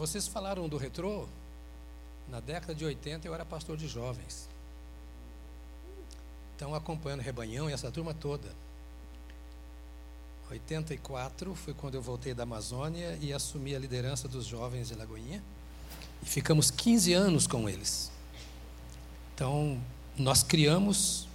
Vocês 0.00 0.26
falaram 0.26 0.66
do 0.66 0.78
retrô? 0.78 1.26
Na 2.26 2.40
década 2.40 2.74
de 2.74 2.82
80 2.86 3.28
eu 3.28 3.34
era 3.34 3.44
pastor 3.44 3.76
de 3.76 3.86
jovens. 3.86 4.48
Então, 6.56 6.74
acompanhando 6.74 7.20
o 7.20 7.22
Rebanhão 7.22 7.68
e 7.68 7.74
essa 7.74 7.90
turma 7.90 8.14
toda. 8.14 8.48
84 10.50 11.54
foi 11.54 11.74
quando 11.74 11.96
eu 11.96 12.02
voltei 12.02 12.32
da 12.32 12.44
Amazônia 12.44 13.18
e 13.20 13.30
assumi 13.30 13.74
a 13.74 13.78
liderança 13.78 14.26
dos 14.26 14.46
jovens 14.46 14.88
de 14.88 14.94
Lagoinha. 14.94 15.42
E 16.22 16.26
ficamos 16.26 16.70
15 16.70 17.12
anos 17.12 17.46
com 17.46 17.68
eles. 17.68 18.10
Então, 19.34 19.78
nós 20.16 20.42
criamos 20.42 21.28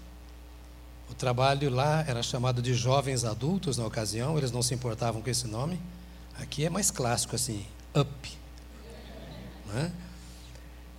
o 1.07 1.13
trabalho 1.13 1.69
lá 1.69 2.03
era 2.07 2.23
chamado 2.23 2.63
de 2.63 2.73
jovens 2.73 3.25
adultos 3.25 3.77
na 3.77 3.85
ocasião, 3.85 4.39
eles 4.39 4.51
não 4.51 4.63
se 4.63 4.73
importavam 4.73 5.21
com 5.21 5.29
esse 5.29 5.45
nome. 5.45 5.79
Aqui 6.39 6.65
é 6.65 6.69
mais 6.69 6.89
clássico 6.89 7.35
assim, 7.35 7.63
up. 7.95 8.44
Né? 9.73 9.91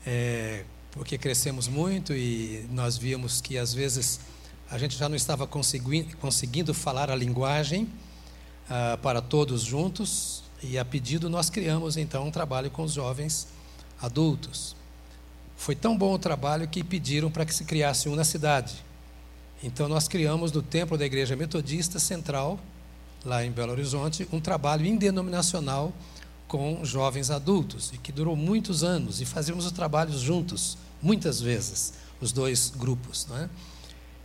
É, 0.06 0.64
porque 0.92 1.18
crescemos 1.18 1.68
muito 1.68 2.14
e 2.14 2.66
nós 2.70 2.96
víamos 2.96 3.40
que 3.40 3.58
às 3.58 3.74
vezes 3.74 4.20
a 4.70 4.78
gente 4.78 4.96
já 4.96 5.08
não 5.08 5.16
estava 5.16 5.46
conseguindo, 5.46 6.16
conseguindo 6.16 6.72
falar 6.72 7.10
a 7.10 7.14
linguagem 7.14 7.88
ah, 8.68 8.98
para 9.00 9.20
todos 9.20 9.62
juntos, 9.62 10.42
e 10.62 10.78
a 10.78 10.84
pedido 10.84 11.30
nós 11.30 11.50
criamos 11.50 11.96
então 11.96 12.26
um 12.26 12.30
trabalho 12.30 12.70
com 12.70 12.82
os 12.82 12.92
jovens 12.92 13.46
adultos. 14.00 14.74
Foi 15.56 15.74
tão 15.74 15.96
bom 15.96 16.14
o 16.14 16.18
trabalho 16.18 16.66
que 16.66 16.82
pediram 16.82 17.30
para 17.30 17.44
que 17.44 17.54
se 17.54 17.64
criasse 17.64 18.08
um 18.08 18.16
na 18.16 18.24
cidade. 18.24 18.74
Então 19.62 19.88
nós 19.88 20.08
criamos 20.08 20.50
no 20.50 20.62
templo 20.62 20.98
da 20.98 21.06
Igreja 21.06 21.36
Metodista 21.36 21.98
Central, 21.98 22.58
lá 23.24 23.44
em 23.44 23.50
Belo 23.50 23.72
Horizonte, 23.72 24.26
um 24.32 24.40
trabalho 24.40 24.84
indenominacional 24.84 25.92
com 26.48 26.84
jovens 26.84 27.30
adultos, 27.30 27.92
e 27.92 27.98
que 27.98 28.12
durou 28.12 28.36
muitos 28.36 28.84
anos, 28.84 29.20
e 29.20 29.24
fazíamos 29.24 29.66
os 29.66 29.72
trabalhos 29.72 30.20
juntos, 30.20 30.78
muitas 31.02 31.40
vezes, 31.40 31.94
os 32.20 32.32
dois 32.32 32.72
grupos. 32.76 33.26
Não 33.28 33.38
é? 33.38 33.48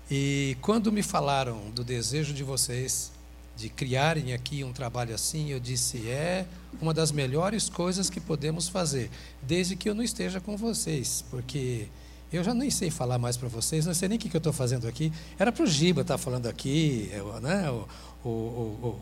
E 0.10 0.58
quando 0.62 0.92
me 0.92 1.02
falaram 1.02 1.72
do 1.72 1.84
desejo 1.84 2.34
de 2.34 2.44
vocês 2.44 3.12
de 3.56 3.70
criarem 3.70 4.34
aqui 4.34 4.64
um 4.64 4.74
trabalho 4.74 5.14
assim, 5.14 5.50
eu 5.50 5.60
disse: 5.60 6.10
é 6.10 6.46
uma 6.82 6.94
das 6.94 7.12
melhores 7.12 7.70
coisas 7.70 8.10
que 8.10 8.20
podemos 8.20 8.68
fazer, 8.68 9.10
desde 9.42 9.76
que 9.76 9.90
eu 9.90 9.96
não 9.96 10.04
esteja 10.04 10.40
com 10.40 10.58
vocês, 10.58 11.24
porque 11.30 11.88
eu 12.32 12.44
já 12.44 12.54
nem 12.54 12.70
sei 12.70 12.90
falar 12.90 13.18
mais 13.18 13.38
para 13.38 13.50
vocês, 13.50 13.86
não 13.86 13.94
sei 13.94 14.08
nem 14.08 14.18
o 14.18 14.22
que, 14.22 14.34
eu 14.34 14.38
estou 14.38 14.54
fazendo 14.54 14.88
aqui. 14.88 15.12
Era 15.38 15.52
para 15.52 15.64
o 15.64 15.68
Giba 15.68 16.02
estar 16.02 16.16
tá 16.16 16.18
falando 16.18 16.48
aqui, 16.48 17.12
né, 17.42 17.70
o, 17.70 17.88
o, 18.24 18.30
o, 18.30 19.02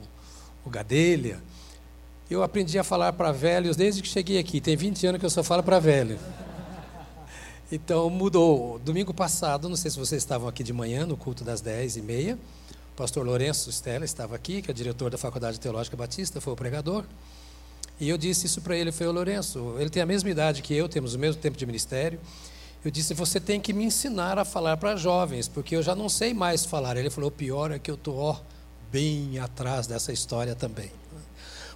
o 0.66 0.70
Gadelha. 0.70 1.42
Eu 2.30 2.44
aprendi 2.44 2.78
a 2.78 2.84
falar 2.84 3.14
para 3.14 3.32
velhos 3.32 3.76
desde 3.76 4.04
que 4.04 4.08
cheguei 4.08 4.38
aqui. 4.38 4.62
Tem 4.62 4.76
20 4.78 5.08
anos 5.08 5.20
que 5.20 5.26
eu 5.26 5.32
só 5.32 5.42
falo 5.42 5.64
para 5.64 5.80
velho. 5.80 6.20
Então 7.72 8.08
mudou. 8.08 8.78
Domingo 8.78 9.12
passado, 9.12 9.68
não 9.68 9.76
sei 9.76 9.90
se 9.90 9.98
vocês 9.98 10.22
estavam 10.22 10.48
aqui 10.48 10.64
de 10.64 10.72
manhã, 10.72 11.08
no 11.08 11.18
culto 11.18 11.44
das 11.44 11.60
10 11.60 11.98
e 11.98 12.02
meia. 12.04 12.38
O 12.94 12.96
pastor 12.96 13.26
Lourenço 13.26 13.72
Stella 13.72 14.06
estava 14.06 14.36
aqui, 14.36 14.62
que 14.62 14.70
é 14.70 14.74
diretor 14.74 15.10
da 15.10 15.18
Faculdade 15.18 15.60
Teológica 15.60 15.98
Batista, 15.98 16.40
foi 16.40 16.54
o 16.54 16.56
pregador. 16.56 17.04
E 18.00 18.08
eu 18.08 18.18
disse 18.18 18.46
isso 18.46 18.62
para 18.62 18.78
ele, 18.78 18.92
foi 18.92 19.08
o 19.08 19.12
Lourenço, 19.12 19.76
ele 19.80 19.90
tem 19.90 20.02
a 20.02 20.06
mesma 20.06 20.30
idade 20.30 20.62
que 20.62 20.74
eu, 20.74 20.88
temos 20.88 21.16
o 21.16 21.20
mesmo 21.20 21.42
tempo 21.42 21.58
de 21.58 21.66
ministério. 21.66 22.20
Eu 22.86 22.92
disse, 22.92 23.14
você 23.16 23.40
tem 23.40 23.60
que 23.60 23.74
me 23.74 23.84
ensinar 23.84 24.38
a 24.38 24.46
falar 24.46 24.78
para 24.78 24.96
jovens, 24.96 25.48
porque 25.48 25.76
eu 25.76 25.82
já 25.82 25.96
não 25.96 26.08
sei 26.08 26.34
mais 26.34 26.64
falar. 26.64 26.96
Ele 26.96 27.10
falou, 27.10 27.30
o 27.30 27.34
pior 27.34 27.72
é 27.72 27.80
que 27.80 27.90
eu 27.90 27.96
estou 27.96 28.40
bem 28.92 29.40
atrás 29.40 29.88
dessa 29.88 30.14
história 30.14 30.56
também. 30.56 30.92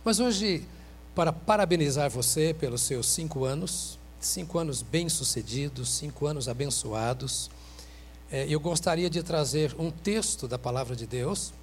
Mas 0.03 0.19
hoje, 0.19 0.67
para 1.15 1.31
parabenizar 1.31 2.09
você 2.09 2.53
pelos 2.53 2.81
seus 2.81 3.07
cinco 3.07 3.45
anos, 3.45 3.97
cinco 4.19 4.59
anos 4.59 4.81
bem-sucedidos, 4.81 5.89
cinco 5.89 6.25
anos 6.25 6.49
abençoados, 6.49 7.49
é, 8.29 8.45
eu 8.49 8.59
gostaria 8.59 9.09
de 9.09 9.23
trazer 9.23 9.73
um 9.79 9.89
texto 9.89 10.45
da 10.45 10.59
palavra 10.59 10.93
de 10.93 11.07
Deus, 11.07 11.53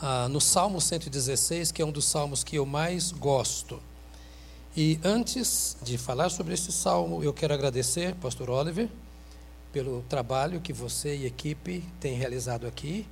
ah, 0.00 0.28
no 0.28 0.40
Salmo 0.40 0.80
116, 0.80 1.70
que 1.70 1.80
é 1.80 1.84
um 1.84 1.92
dos 1.92 2.06
salmos 2.06 2.42
que 2.42 2.56
eu 2.56 2.66
mais 2.66 3.12
gosto. 3.12 3.80
E 4.76 4.98
antes 5.04 5.76
de 5.82 5.96
falar 5.98 6.30
sobre 6.30 6.54
esse 6.54 6.72
salmo, 6.72 7.22
eu 7.22 7.32
quero 7.32 7.54
agradecer, 7.54 8.16
Pastor 8.16 8.50
Oliver, 8.50 8.88
pelo 9.72 10.02
trabalho 10.08 10.60
que 10.60 10.72
você 10.72 11.16
e 11.16 11.24
a 11.24 11.28
equipe 11.28 11.84
têm 12.00 12.16
realizado 12.16 12.66
aqui. 12.66 13.06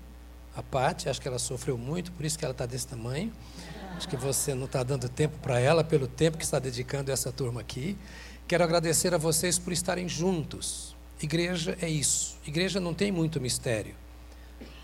A 0.56 0.62
Paty, 0.62 1.09
acho 1.09 1.20
que 1.20 1.28
ela 1.28 1.38
sofreu 1.38 1.78
muito, 1.78 2.10
por 2.10 2.25
isso 2.25 2.37
que 2.37 2.44
ela 2.44 2.50
está 2.50 2.66
desse 2.66 2.88
tamanho. 2.88 3.32
Acho 3.98 4.09
que 4.09 4.16
você 4.16 4.54
não 4.54 4.66
está 4.66 4.84
dando 4.84 5.09
tempo 5.09 5.36
para 5.38 5.59
ela 5.59 5.82
pelo 5.82 6.06
tempo 6.06 6.38
que 6.38 6.44
está 6.44 6.60
dedicando 6.60 7.10
a 7.10 7.14
essa 7.14 7.32
turma 7.32 7.60
aqui. 7.60 7.98
Quero 8.47 8.62
agradecer 8.62 9.12
a 9.12 9.19
vocês 9.19 9.59
por 9.59 9.72
estarem 9.72 10.09
juntos. 10.09 10.94
Igreja 11.20 11.76
é 11.82 11.88
isso. 11.88 12.38
Igreja 12.47 12.78
não 12.78 12.94
tem 12.94 13.10
muito 13.10 13.41
mistério. 13.41 13.97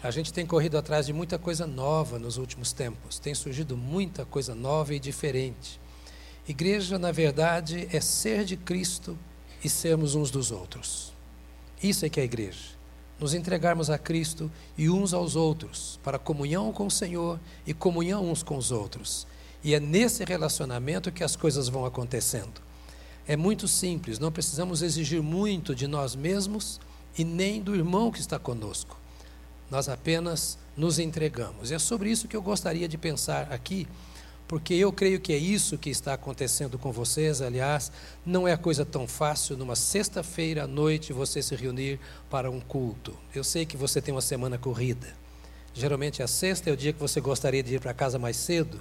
A 0.02 0.10
gente 0.10 0.32
tem 0.32 0.44
corrido 0.44 0.76
atrás 0.76 1.06
de 1.06 1.12
muita 1.12 1.38
coisa 1.38 1.64
nova 1.64 2.18
nos 2.18 2.38
últimos 2.38 2.72
tempos. 2.72 3.20
Tem 3.20 3.36
surgido 3.36 3.76
muita 3.76 4.24
coisa 4.24 4.52
nova 4.52 4.92
e 4.92 4.98
diferente. 4.98 5.80
Igreja, 6.48 6.98
na 6.98 7.12
verdade, 7.12 7.88
é 7.92 8.00
ser 8.00 8.44
de 8.44 8.56
Cristo 8.56 9.16
e 9.62 9.68
sermos 9.68 10.16
uns 10.16 10.28
dos 10.28 10.50
outros. 10.50 11.14
Isso 11.80 12.04
é 12.04 12.08
que 12.08 12.18
é 12.18 12.24
a 12.24 12.26
igreja 12.26 12.73
nos 13.18 13.34
entregarmos 13.34 13.90
a 13.90 13.98
Cristo 13.98 14.50
e 14.76 14.90
uns 14.90 15.14
aos 15.14 15.36
outros, 15.36 15.98
para 16.02 16.18
comunhão 16.18 16.72
com 16.72 16.86
o 16.86 16.90
Senhor 16.90 17.38
e 17.66 17.72
comunhão 17.72 18.30
uns 18.30 18.42
com 18.42 18.56
os 18.56 18.70
outros. 18.70 19.26
E 19.62 19.74
é 19.74 19.80
nesse 19.80 20.24
relacionamento 20.24 21.12
que 21.12 21.24
as 21.24 21.36
coisas 21.36 21.68
vão 21.68 21.86
acontecendo. 21.86 22.60
É 23.26 23.36
muito 23.36 23.66
simples, 23.66 24.18
não 24.18 24.30
precisamos 24.30 24.82
exigir 24.82 25.22
muito 25.22 25.74
de 25.74 25.86
nós 25.86 26.14
mesmos 26.14 26.78
e 27.16 27.24
nem 27.24 27.62
do 27.62 27.74
irmão 27.74 28.10
que 28.10 28.20
está 28.20 28.38
conosco. 28.38 28.98
Nós 29.70 29.88
apenas 29.88 30.58
nos 30.76 30.98
entregamos. 30.98 31.70
E 31.70 31.74
é 31.74 31.78
sobre 31.78 32.10
isso 32.10 32.28
que 32.28 32.36
eu 32.36 32.42
gostaria 32.42 32.86
de 32.86 32.98
pensar 32.98 33.50
aqui 33.50 33.88
porque 34.46 34.74
eu 34.74 34.92
creio 34.92 35.20
que 35.20 35.32
é 35.32 35.36
isso 35.36 35.78
que 35.78 35.90
está 35.90 36.14
acontecendo 36.14 36.78
com 36.78 36.92
vocês. 36.92 37.40
Aliás, 37.40 37.90
não 38.24 38.46
é 38.46 38.56
coisa 38.56 38.84
tão 38.84 39.06
fácil 39.06 39.56
numa 39.56 39.74
sexta-feira 39.74 40.64
à 40.64 40.66
noite 40.66 41.12
você 41.12 41.42
se 41.42 41.56
reunir 41.56 41.98
para 42.30 42.50
um 42.50 42.60
culto. 42.60 43.16
Eu 43.34 43.42
sei 43.42 43.64
que 43.64 43.76
você 43.76 44.00
tem 44.00 44.14
uma 44.14 44.20
semana 44.20 44.58
corrida. 44.58 45.08
Geralmente 45.72 46.22
a 46.22 46.28
sexta 46.28 46.70
é 46.70 46.72
o 46.72 46.76
dia 46.76 46.92
que 46.92 47.00
você 47.00 47.20
gostaria 47.20 47.62
de 47.62 47.74
ir 47.74 47.80
para 47.80 47.92
casa 47.92 48.18
mais 48.18 48.36
cedo 48.36 48.80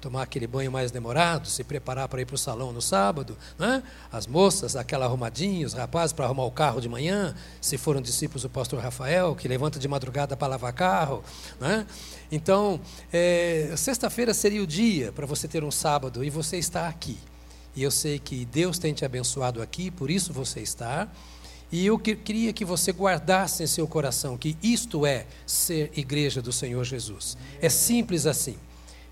tomar 0.00 0.22
aquele 0.22 0.46
banho 0.46 0.70
mais 0.70 0.90
demorado, 0.90 1.48
se 1.48 1.64
preparar 1.64 2.08
para 2.08 2.20
ir 2.20 2.24
para 2.24 2.34
o 2.34 2.38
salão 2.38 2.72
no 2.72 2.82
sábado, 2.82 3.36
né? 3.58 3.82
as 4.12 4.26
moças, 4.26 4.76
aquela 4.76 5.06
arrumadinha, 5.06 5.66
os 5.66 5.72
rapazes 5.72 6.12
para 6.12 6.24
arrumar 6.26 6.44
o 6.44 6.50
carro 6.50 6.80
de 6.80 6.88
manhã, 6.88 7.34
se 7.60 7.76
foram 7.76 8.00
discípulos 8.00 8.42
do 8.42 8.50
pastor 8.50 8.80
Rafael, 8.80 9.34
que 9.34 9.48
levanta 9.48 9.78
de 9.78 9.88
madrugada 9.88 10.36
para 10.36 10.48
lavar 10.48 10.72
carro. 10.72 11.24
Né? 11.60 11.86
Então, 12.30 12.80
é, 13.12 13.72
sexta-feira 13.76 14.34
seria 14.34 14.62
o 14.62 14.66
dia 14.66 15.12
para 15.12 15.26
você 15.26 15.48
ter 15.48 15.64
um 15.64 15.70
sábado 15.70 16.24
e 16.24 16.30
você 16.30 16.56
está 16.56 16.88
aqui. 16.88 17.18
E 17.74 17.82
eu 17.82 17.90
sei 17.90 18.18
que 18.18 18.44
Deus 18.46 18.78
tem 18.78 18.94
te 18.94 19.04
abençoado 19.04 19.60
aqui, 19.60 19.90
por 19.90 20.10
isso 20.10 20.32
você 20.32 20.60
está. 20.60 21.08
E 21.70 21.84
eu 21.84 21.98
queria 21.98 22.52
que 22.52 22.64
você 22.64 22.92
guardasse 22.92 23.62
em 23.62 23.66
seu 23.66 23.88
coração 23.88 24.38
que 24.38 24.56
isto 24.62 25.04
é 25.04 25.26
ser 25.44 25.90
igreja 25.96 26.40
do 26.40 26.52
Senhor 26.52 26.84
Jesus. 26.84 27.36
É 27.60 27.68
simples 27.68 28.24
assim. 28.24 28.56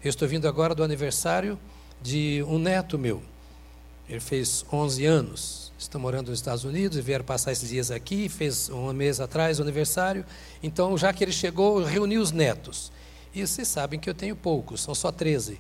Eu 0.04 0.10
estou 0.10 0.28
vindo 0.28 0.46
agora 0.46 0.74
do 0.74 0.84
aniversário 0.84 1.58
de 2.02 2.44
um 2.46 2.58
neto 2.58 2.98
meu. 2.98 3.22
Ele 4.06 4.20
fez 4.20 4.62
11 4.70 5.06
anos. 5.06 5.72
Está 5.78 5.98
morando 5.98 6.28
nos 6.28 6.38
Estados 6.40 6.62
Unidos 6.62 6.98
e 6.98 7.00
vieram 7.00 7.24
passar 7.24 7.52
esses 7.52 7.70
dias 7.70 7.90
aqui. 7.90 8.28
Fez 8.28 8.68
um 8.68 8.92
mês 8.92 9.18
atrás 9.18 9.58
o 9.58 9.62
aniversário. 9.62 10.22
Então, 10.62 10.98
já 10.98 11.10
que 11.10 11.24
ele 11.24 11.32
chegou, 11.32 11.82
reuniu 11.82 12.20
os 12.20 12.32
netos. 12.32 12.92
E 13.34 13.46
vocês 13.46 13.66
sabem 13.66 13.98
que 13.98 14.10
eu 14.10 14.12
tenho 14.12 14.36
poucos, 14.36 14.82
são 14.82 14.94
só 14.94 15.10
13. 15.10 15.58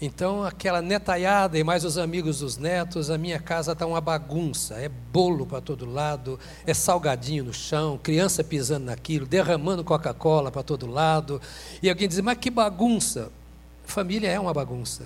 Então, 0.00 0.42
aquela 0.42 0.82
netaiada 0.82 1.56
e 1.56 1.62
mais 1.62 1.84
os 1.84 1.98
amigos 1.98 2.40
dos 2.40 2.56
netos, 2.56 3.10
a 3.10 3.16
minha 3.16 3.38
casa 3.38 3.72
está 3.72 3.86
uma 3.86 4.00
bagunça. 4.00 4.74
É 4.74 4.88
bolo 4.88 5.46
para 5.46 5.60
todo 5.60 5.86
lado, 5.86 6.36
é 6.66 6.74
salgadinho 6.74 7.44
no 7.44 7.54
chão, 7.54 7.96
criança 7.96 8.42
pisando 8.42 8.86
naquilo, 8.86 9.24
derramando 9.24 9.84
Coca-Cola 9.84 10.50
para 10.50 10.64
todo 10.64 10.84
lado. 10.84 11.40
E 11.80 11.88
alguém 11.88 12.08
diz: 12.08 12.18
Mas 12.18 12.38
que 12.38 12.50
bagunça! 12.50 13.37
Família 13.88 14.28
é 14.28 14.38
uma 14.38 14.52
bagunça. 14.52 15.04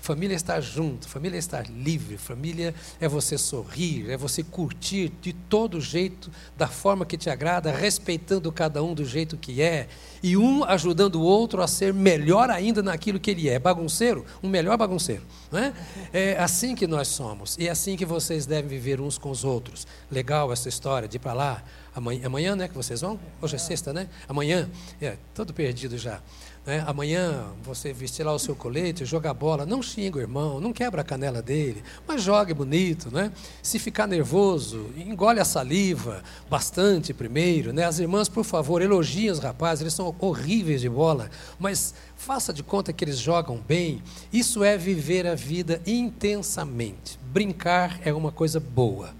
Família 0.00 0.34
é 0.34 0.36
estar 0.36 0.60
junto, 0.60 1.08
família 1.08 1.36
é 1.36 1.38
estar 1.38 1.68
livre, 1.68 2.16
família 2.16 2.74
é 3.00 3.06
você 3.06 3.38
sorrir, 3.38 4.10
é 4.10 4.16
você 4.16 4.42
curtir 4.42 5.12
de 5.20 5.32
todo 5.32 5.80
jeito, 5.80 6.28
da 6.56 6.66
forma 6.66 7.06
que 7.06 7.16
te 7.16 7.30
agrada, 7.30 7.70
respeitando 7.70 8.50
cada 8.50 8.82
um 8.82 8.94
do 8.94 9.04
jeito 9.04 9.36
que 9.36 9.62
é, 9.62 9.86
e 10.20 10.36
um 10.36 10.64
ajudando 10.64 11.16
o 11.16 11.22
outro 11.22 11.62
a 11.62 11.68
ser 11.68 11.94
melhor 11.94 12.50
ainda 12.50 12.82
naquilo 12.82 13.20
que 13.20 13.30
ele 13.30 13.48
é. 13.48 13.60
Bagunceiro, 13.60 14.26
um 14.42 14.48
melhor 14.48 14.76
bagunceiro. 14.76 15.22
Não 15.52 15.60
é? 15.60 15.72
é 16.12 16.38
assim 16.38 16.74
que 16.74 16.86
nós 16.88 17.06
somos, 17.06 17.56
e 17.56 17.68
é 17.68 17.70
assim 17.70 17.96
que 17.96 18.04
vocês 18.04 18.44
devem 18.44 18.68
viver 18.68 19.00
uns 19.00 19.18
com 19.18 19.30
os 19.30 19.44
outros. 19.44 19.86
Legal 20.10 20.52
essa 20.52 20.68
história 20.68 21.06
de 21.06 21.16
ir 21.16 21.20
para 21.20 21.32
lá, 21.32 21.62
amanhã, 21.94 22.26
amanhã, 22.26 22.56
né, 22.56 22.66
que 22.66 22.74
vocês 22.74 23.02
vão? 23.02 23.20
Hoje 23.40 23.54
é 23.54 23.58
sexta, 23.58 23.92
né? 23.92 24.08
Amanhã, 24.28 24.68
é, 25.00 25.16
todo 25.32 25.54
perdido 25.54 25.96
já. 25.96 26.20
Né? 26.64 26.84
Amanhã 26.86 27.46
você 27.62 27.92
vestir 27.92 28.24
lá 28.24 28.32
o 28.32 28.38
seu 28.38 28.54
colete, 28.54 29.04
jogar 29.04 29.34
bola, 29.34 29.66
não 29.66 29.82
xinga 29.82 30.18
o 30.18 30.20
irmão, 30.20 30.60
não 30.60 30.72
quebra 30.72 31.00
a 31.00 31.04
canela 31.04 31.42
dele, 31.42 31.82
mas 32.06 32.22
jogue 32.22 32.54
bonito. 32.54 33.10
Né? 33.10 33.32
Se 33.60 33.80
ficar 33.80 34.06
nervoso, 34.06 34.90
engole 34.96 35.40
a 35.40 35.44
saliva 35.44 36.22
bastante 36.48 37.12
primeiro. 37.12 37.72
Né? 37.72 37.84
As 37.84 37.98
irmãs, 37.98 38.28
por 38.28 38.44
favor, 38.44 38.80
elogiem 38.80 39.30
os 39.30 39.40
rapazes, 39.40 39.82
eles 39.82 39.94
são 39.94 40.14
horríveis 40.20 40.80
de 40.80 40.88
bola, 40.88 41.30
mas 41.58 41.94
faça 42.16 42.52
de 42.52 42.62
conta 42.62 42.92
que 42.92 43.04
eles 43.04 43.18
jogam 43.18 43.56
bem. 43.56 44.00
Isso 44.32 44.62
é 44.62 44.76
viver 44.78 45.26
a 45.26 45.34
vida 45.34 45.82
intensamente. 45.84 47.18
Brincar 47.32 48.00
é 48.04 48.12
uma 48.12 48.30
coisa 48.30 48.60
boa. 48.60 49.10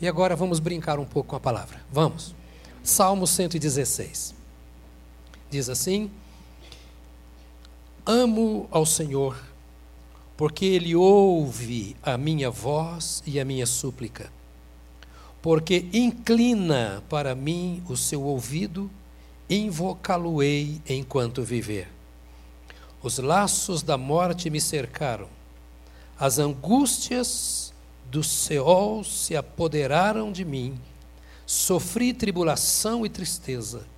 E 0.00 0.06
agora 0.06 0.36
vamos 0.36 0.60
brincar 0.60 1.00
um 1.00 1.04
pouco 1.04 1.30
com 1.30 1.36
a 1.36 1.40
palavra. 1.40 1.80
Vamos. 1.90 2.34
Salmo 2.82 3.26
116. 3.26 4.34
Diz 5.50 5.68
assim: 5.68 6.10
Amo 8.04 8.66
ao 8.72 8.84
Senhor, 8.84 9.40
porque 10.36 10.64
Ele 10.64 10.96
ouve 10.96 11.94
a 12.02 12.18
minha 12.18 12.50
voz 12.50 13.22
e 13.24 13.38
a 13.38 13.44
minha 13.44 13.64
súplica, 13.64 14.32
porque 15.40 15.86
inclina 15.92 17.00
para 17.08 17.32
mim 17.36 17.80
o 17.88 17.96
seu 17.96 18.24
ouvido, 18.24 18.90
invocá-lo-ei 19.48 20.82
enquanto 20.88 21.44
viver. 21.44 21.86
Os 23.00 23.18
laços 23.18 23.84
da 23.84 23.96
morte 23.96 24.50
me 24.50 24.60
cercaram, 24.60 25.28
as 26.18 26.40
angústias 26.40 27.72
do 28.10 28.24
Seol 28.24 29.04
se 29.04 29.36
apoderaram 29.36 30.32
de 30.32 30.44
mim, 30.44 30.76
sofri 31.46 32.12
tribulação 32.12 33.06
e 33.06 33.08
tristeza 33.08 33.91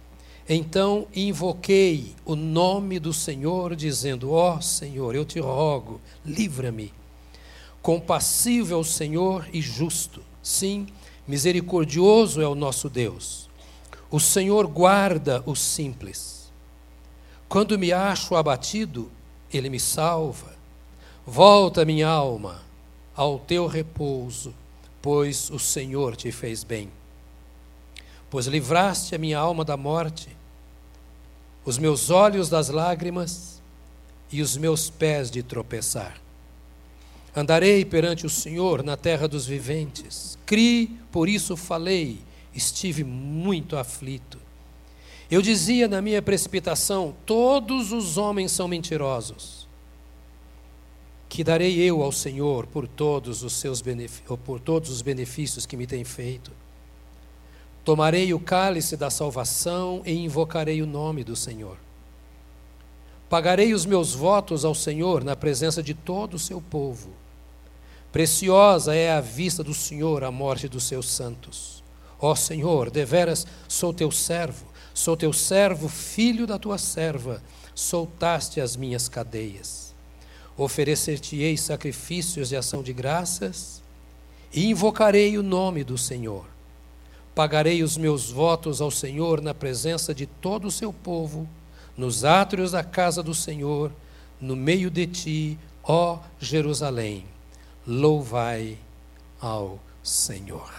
então 0.49 1.07
invoquei 1.15 2.15
o 2.25 2.37
nome 2.37 2.99
do 2.99 3.13
Senhor, 3.13 3.75
dizendo: 3.75 4.33
Ó 4.33 4.57
oh, 4.57 4.61
Senhor, 4.61 5.15
eu 5.15 5.25
te 5.25 5.41
rogo, 5.41 6.01
livra-me. 6.25 6.93
Compassivo 7.81 8.75
é 8.75 8.77
o 8.77 8.85
Senhor 8.85 9.49
e 9.53 9.63
justo. 9.63 10.23
Sim, 10.43 10.87
misericordioso 11.27 12.43
é 12.43 12.49
o 12.49 12.55
nosso 12.55 12.91
Deus. 12.91 13.49
O 14.11 14.21
Senhor 14.21 14.67
guarda 14.67 15.43
os 15.47 15.61
simples. 15.61 16.53
Quando 17.49 17.79
me 17.79 17.93
acho 17.93 18.37
abatido, 18.37 19.11
ele 19.53 19.71
me 19.71 19.81
salva. 19.81 20.55
Volta, 21.27 21.85
minha 21.87 22.09
alma, 22.09 22.63
ao 23.17 23.39
teu 23.39 23.67
repouso, 23.67 24.55
pois 25.01 25.49
o 25.49 25.59
Senhor 25.59 26.17
te 26.17 26.31
fez 26.31 26.63
bem 26.63 26.91
pois 28.35 28.47
livraste 28.47 29.15
a 29.15 29.19
minha 29.19 29.39
alma 29.39 29.65
da 29.65 29.77
morte, 29.77 30.29
os 31.65 31.79
meus 31.79 32.11
olhos 32.11 32.49
das 32.49 32.69
lágrimas 32.69 33.63
e 34.33 34.43
os 34.43 34.57
meus 34.57 34.91
pés 34.91 35.31
de 35.31 35.41
tropeçar. 35.41 36.21
Andarei 37.37 37.85
perante 37.85 38.27
o 38.27 38.29
Senhor 38.29 38.83
na 38.83 38.97
terra 38.97 39.29
dos 39.29 39.47
viventes. 39.47 40.37
Cri, 40.45 40.89
por 41.13 41.29
isso 41.29 41.57
falei, 41.57 42.19
estive 42.53 43.05
muito 43.05 43.77
aflito. 43.77 44.41
Eu 45.31 45.41
dizia 45.41 45.87
na 45.87 46.03
minha 46.03 46.21
precipitação: 46.21 47.15
todos 47.25 47.93
os 47.93 48.19
homens 48.19 48.51
são 48.51 48.67
mentirosos. 48.67 49.69
Que 51.29 51.45
darei 51.45 51.79
eu 51.79 52.03
ao 52.03 52.11
Senhor 52.11 52.67
por 52.67 52.89
todos 52.89 53.45
os 53.45 53.53
seus 53.53 53.81
por 54.45 54.59
todos 54.59 54.91
os 54.91 55.03
benefícios 55.03 55.65
que 55.65 55.77
me 55.77 55.87
tem 55.87 56.03
feito? 56.03 56.64
Tomarei 57.85 58.33
o 58.33 58.41
cálice 58.41 58.97
da 58.97 59.11
salvação 59.11 60.01
e 60.07 60.13
invocarei 60.13 60.81
o 60.81 60.87
nome 60.87 61.23
do 61.23 61.37
Senhor. 61.37 61.77
Pagarei 63.29 63.75
os 63.75 63.85
meus 63.85 64.15
votos 64.15 64.65
ao 64.65 64.75
Senhor 64.75 65.23
na 65.23 65.37
presença 65.37 65.83
de 65.83 65.93
todo 65.93 66.35
o 66.35 66.39
seu 66.39 66.63
povo. 66.63 67.11
Preciosa 68.11 68.95
é 68.95 69.13
a 69.13 69.21
vista 69.21 69.63
do 69.63 69.75
Senhor 69.75 70.25
a 70.25 70.31
morte 70.31 70.69
dos 70.69 70.85
seus 70.85 71.11
santos. 71.11 71.83
Ó 72.19 72.35
Senhor, 72.35 72.91
deveras 72.91 73.47
sou 73.69 73.93
teu 73.93 74.11
servo, 74.11 74.65
sou 74.95 75.17
teu 75.17 75.33
servo, 75.33 75.89
filho 75.89 76.47
da 76.47 76.59
tua 76.59 76.79
serva, 76.79 77.43
soltaste 77.75 78.61
as 78.61 78.77
minhas 78.77 79.09
cadeias. 79.09 79.93
Oferecer-te-ei 80.57 81.57
sacrifícios 81.57 82.49
de 82.49 82.57
ação 82.57 82.83
de 82.83 82.93
graças 82.93 83.83
e 84.53 84.71
invocarei 84.71 85.37
o 85.37 85.43
nome 85.43 85.83
do 85.83 85.99
Senhor. 85.99 86.54
Pagarei 87.35 87.83
os 87.83 87.97
meus 87.97 88.31
votos 88.31 88.81
ao 88.81 88.91
Senhor 88.91 89.41
na 89.41 89.53
presença 89.53 90.15
de 90.15 90.27
todo 90.27 90.69
o 90.69 90.71
seu 90.71 90.93
povo, 90.93 91.49
nos 91.97 92.25
átrios 92.25 92.71
da 92.73 92.85
casa 92.85 93.23
do 93.23 93.35
Senhor, 93.35 93.91
no 94.41 94.55
meio 94.55 94.91
de 94.91 95.07
ti, 95.07 95.59
ó 95.83 96.19
Jerusalém. 96.39 97.27
Louvai 97.87 98.79
ao 99.41 99.81
Senhor. 100.03 100.73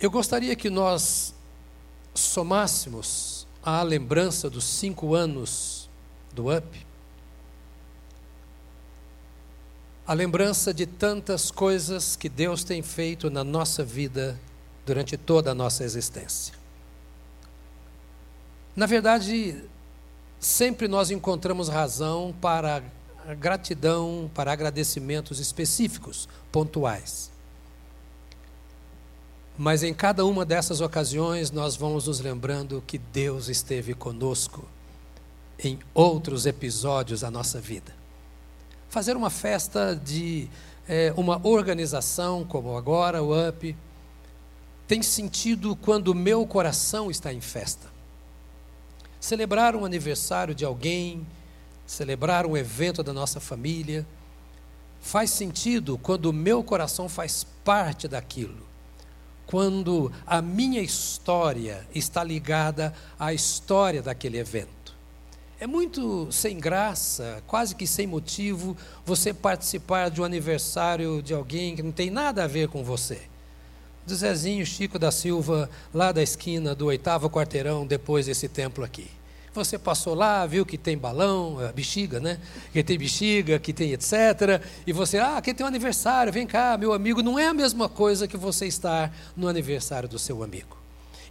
Eu 0.00 0.10
gostaria 0.10 0.56
que 0.56 0.68
nós 0.68 1.34
somássemos 2.14 3.46
a 3.62 3.82
lembrança 3.82 4.50
dos 4.50 4.64
cinco 4.64 5.14
anos 5.14 5.88
do 6.34 6.48
UP 6.54 6.91
a 10.06 10.14
lembrança 10.14 10.74
de 10.74 10.84
tantas 10.84 11.50
coisas 11.50 12.16
que 12.16 12.28
Deus 12.28 12.64
tem 12.64 12.82
feito 12.82 13.30
na 13.30 13.44
nossa 13.44 13.84
vida 13.84 14.38
durante 14.84 15.16
toda 15.16 15.52
a 15.52 15.54
nossa 15.54 15.84
existência. 15.84 16.54
Na 18.74 18.84
verdade, 18.84 19.62
sempre 20.40 20.88
nós 20.88 21.10
encontramos 21.10 21.68
razão 21.68 22.34
para 22.40 22.82
gratidão, 23.38 24.28
para 24.34 24.52
agradecimentos 24.52 25.38
específicos, 25.38 26.28
pontuais. 26.50 27.30
Mas 29.56 29.84
em 29.84 29.94
cada 29.94 30.24
uma 30.24 30.44
dessas 30.44 30.80
ocasiões 30.80 31.52
nós 31.52 31.76
vamos 31.76 32.08
nos 32.08 32.18
lembrando 32.18 32.82
que 32.84 32.98
Deus 32.98 33.48
esteve 33.48 33.94
conosco 33.94 34.66
em 35.62 35.78
outros 35.94 36.44
episódios 36.44 37.20
da 37.20 37.30
nossa 37.30 37.60
vida 37.60 38.01
fazer 38.92 39.16
uma 39.16 39.30
festa 39.30 39.96
de 39.96 40.50
é, 40.86 41.14
uma 41.16 41.40
organização 41.46 42.44
como 42.44 42.76
agora, 42.76 43.22
o 43.22 43.32
UP, 43.48 43.74
tem 44.86 45.00
sentido 45.00 45.74
quando 45.74 46.08
o 46.08 46.14
meu 46.14 46.46
coração 46.46 47.10
está 47.10 47.32
em 47.32 47.40
festa. 47.40 47.88
Celebrar 49.18 49.74
um 49.74 49.86
aniversário 49.86 50.54
de 50.54 50.66
alguém, 50.66 51.26
celebrar 51.86 52.44
um 52.44 52.54
evento 52.54 53.02
da 53.02 53.14
nossa 53.14 53.40
família, 53.40 54.06
faz 55.00 55.30
sentido 55.30 55.96
quando 55.96 56.26
o 56.26 56.32
meu 56.32 56.62
coração 56.62 57.08
faz 57.08 57.46
parte 57.64 58.06
daquilo. 58.06 58.66
Quando 59.46 60.12
a 60.26 60.42
minha 60.42 60.82
história 60.82 61.88
está 61.94 62.22
ligada 62.22 62.92
à 63.18 63.32
história 63.32 64.02
daquele 64.02 64.36
evento. 64.36 64.81
É 65.62 65.66
muito 65.68 66.26
sem 66.32 66.58
graça, 66.58 67.40
quase 67.46 67.76
que 67.76 67.86
sem 67.86 68.04
motivo, 68.04 68.76
você 69.06 69.32
participar 69.32 70.10
de 70.10 70.20
um 70.20 70.24
aniversário 70.24 71.22
de 71.22 71.32
alguém 71.32 71.76
que 71.76 71.84
não 71.84 71.92
tem 71.92 72.10
nada 72.10 72.42
a 72.42 72.48
ver 72.48 72.66
com 72.66 72.82
você. 72.82 73.20
Do 74.04 74.12
Zezinho 74.12 74.66
Chico 74.66 74.98
da 74.98 75.12
Silva, 75.12 75.70
lá 75.94 76.10
da 76.10 76.20
esquina 76.20 76.74
do 76.74 76.86
oitavo 76.86 77.30
quarteirão, 77.30 77.86
depois 77.86 78.26
desse 78.26 78.48
templo 78.48 78.82
aqui. 78.82 79.08
Você 79.54 79.78
passou 79.78 80.16
lá, 80.16 80.44
viu 80.46 80.66
que 80.66 80.76
tem 80.76 80.98
balão, 80.98 81.64
é, 81.64 81.72
bexiga, 81.72 82.18
né? 82.18 82.40
Que 82.72 82.82
tem 82.82 82.98
bexiga, 82.98 83.56
que 83.60 83.72
tem 83.72 83.92
etc. 83.92 84.60
E 84.84 84.92
você, 84.92 85.18
ah, 85.18 85.36
aqui 85.36 85.54
tem 85.54 85.64
um 85.64 85.68
aniversário, 85.68 86.32
vem 86.32 86.44
cá, 86.44 86.76
meu 86.76 86.92
amigo. 86.92 87.22
Não 87.22 87.38
é 87.38 87.46
a 87.46 87.54
mesma 87.54 87.88
coisa 87.88 88.26
que 88.26 88.36
você 88.36 88.66
estar 88.66 89.14
no 89.36 89.46
aniversário 89.46 90.08
do 90.08 90.18
seu 90.18 90.42
amigo. 90.42 90.76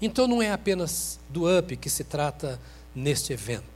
Então 0.02 0.26
não 0.26 0.42
é 0.42 0.54
apenas 0.54 1.20
do 1.28 1.50
UP 1.54 1.76
que 1.76 1.90
se 1.90 2.06
trata 2.06 2.58
neste 2.96 3.34
evento. 3.34 3.71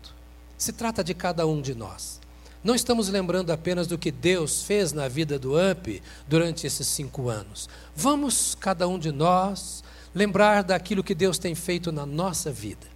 Se 0.57 0.71
trata 0.71 1.03
de 1.03 1.13
cada 1.13 1.45
um 1.45 1.61
de 1.61 1.75
nós. 1.75 2.19
Não 2.63 2.73
estamos 2.73 3.09
lembrando 3.09 3.51
apenas 3.51 3.85
do 3.85 3.97
que 3.97 4.11
Deus 4.11 4.63
fez 4.63 4.91
na 4.91 5.07
vida 5.07 5.37
do 5.37 5.53
UP 5.53 6.01
durante 6.27 6.65
esses 6.65 6.87
cinco 6.87 7.29
anos. 7.29 7.69
Vamos, 7.95 8.55
cada 8.59 8.87
um 8.87 8.97
de 8.97 9.11
nós, 9.11 9.83
lembrar 10.15 10.63
daquilo 10.63 11.03
que 11.03 11.13
Deus 11.13 11.37
tem 11.37 11.53
feito 11.53 11.91
na 11.91 12.05
nossa 12.05 12.51
vida. 12.51 12.87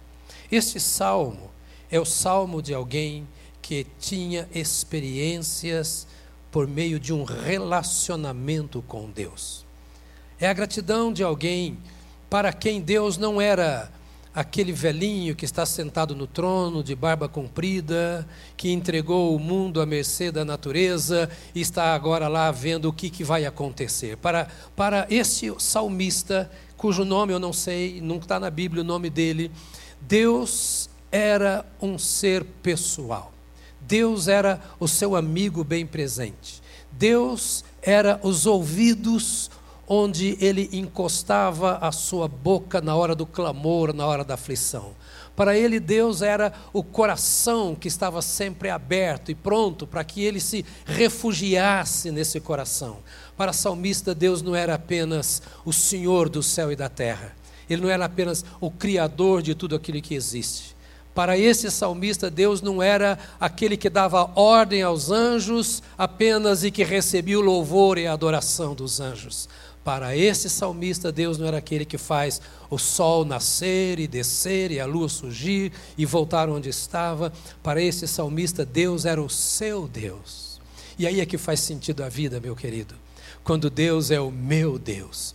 Este 0.50 0.80
salmo 0.80 1.50
é 1.90 2.00
o 2.00 2.04
salmo 2.04 2.60
de 2.60 2.74
alguém 2.74 3.28
que 3.62 3.86
tinha 4.00 4.48
experiências 4.52 6.06
por 6.50 6.66
meio 6.66 6.98
de 6.98 7.12
um 7.12 7.22
relacionamento 7.22 8.82
com 8.88 9.08
Deus. 9.08 9.64
É 10.40 10.48
a 10.48 10.52
gratidão 10.52 11.12
de 11.12 11.22
alguém 11.22 11.78
para 12.28 12.52
quem 12.52 12.80
Deus 12.80 13.16
não 13.16 13.40
era 13.40 13.92
aquele 14.40 14.72
velhinho 14.72 15.36
que 15.36 15.44
está 15.44 15.66
sentado 15.66 16.16
no 16.16 16.26
trono, 16.26 16.82
de 16.82 16.94
barba 16.94 17.28
comprida, 17.28 18.26
que 18.56 18.70
entregou 18.70 19.36
o 19.36 19.38
mundo 19.38 19.82
à 19.82 19.86
mercê 19.86 20.32
da 20.32 20.46
natureza 20.46 21.28
e 21.54 21.60
está 21.60 21.94
agora 21.94 22.26
lá 22.26 22.50
vendo 22.50 22.86
o 22.86 22.92
que, 22.92 23.10
que 23.10 23.22
vai 23.22 23.44
acontecer. 23.44 24.16
Para, 24.16 24.48
para 24.74 25.06
este 25.10 25.52
salmista, 25.58 26.50
cujo 26.74 27.04
nome 27.04 27.34
eu 27.34 27.38
não 27.38 27.52
sei, 27.52 28.00
não 28.00 28.16
está 28.16 28.40
na 28.40 28.48
Bíblia 28.48 28.82
o 28.82 28.86
nome 28.86 29.10
dele, 29.10 29.50
Deus 30.00 30.88
era 31.12 31.66
um 31.78 31.98
ser 31.98 32.42
pessoal. 32.62 33.34
Deus 33.78 34.26
era 34.26 34.58
o 34.78 34.88
seu 34.88 35.16
amigo 35.16 35.62
bem 35.62 35.86
presente. 35.86 36.62
Deus 36.92 37.62
era 37.82 38.18
os 38.22 38.46
ouvidos 38.46 39.50
onde 39.92 40.38
ele 40.40 40.70
encostava 40.72 41.78
a 41.78 41.90
sua 41.90 42.28
boca 42.28 42.80
na 42.80 42.94
hora 42.94 43.12
do 43.12 43.26
clamor, 43.26 43.92
na 43.92 44.06
hora 44.06 44.22
da 44.22 44.34
aflição. 44.34 44.94
Para 45.34 45.58
ele, 45.58 45.80
Deus 45.80 46.22
era 46.22 46.52
o 46.72 46.84
coração 46.84 47.74
que 47.74 47.88
estava 47.88 48.22
sempre 48.22 48.70
aberto 48.70 49.32
e 49.32 49.34
pronto 49.34 49.88
para 49.88 50.04
que 50.04 50.22
ele 50.22 50.38
se 50.38 50.64
refugiasse 50.86 52.12
nesse 52.12 52.38
coração. 52.38 52.98
Para 53.36 53.50
a 53.50 53.54
salmista, 53.54 54.14
Deus 54.14 54.42
não 54.42 54.54
era 54.54 54.76
apenas 54.76 55.42
o 55.64 55.72
Senhor 55.72 56.28
do 56.28 56.40
céu 56.40 56.70
e 56.70 56.76
da 56.76 56.88
terra, 56.88 57.34
ele 57.68 57.82
não 57.82 57.90
era 57.90 58.04
apenas 58.04 58.44
o 58.60 58.70
Criador 58.70 59.42
de 59.42 59.56
tudo 59.56 59.74
aquilo 59.74 60.00
que 60.00 60.14
existe. 60.14 60.76
Para 61.14 61.36
esse 61.36 61.70
salmista, 61.70 62.30
Deus 62.30 62.62
não 62.62 62.80
era 62.80 63.18
aquele 63.40 63.76
que 63.76 63.90
dava 63.90 64.30
ordem 64.36 64.82
aos 64.82 65.10
anjos 65.10 65.82
apenas 65.98 66.62
e 66.62 66.70
que 66.70 66.84
recebia 66.84 67.38
o 67.38 67.42
louvor 67.42 67.98
e 67.98 68.06
a 68.06 68.12
adoração 68.12 68.74
dos 68.74 69.00
anjos. 69.00 69.48
Para 69.82 70.14
esse 70.14 70.50
salmista, 70.50 71.10
Deus 71.10 71.38
não 71.38 71.46
era 71.46 71.56
aquele 71.56 71.84
que 71.86 71.96
faz 71.96 72.40
o 72.68 72.76
sol 72.76 73.24
nascer 73.24 73.98
e 73.98 74.06
descer 74.06 74.70
e 74.70 74.78
a 74.78 74.84
lua 74.84 75.08
surgir 75.08 75.72
e 75.96 76.04
voltar 76.04 76.50
onde 76.50 76.68
estava. 76.68 77.32
Para 77.62 77.80
esse 77.82 78.06
salmista, 78.06 78.64
Deus 78.64 79.04
era 79.06 79.22
o 79.22 79.30
seu 79.30 79.88
Deus. 79.88 80.60
E 80.98 81.06
aí 81.06 81.20
é 81.20 81.26
que 81.26 81.38
faz 81.38 81.60
sentido 81.60 82.04
a 82.04 82.10
vida, 82.10 82.38
meu 82.40 82.54
querido. 82.54 82.94
Quando 83.42 83.70
Deus 83.70 84.10
é 84.10 84.20
o 84.20 84.30
meu 84.30 84.78
Deus. 84.78 85.34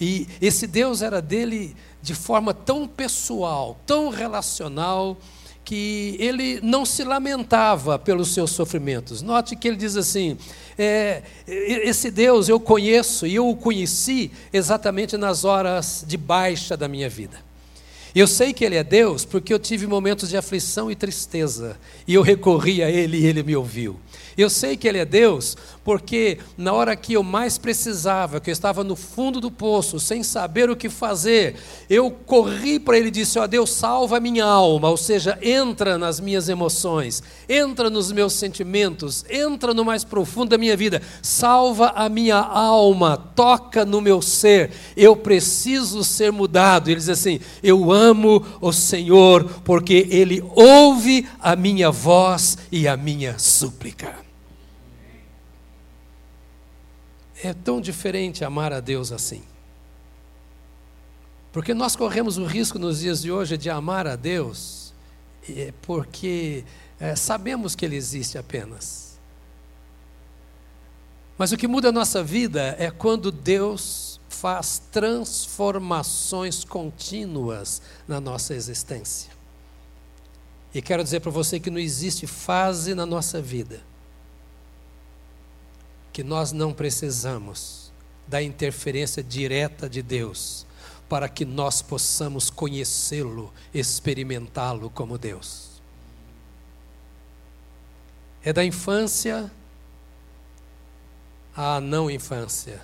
E 0.00 0.26
esse 0.40 0.66
Deus 0.66 1.02
era 1.02 1.20
dele 1.20 1.76
de 2.00 2.14
forma 2.14 2.54
tão 2.54 2.88
pessoal, 2.88 3.78
tão 3.86 4.08
relacional, 4.08 5.16
que 5.64 6.16
ele 6.18 6.60
não 6.62 6.84
se 6.84 7.04
lamentava 7.04 7.98
pelos 7.98 8.34
seus 8.34 8.50
sofrimentos. 8.50 9.22
Note 9.22 9.56
que 9.56 9.68
ele 9.68 9.76
diz 9.76 9.96
assim: 9.96 10.36
é, 10.78 11.22
esse 11.46 12.10
Deus 12.10 12.48
eu 12.48 12.58
conheço 12.58 13.26
e 13.26 13.34
eu 13.34 13.48
o 13.48 13.56
conheci 13.56 14.30
exatamente 14.52 15.16
nas 15.16 15.44
horas 15.44 16.04
de 16.06 16.16
baixa 16.16 16.76
da 16.76 16.88
minha 16.88 17.08
vida. 17.08 17.38
Eu 18.14 18.26
sei 18.26 18.52
que 18.52 18.62
Ele 18.64 18.76
é 18.76 18.84
Deus 18.84 19.24
porque 19.24 19.54
eu 19.54 19.58
tive 19.58 19.86
momentos 19.86 20.28
de 20.28 20.36
aflição 20.36 20.90
e 20.90 20.94
tristeza, 20.94 21.78
e 22.06 22.12
eu 22.12 22.22
recorri 22.22 22.82
a 22.82 22.90
Ele 22.90 23.18
e 23.18 23.26
Ele 23.26 23.42
me 23.42 23.56
ouviu. 23.56 23.98
Eu 24.36 24.50
sei 24.50 24.76
que 24.76 24.86
Ele 24.86 24.98
é 24.98 25.04
Deus, 25.04 25.56
porque 25.84 26.38
na 26.56 26.72
hora 26.72 26.94
que 26.94 27.14
eu 27.14 27.22
mais 27.22 27.58
precisava, 27.58 28.40
que 28.40 28.50
eu 28.50 28.52
estava 28.52 28.84
no 28.84 28.94
fundo 28.94 29.40
do 29.40 29.50
poço, 29.50 29.98
sem 29.98 30.22
saber 30.22 30.70
o 30.70 30.76
que 30.76 30.88
fazer, 30.88 31.56
eu 31.90 32.10
corri 32.10 32.78
para 32.78 32.96
Ele 32.96 33.08
e 33.08 33.12
disse: 33.12 33.38
Ó 33.38 33.44
oh, 33.44 33.48
Deus, 33.48 33.70
salva 33.70 34.16
a 34.16 34.20
minha 34.20 34.44
alma, 34.44 34.88
ou 34.88 34.96
seja, 34.96 35.38
entra 35.42 35.98
nas 35.98 36.20
minhas 36.20 36.48
emoções, 36.48 37.22
entra 37.48 37.90
nos 37.90 38.12
meus 38.12 38.32
sentimentos, 38.34 39.24
entra 39.28 39.74
no 39.74 39.84
mais 39.84 40.04
profundo 40.04 40.50
da 40.50 40.58
minha 40.58 40.76
vida, 40.76 41.02
salva 41.20 41.92
a 41.96 42.08
minha 42.08 42.36
alma, 42.36 43.16
toca 43.16 43.84
no 43.84 44.00
meu 44.00 44.22
ser, 44.22 44.70
eu 44.96 45.16
preciso 45.16 46.04
ser 46.04 46.30
mudado. 46.30 46.88
Ele 46.88 47.00
diz 47.00 47.08
assim: 47.08 47.40
Eu 47.62 47.90
amo 47.90 48.44
o 48.60 48.72
Senhor, 48.72 49.44
porque 49.64 50.06
Ele 50.10 50.42
ouve 50.54 51.26
a 51.40 51.56
minha 51.56 51.90
voz 51.90 52.56
e 52.70 52.86
a 52.86 52.96
minha 52.96 53.36
súplica. 53.38 54.21
É 57.42 57.52
tão 57.52 57.80
diferente 57.80 58.44
amar 58.44 58.72
a 58.72 58.78
Deus 58.78 59.10
assim. 59.10 59.42
Porque 61.52 61.74
nós 61.74 61.96
corremos 61.96 62.38
o 62.38 62.44
risco 62.46 62.78
nos 62.78 63.00
dias 63.00 63.20
de 63.20 63.32
hoje 63.32 63.58
de 63.58 63.68
amar 63.68 64.06
a 64.06 64.14
Deus, 64.14 64.94
é, 65.48 65.74
porque 65.82 66.64
é, 67.00 67.16
sabemos 67.16 67.74
que 67.74 67.84
Ele 67.84 67.96
existe 67.96 68.38
apenas. 68.38 69.18
Mas 71.36 71.50
o 71.50 71.56
que 71.56 71.66
muda 71.66 71.88
a 71.88 71.92
nossa 71.92 72.22
vida 72.22 72.76
é 72.78 72.92
quando 72.92 73.32
Deus 73.32 74.20
faz 74.28 74.80
transformações 74.92 76.62
contínuas 76.62 77.82
na 78.06 78.20
nossa 78.20 78.54
existência. 78.54 79.32
E 80.72 80.80
quero 80.80 81.02
dizer 81.02 81.20
para 81.20 81.32
você 81.32 81.58
que 81.58 81.70
não 81.70 81.80
existe 81.80 82.24
fase 82.24 82.94
na 82.94 83.04
nossa 83.04 83.42
vida 83.42 83.91
que 86.12 86.22
nós 86.22 86.52
não 86.52 86.72
precisamos 86.72 87.90
da 88.26 88.42
interferência 88.42 89.22
direta 89.22 89.88
de 89.88 90.02
Deus 90.02 90.66
para 91.08 91.28
que 91.28 91.44
nós 91.44 91.82
possamos 91.82 92.48
conhecê-lo, 92.48 93.52
experimentá-lo 93.74 94.88
como 94.88 95.18
Deus. 95.18 95.82
É 98.42 98.52
da 98.52 98.64
infância 98.64 99.50
à 101.54 101.80
não 101.80 102.10
infância. 102.10 102.80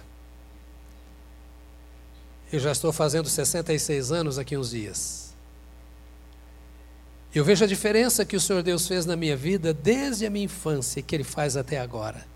Eu 2.52 2.60
já 2.60 2.72
estou 2.72 2.92
fazendo 2.92 3.28
66 3.28 4.12
anos 4.12 4.38
aqui 4.38 4.56
uns 4.56 4.70
dias. 4.70 5.34
Eu 7.34 7.44
vejo 7.44 7.64
a 7.64 7.68
diferença 7.68 8.24
que 8.24 8.36
o 8.36 8.40
Senhor 8.40 8.62
Deus 8.62 8.86
fez 8.86 9.04
na 9.04 9.16
minha 9.16 9.36
vida 9.36 9.72
desde 9.74 10.26
a 10.26 10.30
minha 10.30 10.44
infância 10.44 11.00
e 11.00 11.02
que 11.02 11.14
Ele 11.14 11.24
faz 11.24 11.56
até 11.56 11.78
agora. 11.78 12.26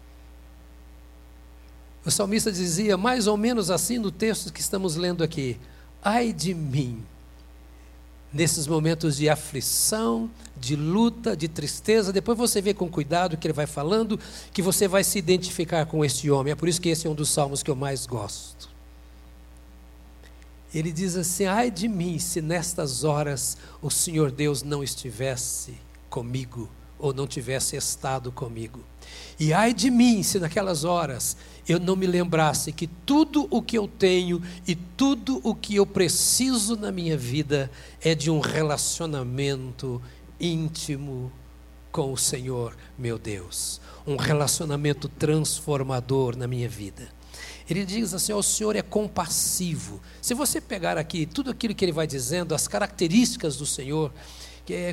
O 2.05 2.11
salmista 2.11 2.51
dizia 2.51 2.97
mais 2.97 3.27
ou 3.27 3.37
menos 3.37 3.71
assim 3.71 3.99
no 3.99 4.11
texto 4.11 4.53
que 4.53 4.61
estamos 4.61 4.97
lendo 4.97 5.23
aqui: 5.23 5.59
Ai 6.03 6.33
de 6.33 6.53
mim, 6.53 7.05
nesses 8.33 8.67
momentos 8.67 9.17
de 9.17 9.29
aflição, 9.29 10.31
de 10.57 10.75
luta, 10.75 11.37
de 11.37 11.47
tristeza. 11.47 12.13
Depois 12.13 12.37
você 12.37 12.61
vê 12.61 12.75
com 12.75 12.89
cuidado 12.89 13.35
o 13.35 13.37
que 13.37 13.47
ele 13.47 13.53
vai 13.53 13.67
falando, 13.67 14.19
que 14.53 14.63
você 14.63 14.89
vai 14.89 15.05
se 15.05 15.19
identificar 15.19 15.87
com 15.87 16.05
este 16.05 16.31
homem. 16.31 16.53
É 16.53 16.57
por 16.57 16.69
isso 16.69 16.81
que 16.81 16.89
esse 16.89 17.07
é 17.07 17.11
um 17.11 17.15
dos 17.15 17.31
salmos 17.31 17.63
que 17.63 17.71
eu 17.71 17.77
mais 17.77 18.05
gosto. 18.05 18.69
Ele 20.75 20.91
diz 20.91 21.17
assim: 21.17 21.45
Ai 21.45 21.71
de 21.71 21.87
mim, 21.87 22.19
se 22.19 22.41
nestas 22.41 23.05
horas 23.05 23.57
o 23.81 23.91
Senhor 23.91 24.33
Deus 24.33 24.63
não 24.63 24.83
estivesse 24.83 25.75
comigo, 26.11 26.69
ou 26.99 27.13
não 27.13 27.27
tivesse 27.27 27.77
estado 27.77 28.33
comigo. 28.33 28.81
E 29.39 29.53
ai 29.53 29.73
de 29.75 29.91
mim, 29.91 30.23
se 30.23 30.39
naquelas 30.39 30.85
horas 30.85 31.37
eu 31.69 31.79
não 31.79 31.95
me 31.95 32.07
lembrasse 32.07 32.73
que 32.73 32.87
tudo 32.87 33.47
o 33.51 33.63
que 33.63 33.79
eu 33.79 33.87
tenho 33.87 34.43
e 34.67 34.75
tudo 34.75 35.41
o 35.45 35.55
que 35.55 35.77
eu 35.77 35.87
preciso 35.87 36.77
na 36.77 36.91
minha 36.91 37.17
vida 37.17 37.71
é 38.01 38.15
de 38.15 38.31
um 38.31 38.41
relacionamento 38.41 40.03
íntimo 40.41 41.31
com 41.93 42.13
o 42.13 42.17
Senhor, 42.17 42.77
meu 42.99 43.19
Deus. 43.19 43.81
Um 44.07 44.17
relacionamento 44.17 45.09
transformador 45.09 46.37
na 46.37 46.49
minha 46.49 46.69
vida. 46.69 47.09
Ele 47.69 47.85
diz 47.85 48.13
assim: 48.13 48.33
o 48.33 48.43
Senhor 48.43 48.75
é 48.75 48.83
compassivo. 48.83 50.01
Se 50.21 50.35
você 50.35 50.61
pegar 50.61 50.99
aqui 50.99 51.27
tudo 51.27 51.51
aquilo 51.51 51.75
que 51.75 51.85
ele 51.85 51.93
vai 51.93 52.07
dizendo, 52.07 52.55
as 52.55 52.67
características 52.67 53.57
do 53.57 53.67
Senhor, 53.67 54.13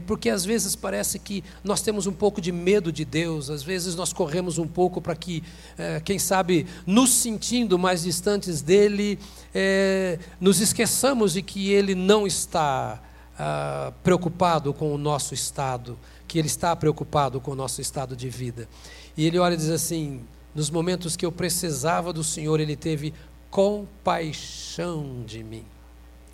porque 0.07 0.29
às 0.29 0.43
vezes 0.43 0.75
parece 0.75 1.19
que 1.19 1.43
nós 1.63 1.81
temos 1.81 2.07
um 2.07 2.11
pouco 2.11 2.41
de 2.41 2.51
medo 2.51 2.91
de 2.91 3.05
Deus, 3.05 3.49
às 3.49 3.61
vezes 3.63 3.95
nós 3.95 4.11
corremos 4.11 4.57
um 4.57 4.67
pouco 4.67 4.99
para 5.01 5.15
que, 5.15 5.43
é, 5.77 5.99
quem 5.99 6.17
sabe, 6.17 6.65
nos 6.85 7.11
sentindo 7.11 7.77
mais 7.77 8.03
distantes 8.03 8.61
dele, 8.61 9.19
é, 9.53 10.17
nos 10.41 10.59
esqueçamos 10.59 11.33
de 11.33 11.41
que 11.41 11.71
ele 11.71 11.93
não 11.93 12.25
está 12.25 13.01
ah, 13.41 13.93
preocupado 14.03 14.73
com 14.73 14.93
o 14.93 14.97
nosso 14.97 15.33
estado, 15.33 15.97
que 16.27 16.38
ele 16.38 16.47
está 16.47 16.75
preocupado 16.75 17.39
com 17.39 17.51
o 17.51 17.55
nosso 17.55 17.79
estado 17.79 18.13
de 18.13 18.27
vida. 18.27 18.67
E 19.15 19.25
ele 19.25 19.39
olha 19.39 19.53
e 19.53 19.57
diz 19.57 19.69
assim: 19.69 20.21
nos 20.53 20.69
momentos 20.69 21.15
que 21.15 21.25
eu 21.25 21.31
precisava 21.31 22.11
do 22.11 22.21
Senhor, 22.21 22.59
ele 22.59 22.75
teve 22.75 23.13
compaixão 23.49 25.23
de 25.25 25.41
mim. 25.41 25.63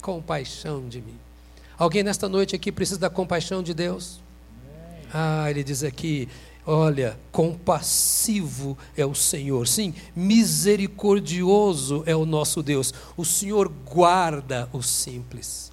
Compaixão 0.02 0.90
de 0.90 1.00
mim. 1.00 1.25
Alguém 1.78 2.04
nesta 2.04 2.30
noite 2.30 2.56
aqui 2.56 2.72
precisa 2.72 3.00
da 3.00 3.10
compaixão 3.10 3.62
de 3.62 3.74
Deus? 3.74 4.20
Ah, 5.14 5.50
ele 5.50 5.64
diz 5.64 5.84
aqui: 5.84 6.30
olha, 6.66 7.20
compassivo 7.32 8.78
é 8.96 9.06
o 9.06 9.14
Senhor, 9.14 9.68
sim, 9.68 9.94
misericordioso 10.16 12.04
é 12.06 12.16
o 12.16 12.26
nosso 12.26 12.64
Deus. 12.64 12.94
O 13.18 13.26
Senhor 13.26 13.68
guarda 13.70 14.70
os 14.72 14.88
simples. 14.88 15.72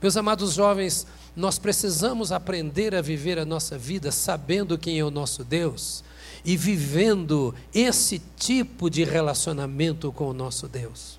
Meus 0.00 0.16
amados 0.16 0.54
jovens, 0.54 1.06
nós 1.36 1.58
precisamos 1.58 2.32
aprender 2.32 2.94
a 2.94 3.02
viver 3.02 3.38
a 3.38 3.44
nossa 3.44 3.76
vida 3.76 4.10
sabendo 4.10 4.78
quem 4.78 4.98
é 4.98 5.04
o 5.04 5.10
nosso 5.10 5.44
Deus 5.44 6.02
e 6.44 6.56
vivendo 6.56 7.54
esse 7.74 8.20
tipo 8.36 8.88
de 8.88 9.04
relacionamento 9.04 10.10
com 10.12 10.28
o 10.30 10.32
nosso 10.32 10.66
Deus. 10.68 11.18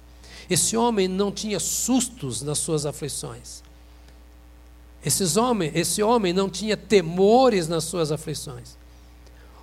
Esse 0.49 0.75
homem 0.75 1.07
não 1.07 1.31
tinha 1.31 1.59
sustos 1.59 2.41
nas 2.41 2.57
suas 2.57 2.85
aflições. 2.85 3.61
Esses 5.03 5.35
homem, 5.35 5.71
esse 5.73 6.03
homem 6.03 6.31
não 6.31 6.49
tinha 6.49 6.77
temores 6.77 7.67
nas 7.67 7.83
suas 7.83 8.11
aflições. 8.11 8.77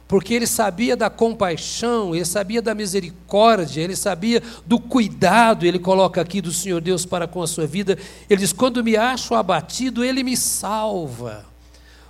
porque 0.09 0.33
ele 0.33 0.47
sabia 0.47 0.97
da 0.97 1.11
compaixão, 1.11 2.15
ele 2.15 2.25
sabia 2.25 2.63
da 2.63 2.75
misericórdia, 2.75 3.83
ele 3.83 3.95
sabia 3.95 4.43
do 4.65 4.81
cuidado, 4.81 5.67
ele 5.67 5.79
coloca 5.79 6.19
aqui 6.19 6.41
do 6.41 6.51
Senhor 6.51 6.81
Deus 6.81 7.05
para 7.05 7.29
com 7.29 7.43
a 7.43 7.47
sua 7.47 7.67
vida. 7.67 7.99
Ele 8.29 8.41
diz: 8.41 8.55
quando 8.55 8.83
me 8.83 8.97
acho 8.97 9.35
abatido, 9.35 10.03
ele 10.03 10.23
me 10.23 10.35
salva. 10.35 11.45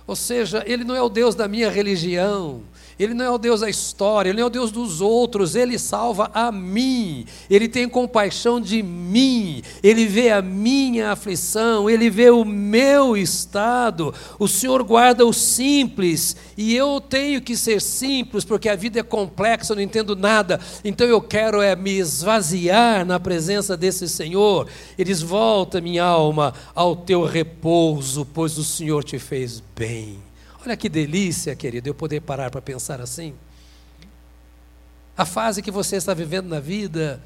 Ou 0.07 0.15
seja, 0.15 0.63
ele 0.65 0.85
não 0.85 0.95
é 0.95 1.01
o 1.01 1.09
Deus 1.09 1.35
da 1.35 1.47
minha 1.47 1.69
religião, 1.69 2.61
ele 2.99 3.13
não 3.13 3.23
é 3.23 3.29
o 3.31 3.37
Deus 3.37 3.61
da 3.61 3.69
história, 3.69 4.29
Ele 4.29 4.39
não 4.39 4.43
é 4.43 4.47
o 4.47 4.51
Deus 4.51 4.71
dos 4.71 4.99
outros, 4.99 5.55
Ele 5.55 5.79
salva 5.79 6.29
a 6.33 6.51
mim, 6.51 7.25
Ele 7.49 7.69
tem 7.69 7.87
compaixão 7.87 8.59
de 8.59 8.83
mim, 8.83 9.63
Ele 9.81 10.05
vê 10.05 10.31
a 10.31 10.41
minha 10.41 11.13
aflição, 11.13 11.89
Ele 11.89 12.09
vê 12.09 12.29
o 12.29 12.43
meu 12.43 13.15
estado. 13.15 14.13
O 14.37 14.49
Senhor 14.49 14.83
guarda 14.83 15.25
o 15.25 15.31
simples 15.31 16.35
e 16.57 16.75
eu 16.75 16.99
tenho 16.99 17.41
que 17.41 17.55
ser 17.55 17.81
simples 17.81 18.43
porque 18.43 18.67
a 18.67 18.75
vida 18.75 18.99
é 18.99 19.03
complexa, 19.03 19.71
eu 19.71 19.77
não 19.77 19.83
entendo 19.83 20.13
nada, 20.13 20.59
então 20.83 21.07
eu 21.07 21.21
quero 21.21 21.61
é 21.61 21.73
me 21.77 21.97
esvaziar 21.97 23.05
na 23.05 23.17
presença 23.17 23.77
desse 23.77 24.09
Senhor. 24.09 24.67
Eles 24.97 25.21
volta 25.21 25.79
minha 25.79 26.03
alma 26.03 26.53
ao 26.75 26.97
teu 26.97 27.23
repouso, 27.23 28.27
pois 28.33 28.57
o 28.57 28.63
Senhor 28.63 29.05
te 29.05 29.17
fez 29.17 29.63
bem. 29.73 30.28
Olha 30.65 30.75
que 30.75 30.89
delícia, 30.89 31.55
querido, 31.55 31.87
eu 31.87 31.95
poder 31.95 32.21
parar 32.21 32.51
para 32.51 32.61
pensar 32.61 32.99
assim. 32.99 33.33
A 35.17 35.25
fase 35.25 35.61
que 35.61 35.71
você 35.71 35.95
está 35.95 36.13
vivendo 36.13 36.47
na 36.47 36.59
vida, 36.59 37.21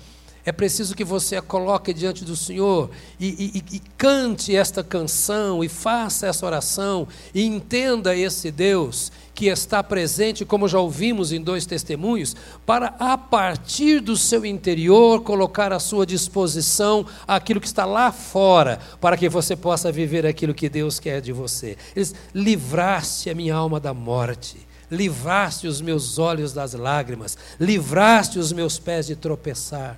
é 0.46 0.52
preciso 0.52 0.96
que 0.96 1.04
você 1.04 1.38
a 1.38 1.42
coloque 1.42 1.94
diante 1.94 2.26
do 2.26 2.36
Senhor 2.36 2.92
e, 3.20 3.28
e, 3.56 3.76
e, 3.76 3.80
cante 3.98 4.56
esta 4.56 4.84
canção 4.84 5.64
e 5.64 5.70
faça 5.70 6.28
essa 6.28 6.46
oração 6.46 7.08
e 7.34 7.44
entenda 7.44 8.16
esse 8.16 8.52
Deus 8.52 9.12
que 9.34 9.48
está 9.48 9.84
presente, 9.84 10.46
como 10.46 10.68
já 10.68 10.80
ouvimos 10.80 11.32
em 11.32 11.42
dois 11.42 11.66
testemunhos, 11.66 12.36
para 12.66 12.96
a 13.00 13.18
partir 13.18 14.00
do 14.00 14.16
seu 14.16 14.46
interior 14.46 15.24
colocar 15.24 15.74
à 15.74 15.80
sua 15.80 16.06
disposição 16.06 17.06
aquilo 17.28 17.60
que 17.60 17.68
está 17.68 17.86
lá 17.86 18.12
fora, 18.12 18.80
para 19.02 19.18
que 19.18 19.28
você 19.28 19.56
possa 19.56 19.92
viver 19.92 20.26
aquilo 20.26 20.54
que 20.54 20.70
Deus 20.70 21.00
quer 21.00 21.20
de 21.20 21.32
você. 21.32 21.78
Eles 21.96 22.14
livraste 22.34 23.30
a 23.30 23.36
minha 23.36 23.56
alma 23.56 23.80
da 23.80 23.94
morte. 23.94 24.58
Livraste 24.92 25.68
os 25.68 25.82
meus 25.82 26.20
olhos 26.20 26.54
das 26.54 26.74
lágrimas, 26.74 27.36
livraste 27.60 28.38
os 28.38 28.52
meus 28.52 28.78
pés 28.78 29.08
de 29.08 29.16
tropeçar. 29.16 29.98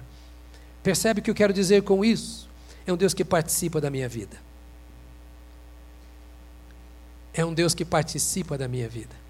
Percebe 0.82 1.20
o 1.20 1.24
que 1.24 1.30
eu 1.30 1.36
quero 1.36 1.52
dizer 1.52 1.84
com 1.84 2.06
isso? 2.06 2.48
É 2.88 2.94
um 2.94 2.96
Deus 2.96 3.14
que 3.14 3.26
participa 3.26 3.82
da 3.82 3.90
minha 3.90 4.08
vida. 4.08 4.38
É 7.34 7.44
um 7.44 7.54
Deus 7.54 7.74
que 7.74 7.84
participa 7.84 8.58
da 8.58 8.68
minha 8.68 8.88
vida. 8.88 9.25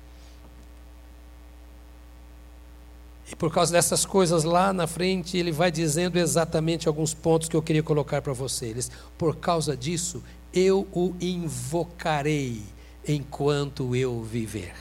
E 3.31 3.35
por 3.35 3.51
causa 3.51 3.71
dessas 3.71 4.05
coisas 4.05 4.43
lá 4.43 4.71
na 4.71 4.85
frente, 4.85 5.37
ele 5.37 5.51
vai 5.51 5.71
dizendo 5.71 6.17
exatamente 6.17 6.87
alguns 6.87 7.13
pontos 7.13 7.49
que 7.49 7.55
eu 7.55 7.61
queria 7.61 7.81
colocar 7.81 8.21
para 8.21 8.33
vocês. 8.33 8.91
Por 9.17 9.35
causa 9.37 9.75
disso, 9.75 10.23
eu 10.53 10.87
o 10.91 11.15
invocarei 11.19 12.63
enquanto 13.07 13.95
eu 13.95 14.23
viver. 14.23 14.75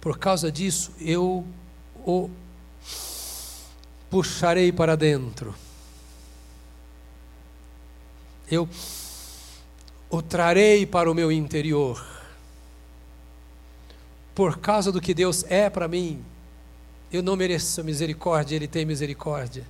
Por 0.00 0.18
causa 0.18 0.50
disso, 0.50 0.92
eu 1.00 1.46
o 2.06 2.30
puxarei 4.08 4.72
para 4.72 4.96
dentro. 4.96 5.54
Eu 8.50 8.66
o 10.08 10.22
trarei 10.22 10.86
para 10.86 11.10
o 11.10 11.14
meu 11.14 11.30
interior. 11.30 12.04
Por 14.34 14.58
causa 14.58 14.90
do 14.90 15.00
que 15.00 15.12
Deus 15.12 15.44
é 15.48 15.68
para 15.68 15.86
mim, 15.86 16.24
eu 17.12 17.22
não 17.22 17.36
mereço 17.36 17.82
misericórdia, 17.82 18.56
Ele 18.56 18.68
tem 18.68 18.84
misericórdia. 18.84 19.64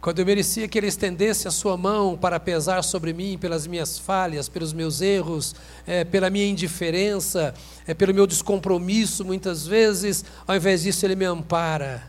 Quando 0.00 0.20
eu 0.20 0.26
merecia 0.26 0.68
que 0.68 0.78
Ele 0.78 0.86
estendesse 0.86 1.48
a 1.48 1.50
Sua 1.50 1.76
mão 1.76 2.16
para 2.16 2.38
pesar 2.38 2.82
sobre 2.82 3.12
mim 3.12 3.36
pelas 3.36 3.66
minhas 3.66 3.98
falhas, 3.98 4.48
pelos 4.48 4.72
meus 4.72 5.00
erros, 5.00 5.54
é, 5.86 6.04
pela 6.04 6.30
minha 6.30 6.46
indiferença, 6.46 7.52
é, 7.86 7.92
pelo 7.92 8.14
meu 8.14 8.26
descompromisso, 8.26 9.24
muitas 9.24 9.66
vezes, 9.66 10.24
ao 10.46 10.54
invés 10.54 10.82
disso 10.82 11.04
Ele 11.04 11.16
me 11.16 11.24
ampara. 11.24 12.08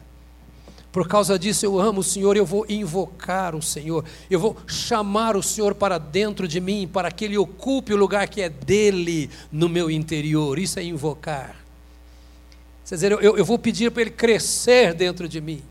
Por 0.91 1.08
causa 1.08 1.38
disso 1.38 1.65
eu 1.65 1.80
amo 1.80 2.02
o 2.02 2.04
Senhor, 2.04 2.38
eu 2.38 2.45
vou 2.45 2.65
invocar 2.69 3.56
o 3.56 3.62
Senhor, 3.62 4.04
eu 4.30 4.39
vou 4.39 4.58
chamar 4.65 5.36
o 5.36 5.43
Senhor 5.43 5.76
para 5.76 5.98
dentro 5.98 6.48
de 6.48 6.60
mim, 6.60 6.88
para 6.91 7.12
que 7.12 7.26
Ele 7.26 7.38
ocupe 7.38 7.93
o 7.93 7.98
lugar 7.98 8.28
que 8.28 8.41
é 8.41 8.50
dele 8.50 9.30
no 9.52 9.67
meu 9.67 9.89
interior. 9.89 10.58
Isso 10.58 10.80
é 10.80 10.84
invocar. 10.84 11.59
Quer 12.89 12.95
dizer, 12.95 13.12
eu, 13.13 13.38
eu 13.38 13.45
vou 13.45 13.58
pedir 13.58 13.91
para 13.91 14.02
Ele 14.02 14.12
crescer 14.12 14.93
dentro 14.93 15.30
de 15.30 15.39
mim, 15.39 15.62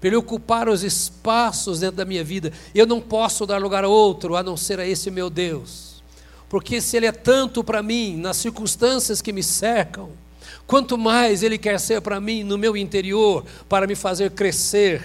para 0.00 0.08
Ele 0.08 0.16
ocupar 0.16 0.68
os 0.68 0.82
espaços 0.82 1.80
dentro 1.80 1.96
da 1.96 2.04
minha 2.04 2.24
vida. 2.24 2.52
Eu 2.74 2.86
não 2.86 3.00
posso 3.00 3.44
dar 3.44 3.60
lugar 3.60 3.84
a 3.84 3.88
outro 3.88 4.36
a 4.36 4.42
não 4.42 4.56
ser 4.56 4.80
a 4.80 4.86
esse 4.86 5.10
meu 5.10 5.28
Deus, 5.28 6.02
porque 6.48 6.80
se 6.80 6.96
Ele 6.96 7.06
é 7.06 7.12
tanto 7.12 7.62
para 7.62 7.82
mim, 7.82 8.16
nas 8.16 8.36
circunstâncias 8.36 9.20
que 9.20 9.32
me 9.32 9.42
cercam, 9.42 10.10
Quanto 10.68 10.98
mais 10.98 11.42
Ele 11.42 11.56
quer 11.56 11.80
ser 11.80 12.02
para 12.02 12.20
mim 12.20 12.44
no 12.44 12.58
meu 12.58 12.76
interior, 12.76 13.42
para 13.70 13.86
me 13.86 13.94
fazer 13.94 14.32
crescer, 14.32 15.02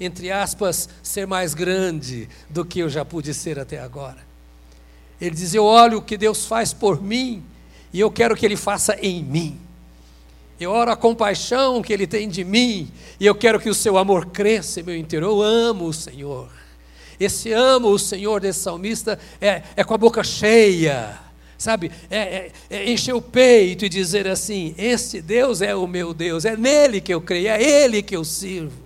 entre 0.00 0.30
aspas, 0.30 0.88
ser 1.02 1.26
mais 1.26 1.52
grande 1.52 2.30
do 2.48 2.64
que 2.64 2.80
eu 2.80 2.88
já 2.88 3.04
pude 3.04 3.34
ser 3.34 3.58
até 3.58 3.78
agora. 3.78 4.18
Ele 5.20 5.36
diz: 5.36 5.52
Eu 5.52 5.64
olho 5.64 5.98
o 5.98 6.02
que 6.02 6.16
Deus 6.16 6.46
faz 6.46 6.72
por 6.72 7.02
mim 7.02 7.44
e 7.92 8.00
eu 8.00 8.10
quero 8.10 8.34
que 8.34 8.46
Ele 8.46 8.56
faça 8.56 8.96
em 9.02 9.22
mim. 9.22 9.60
Eu 10.62 10.70
oro 10.70 10.90
a 10.90 10.96
compaixão 10.96 11.82
que 11.82 11.92
Ele 11.92 12.06
tem 12.06 12.28
de 12.28 12.44
mim 12.44 12.90
e 13.18 13.26
eu 13.26 13.34
quero 13.34 13.60
que 13.60 13.68
o 13.68 13.74
seu 13.74 13.96
amor 13.98 14.26
cresça 14.26 14.80
em 14.80 14.82
meu 14.82 14.96
interior. 14.96 15.30
Eu 15.30 15.42
amo 15.42 15.86
o 15.86 15.92
Senhor. 15.92 16.48
Esse 17.18 17.52
amo 17.52 17.88
o 17.88 17.98
Senhor 17.98 18.40
desse 18.40 18.60
salmista 18.60 19.18
é, 19.40 19.62
é 19.76 19.84
com 19.84 19.94
a 19.94 19.98
boca 19.98 20.24
cheia 20.24 21.18
sabe, 21.62 21.92
é, 22.10 22.18
é, 22.18 22.52
é 22.70 22.90
encher 22.90 23.14
o 23.14 23.22
peito 23.22 23.84
e 23.84 23.88
dizer 23.88 24.26
assim: 24.26 24.74
Esse 24.76 25.22
Deus 25.22 25.62
é 25.62 25.74
o 25.74 25.86
meu 25.86 26.12
Deus, 26.12 26.44
é 26.44 26.56
nele 26.56 27.00
que 27.00 27.14
eu 27.14 27.20
creio, 27.20 27.48
é 27.48 27.62
Ele 27.62 28.02
que 28.02 28.16
eu 28.16 28.24
sirvo. 28.24 28.82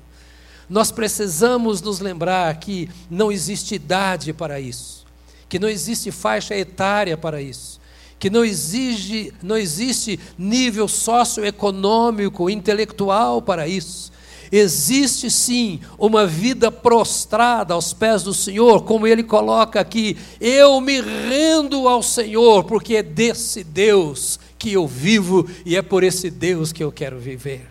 Nós 0.68 0.90
precisamos 0.90 1.80
nos 1.80 2.00
lembrar 2.00 2.54
que 2.58 2.90
não 3.08 3.32
existe 3.32 3.76
idade 3.76 4.32
para 4.32 4.60
isso, 4.60 5.06
que 5.48 5.58
não 5.58 5.68
existe 5.68 6.10
faixa 6.10 6.54
etária 6.54 7.16
para 7.16 7.40
isso, 7.40 7.80
que 8.18 8.30
não, 8.30 8.44
exige, 8.44 9.32
não 9.42 9.56
existe 9.56 10.18
nível 10.38 10.88
socioeconômico, 10.88 12.48
intelectual 12.48 13.42
para 13.42 13.68
isso 13.68 14.12
Existe 14.50 15.30
sim 15.30 15.80
uma 15.98 16.26
vida 16.26 16.70
prostrada 16.70 17.74
aos 17.74 17.92
pés 17.92 18.22
do 18.22 18.32
Senhor, 18.32 18.82
como 18.84 19.06
ele 19.06 19.22
coloca 19.22 19.80
aqui: 19.80 20.16
eu 20.40 20.80
me 20.80 21.00
rendo 21.00 21.88
ao 21.88 22.02
Senhor, 22.02 22.64
porque 22.64 22.96
é 22.96 23.02
desse 23.02 23.64
Deus 23.64 24.38
que 24.58 24.72
eu 24.72 24.86
vivo 24.86 25.48
e 25.64 25.76
é 25.76 25.82
por 25.82 26.02
esse 26.02 26.30
Deus 26.30 26.72
que 26.72 26.82
eu 26.82 26.92
quero 26.92 27.18
viver. 27.18 27.68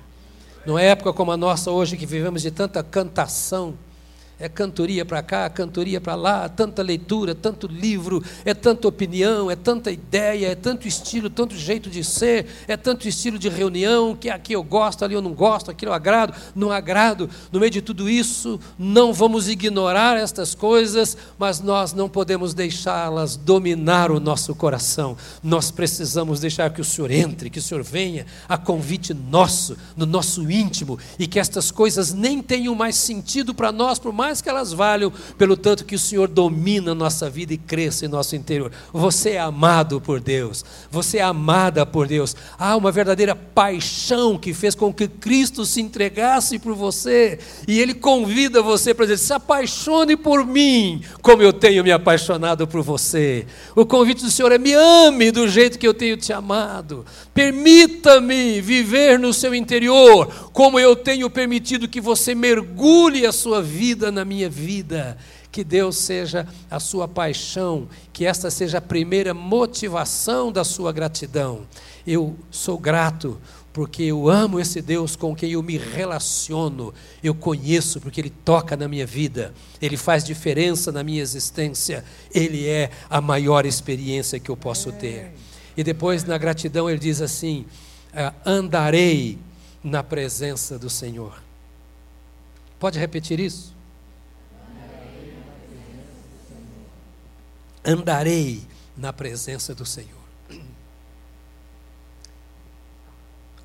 Numa 0.66 0.82
época 0.82 1.14
como 1.14 1.32
a 1.32 1.38
nossa 1.38 1.72
hoje, 1.72 1.96
que 1.96 2.06
vivemos 2.06 2.42
de 2.42 2.52
tanta 2.52 2.84
cantação, 2.84 3.76
é 4.40 4.50
cantoria 4.50 5.06
para 5.06 5.24
cá, 5.24 5.50
cantoria 5.50 6.02
para 6.02 6.16
lá, 6.16 6.50
tanta 6.50 6.82
leitura, 6.82 7.34
tanto 7.34 7.68
livro, 7.68 8.22
é 8.44 8.54
tanta 8.54 8.88
opinião, 8.88 9.50
é 9.50 9.56
tanta 9.56 9.92
ideia, 9.92 10.48
é 10.48 10.56
tanto 10.56 10.88
estilo, 10.88 11.30
tanto 11.30 11.56
jeito 11.56 11.90
de 11.90 12.04
ser, 12.04 12.46
é 12.68 12.76
tanto 12.76 13.08
estilo 13.08 13.40
de 13.40 13.48
reunião, 13.48 14.16
que 14.16 14.30
aqui 14.30 14.54
eu 14.54 14.64
gosto, 14.64 15.06
ali 15.06 15.14
eu 15.14 15.22
não 15.22 15.34
gosto, 15.34 15.72
aqui 15.72 15.86
eu 15.86 15.94
agrado, 15.94 16.36
não 16.54 16.72
agrado. 16.72 17.30
No 17.52 17.60
meio 17.60 17.72
de 17.72 17.82
tudo 17.82 18.10
isso, 18.10 18.60
não 18.78 19.14
vamos 19.14 19.48
ignorar 19.48 20.18
estas 20.18 20.54
coisas, 20.54 21.18
mas 21.38 21.62
nós 21.62 21.94
não 21.94 22.10
podemos 22.10 22.54
deixá-las 22.54 23.38
dominar 23.38 24.12
o 24.12 24.20
nosso 24.20 24.54
coração. 24.54 25.16
Nós 25.42 25.72
precisamos 25.72 26.40
deixar 26.40 26.74
que 26.74 26.82
o 26.82 26.86
Senhor 26.86 27.10
entre, 27.10 27.50
que 27.50 27.60
o 27.60 27.62
Senhor 27.62 27.84
venha 27.84 28.26
a 28.50 28.58
convite 28.58 29.14
nosso, 29.14 29.78
no 29.96 30.06
nosso 30.06 30.50
íntimo, 30.52 31.00
e 31.18 31.26
que 31.26 31.40
estas 31.40 31.72
coisas 31.72 32.14
nem 32.14 32.42
tenham 32.42 32.76
mais 32.76 32.96
sentido 32.98 33.54
para 33.54 33.72
nós, 33.72 33.98
por 33.98 34.12
mais 34.12 34.25
mais 34.26 34.42
que 34.42 34.50
elas 34.50 34.74
valham, 34.74 35.14
pelo 35.38 35.56
tanto 35.56 35.86
que 35.86 35.94
o 35.94 36.00
Senhor 36.00 36.28
domina 36.28 36.94
a 36.94 36.96
nossa 36.96 37.30
vida 37.30 37.54
e 37.54 37.60
cresce 37.60 38.06
em 38.06 38.08
nosso 38.08 38.36
interior. 38.36 38.72
Você 38.92 39.32
é 39.32 39.40
amado 39.40 40.02
por 40.02 40.20
Deus, 40.20 40.66
você 40.90 41.20
é 41.20 41.22
amada 41.22 41.86
por 41.86 42.08
Deus. 42.08 42.36
Há 42.58 42.76
uma 42.76 42.92
verdadeira 42.92 43.36
paixão 43.36 44.36
que 44.36 44.52
fez 44.52 44.74
com 44.74 44.92
que 44.92 45.08
Cristo 45.08 45.64
se 45.64 45.80
entregasse 45.80 46.58
por 46.58 46.74
você, 46.74 47.38
e 47.68 47.80
Ele 47.80 47.94
convida 47.94 48.64
você 48.64 48.96
para 48.96 49.06
dizer: 49.06 49.20
se 49.20 49.32
apaixone 49.32 50.18
por 50.18 50.44
mim, 50.44 51.04
como 51.22 51.44
eu 51.44 51.54
tenho 51.54 51.84
me 51.84 51.92
apaixonado 51.92 52.68
por 52.68 52.82
você. 52.82 53.46
O 53.76 53.86
convite 53.86 54.24
do 54.24 54.32
Senhor 54.32 54.52
é: 54.52 54.58
me 54.58 54.74
ame 54.74 55.30
do 55.30 55.48
jeito 55.48 55.78
que 55.78 55.88
eu 55.88 55.94
tenho 55.94 56.18
te 56.18 56.34
amado, 56.34 57.06
permita-me 57.32 58.60
viver 58.60 59.20
no 59.20 59.32
seu 59.32 59.54
interior, 59.54 60.50
como 60.52 60.80
eu 60.80 60.96
tenho 60.96 61.30
permitido 61.30 61.88
que 61.88 62.02
você 62.02 62.34
mergulhe 62.34 63.28
a 63.28 63.32
sua 63.32 63.62
vida 63.62 64.15
na 64.16 64.26
minha 64.26 64.50
vida, 64.50 65.18
que 65.52 65.64
Deus 65.64 65.98
seja 65.98 66.48
a 66.72 66.80
sua 66.80 67.08
paixão, 67.08 67.88
que 68.12 68.26
esta 68.26 68.50
seja 68.50 68.80
a 68.80 68.82
primeira 68.82 69.34
motivação 69.34 70.52
da 70.52 70.64
sua 70.64 70.92
gratidão. 70.92 71.68
Eu 72.08 72.36
sou 72.50 72.80
grato 72.80 73.40
porque 73.72 74.04
eu 74.04 74.30
amo 74.30 74.60
esse 74.60 74.82
Deus 74.82 75.18
com 75.18 75.36
quem 75.36 75.52
eu 75.52 75.62
me 75.62 75.78
relaciono, 75.78 76.94
eu 77.22 77.36
conheço 77.36 78.00
porque 78.00 78.22
Ele 78.22 78.30
toca 78.30 78.78
na 78.78 78.88
minha 78.88 79.06
vida, 79.06 79.54
Ele 79.82 79.98
faz 79.98 80.24
diferença 80.24 80.94
na 80.94 81.04
minha 81.04 81.22
existência, 81.22 82.06
Ele 82.34 82.66
é 82.66 82.90
a 83.10 83.20
maior 83.20 83.66
experiência 83.66 84.40
que 84.40 84.50
eu 84.50 84.56
posso 84.56 84.94
ter. 84.94 85.34
E 85.76 85.84
depois, 85.84 86.24
na 86.24 86.38
gratidão, 86.38 86.90
ele 86.90 87.00
diz 87.00 87.22
assim: 87.22 87.66
ah, 88.14 88.34
andarei 88.46 89.38
na 89.84 90.02
presença 90.02 90.80
do 90.80 90.90
Senhor. 90.90 91.44
Pode 92.80 92.98
repetir 92.98 93.40
isso? 93.42 93.75
Andarei 97.86 98.66
na 98.98 99.14
presença 99.14 99.76
do 99.76 99.86
Senhor. 99.86 100.26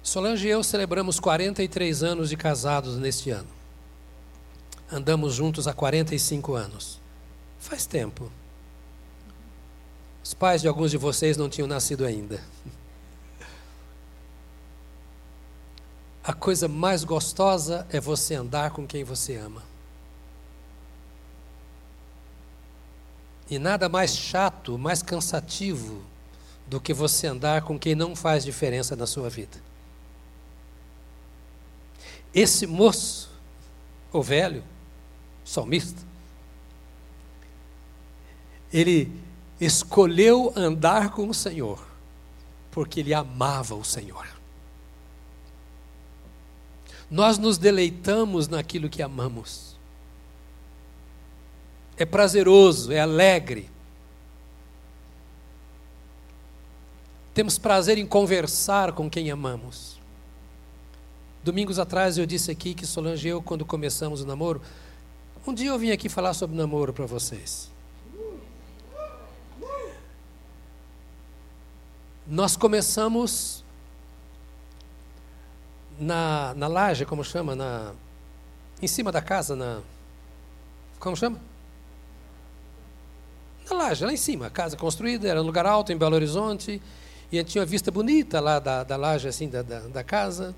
Solange 0.03 0.47
e 0.47 0.51
eu 0.51 0.63
celebramos 0.63 1.21
43 1.21 2.03
anos 2.03 2.29
de 2.29 2.37
casados 2.37 2.97
neste 2.97 3.31
ano. 3.31 3.49
Andamos 4.91 5.35
juntos 5.35 5.69
há 5.69 5.73
45 5.73 6.55
anos. 6.55 7.01
Faz 7.59 7.87
tempo. 7.87 8.31
Os 10.23 10.35
pais 10.35 10.61
de 10.61 10.69
alguns 10.69 10.91
de 10.91 10.97
vocês 10.97 11.37
não 11.37 11.49
tinham 11.49 11.69
nascido 11.69 12.05
ainda. 12.05 12.43
A 16.23 16.33
coisa 16.33 16.69
mais 16.69 17.05
gostosa 17.05 17.87
é 17.91 18.01
você 18.01 18.35
andar 18.35 18.73
com 18.73 18.87
quem 18.87 19.03
você 19.03 19.37
ama. 19.37 19.70
E 23.51 23.59
nada 23.59 23.89
mais 23.89 24.17
chato, 24.17 24.79
mais 24.79 25.03
cansativo 25.03 26.03
do 26.69 26.81
que 26.81 26.95
você 26.95 27.27
andar 27.27 27.63
com 27.63 27.77
quem 27.77 27.97
não 27.97 28.15
faz 28.15 28.45
diferença 28.45 28.95
na 28.95 29.09
sua 29.09 29.29
vida. 29.29 29.61
Esse 32.33 32.65
moço, 32.65 33.29
o 34.13 34.23
velho, 34.23 34.63
salmista, 35.45 36.01
ele 38.73 39.13
escolheu 39.61 40.53
andar 40.55 41.11
com 41.11 41.29
o 41.29 41.35
Senhor, 41.35 41.85
porque 42.71 43.01
ele 43.01 43.13
amava 43.13 43.75
o 43.75 43.85
Senhor. 43.85 44.29
Nós 47.11 47.37
nos 47.37 47.59
deleitamos 47.59 48.47
naquilo 48.47 48.89
que 48.89 49.03
amamos. 49.03 49.70
É 52.01 52.07
prazeroso, 52.07 52.91
é 52.91 52.99
alegre. 52.99 53.69
Temos 57.35 57.59
prazer 57.59 57.99
em 57.99 58.07
conversar 58.07 58.93
com 58.93 59.11
quem 59.11 59.31
amamos. 59.31 60.01
Domingos 61.45 61.79
atrás 61.79 62.17
eu 62.17 62.25
disse 62.25 62.51
aqui 62.51 62.73
que 62.73 62.87
Solange 62.87 63.29
e 63.29 63.31
eu, 63.31 63.43
quando 63.43 63.67
começamos 63.67 64.23
o 64.23 64.27
namoro, 64.27 64.63
um 65.47 65.53
dia 65.53 65.69
eu 65.69 65.79
vim 65.79 65.91
aqui 65.91 66.09
falar 66.09 66.33
sobre 66.33 66.57
namoro 66.57 66.91
para 66.95 67.05
vocês. 67.05 67.71
Nós 72.27 72.57
começamos 72.57 73.63
na, 75.99 76.55
na 76.55 76.67
laje, 76.67 77.05
como 77.05 77.23
chama? 77.23 77.55
Na, 77.55 77.93
em 78.81 78.87
cima 78.87 79.13
da 79.13 79.21
casa, 79.21 79.55
na. 79.55 79.83
Como 80.99 81.15
chama? 81.15 81.50
Na 83.71 83.77
laje, 83.77 84.05
lá 84.05 84.13
em 84.13 84.17
cima, 84.17 84.47
a 84.47 84.51
casa 84.51 84.77
construída, 84.77 85.29
era 85.29 85.41
um 85.41 85.47
lugar 85.47 85.65
alto 85.65 85.93
em 85.93 85.97
Belo 85.97 86.17
Horizonte, 86.17 86.83
e 87.31 87.39
a 87.39 87.45
tinha 87.45 87.63
uma 87.63 87.67
vista 87.67 87.89
bonita 87.89 88.41
lá 88.41 88.59
da, 88.59 88.83
da 88.83 88.97
laje, 88.97 89.29
assim, 89.29 89.49
da, 89.49 89.63
da, 89.63 89.79
da 89.81 90.03
casa. 90.03 90.57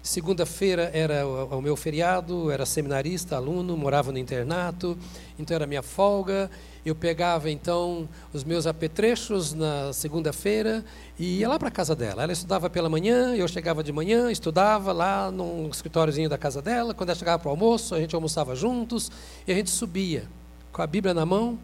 Segunda-feira 0.00 0.88
era 0.94 1.26
o, 1.26 1.58
o, 1.58 1.60
meu 1.60 1.74
feriado, 1.74 2.52
era 2.52 2.64
seminarista, 2.64 3.34
aluno, 3.34 3.76
morava 3.76 4.12
no 4.12 4.18
internato, 4.18 4.96
então 5.36 5.56
era 5.56 5.66
minha 5.66 5.82
folga. 5.82 6.48
Eu 6.86 6.94
pegava 6.94 7.50
então 7.50 8.08
os 8.32 8.44
meus 8.44 8.64
apetrechos 8.64 9.52
na 9.52 9.92
segunda-feira 9.92 10.84
e 11.18 11.38
ia 11.38 11.48
lá 11.48 11.58
para 11.58 11.68
a 11.68 11.70
casa 11.70 11.96
dela. 11.96 12.22
Ela 12.22 12.32
estudava 12.32 12.70
pela 12.70 12.88
manhã, 12.88 13.34
eu 13.34 13.48
chegava 13.48 13.82
de 13.82 13.92
manhã, 13.92 14.30
estudava 14.30 14.92
lá 14.92 15.32
num 15.32 15.68
escritóriozinho 15.68 16.28
da 16.28 16.38
casa 16.38 16.62
dela. 16.62 16.94
Quando 16.94 17.10
ela 17.10 17.18
chegava 17.18 17.40
para 17.40 17.48
o 17.48 17.50
almoço, 17.50 17.92
a 17.92 18.00
gente 18.00 18.14
almoçava 18.14 18.54
juntos 18.54 19.10
e 19.46 19.52
a 19.52 19.54
gente 19.54 19.70
subia 19.70 20.28
com 20.72 20.80
a 20.80 20.86
Bíblia 20.86 21.12
na 21.12 21.26
mão, 21.26 21.58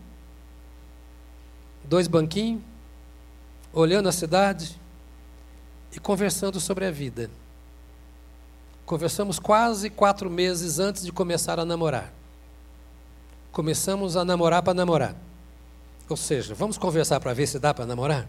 dois 1.88 2.07
banquinhos, 2.07 2.62
olhando 3.72 4.09
a 4.09 4.12
cidade 4.12 4.79
e 5.92 5.98
conversando 5.98 6.61
sobre 6.61 6.85
a 6.85 6.90
vida. 6.90 7.31
Conversamos 8.85 9.38
quase 9.38 9.90
quatro 9.90 10.31
meses 10.31 10.79
antes 10.79 11.05
de 11.05 11.12
começar 11.12 11.59
a 11.59 11.64
namorar. 11.64 12.12
Começamos 13.51 14.16
a 14.16 14.24
namorar 14.24 14.62
para 14.62 14.74
namorar. 14.74 15.16
Ou 16.09 16.16
seja, 16.16 16.55
vamos 16.55 16.79
conversar 16.79 17.20
para 17.20 17.35
ver 17.35 17.46
se 17.46 17.59
dá 17.59 17.74
para 17.74 17.85
namorar? 17.85 18.29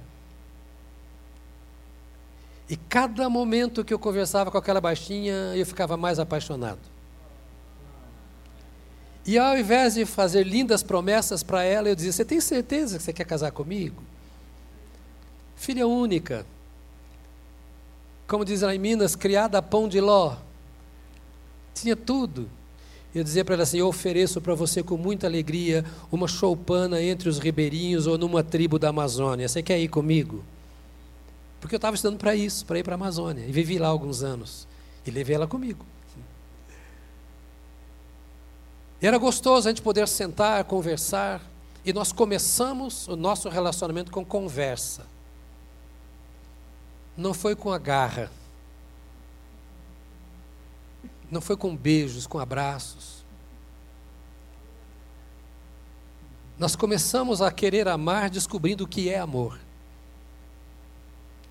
E 2.69 2.76
cada 2.76 3.30
momento 3.30 3.84
que 3.84 3.93
eu 3.93 4.00
conversava 4.00 4.52
com 4.52 4.58
aquela 4.58 4.82
baixinha, 4.82 5.34
eu 5.56 5.65
ficava 5.65 5.98
mais 5.98 6.19
apaixonado. 6.19 6.80
E 9.30 9.38
ao 9.38 9.56
invés 9.56 9.94
de 9.94 10.08
fazer 10.08 10.42
lindas 10.44 10.82
promessas 10.82 11.44
para 11.44 11.63
ela, 11.63 11.88
eu 11.88 11.96
dizia: 11.96 12.12
Você 12.12 12.26
tem 12.26 12.42
certeza 12.42 12.98
que 12.98 13.04
você 13.04 13.13
quer 13.13 13.26
casar 13.26 13.52
comigo? 13.52 14.02
Filha 15.56 15.86
única, 15.86 16.48
como 18.28 18.44
diz 18.44 18.62
lá 18.62 18.74
em 18.74 18.80
Minas, 18.80 19.15
criada 19.15 19.60
a 19.60 19.62
pão 19.62 19.88
de 19.88 20.02
ló. 20.02 20.36
Tinha 21.76 21.96
tudo. 21.96 22.50
Eu 23.13 23.24
dizia 23.24 23.46
para 23.46 23.54
ela 23.54 23.62
assim: 23.62 23.78
Eu 23.78 23.88
ofereço 23.88 24.42
para 24.42 24.56
você 24.56 24.82
com 24.82 24.98
muita 24.98 25.28
alegria 25.28 25.86
uma 26.12 26.28
choupana 26.28 27.00
entre 27.00 27.30
os 27.30 27.38
ribeirinhos 27.38 28.08
ou 28.08 28.18
numa 28.18 28.44
tribo 28.44 28.80
da 28.80 28.89
Amazônia. 28.89 29.48
Você 29.48 29.62
quer 29.62 29.78
ir 29.80 29.89
comigo? 29.89 30.44
Porque 31.62 31.76
eu 31.76 31.78
estava 31.78 31.96
estudando 31.96 32.18
para 32.18 32.34
isso, 32.34 32.65
para 32.65 32.80
ir 32.80 32.84
para 32.84 32.96
a 32.96 32.98
Amazônia. 32.98 33.46
E 33.48 33.52
vivi 33.52 33.78
lá 33.78 33.89
alguns 33.89 34.24
anos. 34.24 34.68
E 35.06 35.12
levei 35.12 35.36
ela 35.36 35.46
comigo. 35.46 35.86
E 39.02 39.08
era 39.08 39.18
gostoso 39.18 39.68
a 39.68 39.72
gente 39.72 39.82
poder 39.82 40.08
sentar, 40.08 40.64
conversar. 40.66 41.42
E 41.86 41.94
nós 41.94 42.12
começamos 42.12 43.08
o 43.08 43.16
nosso 43.16 43.50
relacionamento 43.50 44.12
com 44.12 44.26
conversa. 44.26 45.06
Não 47.16 47.34
foi 47.34 47.56
com 47.56 47.72
a 47.72 47.78
garra 47.78 48.30
não 51.32 51.42
foi 51.42 51.56
com 51.56 51.76
beijos, 51.76 52.26
com 52.26 52.40
abraços. 52.40 53.24
Nós 56.58 56.76
começamos 56.76 57.42
a 57.42 57.52
querer 57.52 57.88
amar 57.88 58.30
descobrindo 58.30 58.84
o 58.84 58.88
que 58.88 59.10
é 59.10 59.20
amor. 59.20 59.60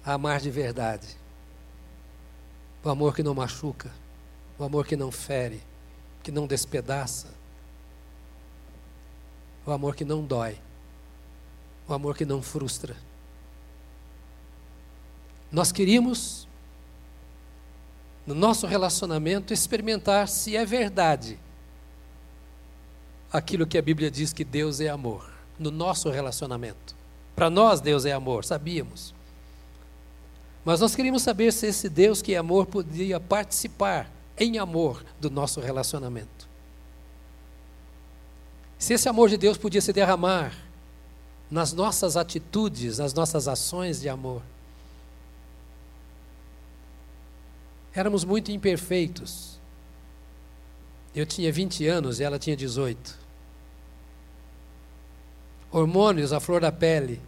A 0.05 0.15
amar 0.15 0.41
de 0.41 0.51
verdade. 0.51 1.17
O 2.83 2.89
amor 2.89 3.15
que 3.15 3.23
não 3.23 3.35
machuca, 3.35 3.93
o 4.59 4.65
amor 4.65 4.87
que 4.87 4.97
não 4.97 5.11
fere, 5.11 5.63
que 6.23 6.31
não 6.31 6.47
despedaça. 6.47 7.29
O 9.69 9.71
amor 9.71 9.95
que 9.95 10.03
não 10.03 10.25
dói. 10.25 10.59
O 11.87 11.93
amor 11.93 12.17
que 12.17 12.25
não 12.25 12.41
frustra. 12.41 12.97
Nós 15.53 15.71
queríamos 15.71 16.49
no 18.27 18.35
nosso 18.35 18.67
relacionamento, 18.67 19.53
experimentar 19.53 20.27
se 20.27 20.57
é 20.57 20.65
verdade 20.65 21.39
aquilo 23.31 23.67
que 23.67 23.77
a 23.77 23.83
Bíblia 23.83 24.11
diz 24.11 24.33
que 24.33 24.43
Deus 24.43 24.81
é 24.81 24.89
amor, 24.89 25.31
no 25.59 25.71
nosso 25.71 26.09
relacionamento. 26.09 26.97
Para 27.37 27.51
nós, 27.51 27.79
Deus 27.83 28.07
é 28.07 28.13
amor, 28.13 28.47
sabíamos. 28.47 29.15
Mas 30.65 30.81
nós 30.81 30.95
queríamos 30.95 31.21
saber 31.21 31.53
se 31.53 31.67
esse 31.67 31.91
Deus 31.91 32.23
que 32.23 32.33
é 32.33 32.39
amor 32.39 32.65
podia 32.65 33.21
participar 33.21 34.11
em 34.39 34.57
amor 34.57 35.05
do 35.21 35.29
nosso 35.29 35.61
relacionamento. 35.61 36.38
Se 38.79 38.95
esse 38.95 39.09
amor 39.09 39.29
de 39.29 39.37
Deus 39.37 39.59
podia 39.59 39.81
se 39.81 39.93
derramar 39.93 40.55
nas 41.51 41.73
nossas 41.73 42.17
atitudes, 42.17 42.99
nas 42.99 43.13
nossas 43.13 43.49
ações 43.49 44.01
de 44.01 44.09
amor. 44.09 44.43
Éramos 47.95 48.23
muito 48.25 48.53
imperfeitos. 48.53 49.59
Eu 51.15 51.27
tinha 51.27 51.51
20 51.51 51.87
anos 51.87 52.21
e 52.21 52.25
ela 52.25 52.39
tinha 52.39 52.57
18. 52.57 53.19
Hormônios 55.73 56.33
à 56.33 56.39
flor 56.39 56.61
da 56.61 56.71
pele. 56.71 57.21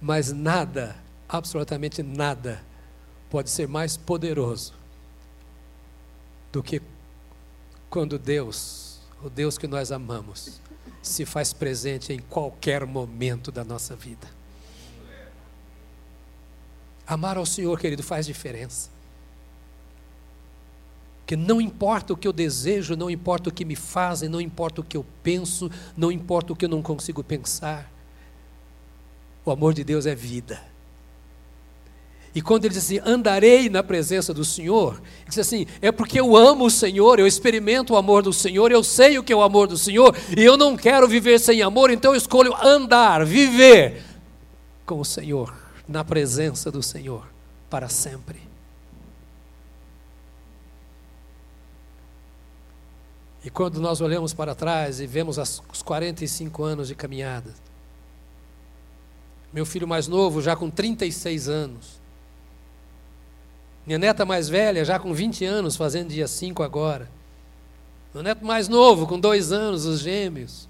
Mas 0.00 0.30
nada, 0.30 0.94
absolutamente 1.28 2.02
nada, 2.02 2.62
pode 3.30 3.50
ser 3.50 3.66
mais 3.66 3.96
poderoso 3.96 4.74
do 6.52 6.62
que 6.62 6.80
quando 7.96 8.18
Deus, 8.18 8.98
o 9.24 9.30
Deus 9.30 9.56
que 9.56 9.66
nós 9.66 9.90
amamos, 9.90 10.60
se 11.00 11.24
faz 11.24 11.54
presente 11.54 12.12
em 12.12 12.18
qualquer 12.18 12.84
momento 12.84 13.50
da 13.50 13.64
nossa 13.64 13.96
vida. 13.96 14.28
Amar 17.06 17.38
ao 17.38 17.46
Senhor, 17.46 17.80
querido, 17.80 18.02
faz 18.02 18.26
diferença. 18.26 18.90
Que 21.24 21.36
não 21.36 21.58
importa 21.58 22.12
o 22.12 22.16
que 22.18 22.28
eu 22.28 22.34
desejo, 22.34 22.96
não 22.96 23.08
importa 23.08 23.48
o 23.48 23.52
que 23.52 23.64
me 23.64 23.74
fazem, 23.74 24.28
não 24.28 24.42
importa 24.42 24.82
o 24.82 24.84
que 24.84 24.98
eu 24.98 25.06
penso, 25.22 25.70
não 25.96 26.12
importa 26.12 26.52
o 26.52 26.56
que 26.56 26.66
eu 26.66 26.68
não 26.68 26.82
consigo 26.82 27.24
pensar. 27.24 27.90
O 29.42 29.50
amor 29.50 29.72
de 29.72 29.82
Deus 29.82 30.04
é 30.04 30.14
vida. 30.14 30.62
E 32.36 32.42
quando 32.42 32.66
ele 32.66 32.74
diz 32.74 32.84
assim, 32.84 33.00
andarei 33.02 33.70
na 33.70 33.82
presença 33.82 34.34
do 34.34 34.44
Senhor, 34.44 35.00
ele 35.20 35.30
diz 35.30 35.38
assim, 35.38 35.64
é 35.80 35.90
porque 35.90 36.20
eu 36.20 36.36
amo 36.36 36.66
o 36.66 36.70
Senhor, 36.70 37.18
eu 37.18 37.26
experimento 37.26 37.94
o 37.94 37.96
amor 37.96 38.22
do 38.22 38.30
Senhor, 38.30 38.70
eu 38.70 38.84
sei 38.84 39.18
o 39.18 39.24
que 39.24 39.32
é 39.32 39.36
o 39.36 39.40
amor 39.40 39.66
do 39.66 39.78
Senhor, 39.78 40.14
e 40.36 40.44
eu 40.44 40.54
não 40.54 40.76
quero 40.76 41.08
viver 41.08 41.40
sem 41.40 41.62
amor, 41.62 41.90
então 41.90 42.12
eu 42.12 42.18
escolho 42.18 42.54
andar, 42.62 43.24
viver 43.24 44.04
com 44.84 45.00
o 45.00 45.04
Senhor, 45.04 45.56
na 45.88 46.04
presença 46.04 46.70
do 46.70 46.82
Senhor, 46.82 47.26
para 47.70 47.88
sempre. 47.88 48.42
E 53.42 53.48
quando 53.48 53.80
nós 53.80 54.02
olhamos 54.02 54.34
para 54.34 54.54
trás 54.54 55.00
e 55.00 55.06
vemos 55.06 55.38
os 55.38 55.82
45 55.82 56.62
anos 56.62 56.88
de 56.88 56.94
caminhada, 56.94 57.54
meu 59.54 59.64
filho 59.64 59.88
mais 59.88 60.06
novo, 60.06 60.42
já 60.42 60.54
com 60.54 60.68
36 60.68 61.48
anos, 61.48 62.04
minha 63.86 63.98
neta 63.98 64.24
mais 64.24 64.48
velha, 64.48 64.84
já 64.84 64.98
com 64.98 65.14
20 65.14 65.44
anos, 65.44 65.76
fazendo 65.76 66.08
dia 66.08 66.26
5 66.26 66.62
agora. 66.62 67.08
Meu 68.12 68.22
neto 68.22 68.44
mais 68.44 68.66
novo, 68.66 69.06
com 69.06 69.20
dois 69.20 69.52
anos, 69.52 69.84
os 69.84 70.00
gêmeos. 70.00 70.68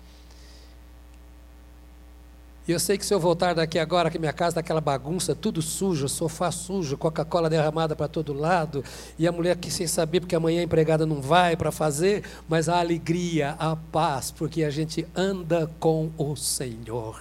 E 2.68 2.72
eu 2.72 2.80
sei 2.80 2.98
que 2.98 3.06
se 3.06 3.14
eu 3.14 3.20
voltar 3.20 3.54
daqui 3.54 3.78
agora, 3.78 4.10
que 4.10 4.18
minha 4.18 4.32
casa 4.32 4.50
está 4.50 4.60
aquela 4.60 4.80
bagunça, 4.80 5.36
tudo 5.36 5.62
sujo, 5.62 6.08
sofá 6.08 6.50
sujo, 6.50 6.98
Coca-Cola 6.98 7.48
derramada 7.48 7.94
para 7.94 8.08
todo 8.08 8.32
lado, 8.32 8.82
e 9.16 9.28
a 9.28 9.30
mulher 9.30 9.56
que 9.56 9.70
sem 9.70 9.86
saber, 9.86 10.18
porque 10.18 10.34
amanhã 10.34 10.60
a 10.60 10.64
empregada 10.64 11.06
não 11.06 11.22
vai 11.22 11.56
para 11.56 11.70
fazer, 11.70 12.24
mas 12.48 12.68
a 12.68 12.80
alegria, 12.80 13.54
a 13.60 13.76
paz, 13.76 14.32
porque 14.32 14.64
a 14.64 14.70
gente 14.70 15.06
anda 15.14 15.70
com 15.78 16.10
o 16.18 16.34
Senhor. 16.34 17.20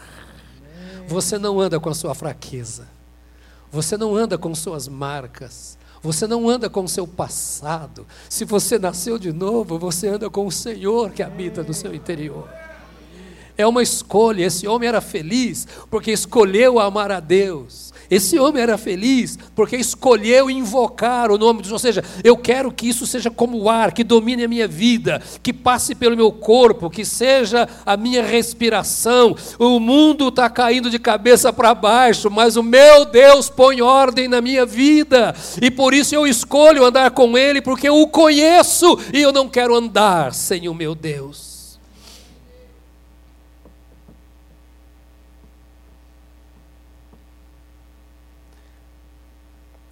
Você 1.08 1.38
não 1.38 1.60
anda 1.60 1.80
com 1.80 1.90
a 1.90 1.94
sua 1.94 2.16
fraqueza, 2.16 2.88
você 3.72 3.96
não 3.96 4.16
anda 4.16 4.40
com 4.40 4.56
suas 4.56 4.88
marcas, 4.88 5.75
você 6.06 6.28
não 6.28 6.48
anda 6.48 6.70
com 6.70 6.84
o 6.84 6.88
seu 6.88 7.08
passado. 7.08 8.06
Se 8.30 8.46
você 8.46 8.78
nasceu 8.78 9.18
de 9.18 9.34
novo, 9.34 9.80
você 9.80 10.08
anda 10.08 10.30
com 10.30 10.46
o 10.46 10.52
Senhor 10.52 11.12
que 11.12 11.24
habita 11.24 11.64
no 11.64 11.74
seu 11.74 11.96
interior. 11.96 12.48
É 13.58 13.66
uma 13.66 13.82
escolha. 13.82 14.46
Esse 14.46 14.68
homem 14.68 14.88
era 14.88 15.02
feliz 15.02 15.68
porque 15.90 16.12
escolheu 16.12 16.80
amar 16.80 17.12
a 17.12 17.20
Deus. 17.20 17.94
Esse 18.10 18.38
homem 18.38 18.62
era 18.62 18.78
feliz 18.78 19.38
porque 19.56 19.76
escolheu 19.76 20.50
invocar 20.50 21.32
o 21.32 21.38
nome 21.38 21.62
de 21.62 21.70
Deus. 21.70 21.74
Ou 21.74 21.80
seja, 21.80 22.04
eu 22.24 22.38
quero 22.38 22.72
que 22.72 22.88
isso 22.88 23.06
seja 23.08 23.32
como 23.32 23.58
o 23.58 23.70
ar, 23.70 23.94
que 23.94 24.04
domine 24.04 24.44
a 24.44 24.48
minha 24.48 24.68
vida, 24.68 25.22
que 25.42 25.52
passe 25.54 25.96
pelo 25.96 26.16
meu 26.16 26.32
corpo, 26.32 26.90
que 26.90 27.04
seja 27.04 27.68
a 27.86 27.98
minha 27.98 28.24
respiração. 28.24 29.36
O 29.58 29.80
mundo 29.80 30.28
está 30.28 30.50
caindo 30.50 30.90
de 30.90 31.00
cabeça 31.00 31.52
para 31.52 31.74
baixo, 31.74 32.30
mas 32.30 32.56
o 32.56 32.64
meu 32.64 33.06
Deus 33.06 33.50
põe 33.50 33.82
ordem 33.82 34.28
na 34.28 34.42
minha 34.42 34.66
vida. 34.66 35.36
E 35.62 35.72
por 35.72 35.94
isso 35.94 36.14
eu 36.14 36.28
escolho 36.28 36.86
andar 36.86 37.12
com 37.12 37.38
Ele, 37.38 37.62
porque 37.62 37.90
eu 37.90 37.96
o 37.96 38.08
conheço 38.08 39.00
e 39.14 39.22
eu 39.22 39.32
não 39.32 39.48
quero 39.48 39.76
andar 39.76 40.34
sem 40.34 40.68
o 40.68 40.74
meu 40.74 40.94
Deus. 40.94 41.55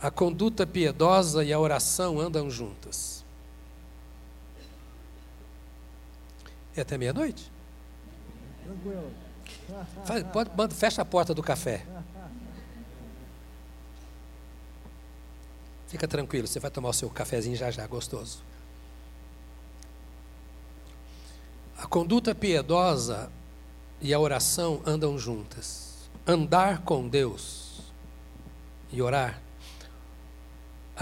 A 0.04 0.12
conduta 0.12 0.68
piedosa 0.68 1.46
e 1.46 1.54
a 1.54 1.58
oração 1.58 2.20
andam 2.20 2.52
juntas. 2.52 3.24
É 6.76 6.82
até 6.82 6.98
meia-noite? 6.98 7.50
Tranquilo. 8.66 9.12
pode, 10.58 10.76
fecha 10.76 11.02
a 11.02 11.06
porta 11.06 11.34
do 11.34 11.42
café. 11.42 11.86
Fica 15.88 16.06
tranquilo, 16.06 16.48
você 16.48 16.60
vai 16.60 16.70
tomar 16.70 16.90
o 16.90 16.94
seu 16.94 17.10
cafezinho 17.10 17.56
já 17.56 17.72
já, 17.72 17.88
gostoso. 17.88 18.44
A 21.78 21.88
conduta 21.88 22.36
piedosa 22.36 23.32
e 24.02 24.14
a 24.14 24.20
oração 24.20 24.82
andam 24.86 25.18
juntas. 25.18 26.10
Andar 26.28 26.82
com 26.82 27.08
Deus 27.08 27.84
e 28.92 29.02
orar 29.02 29.43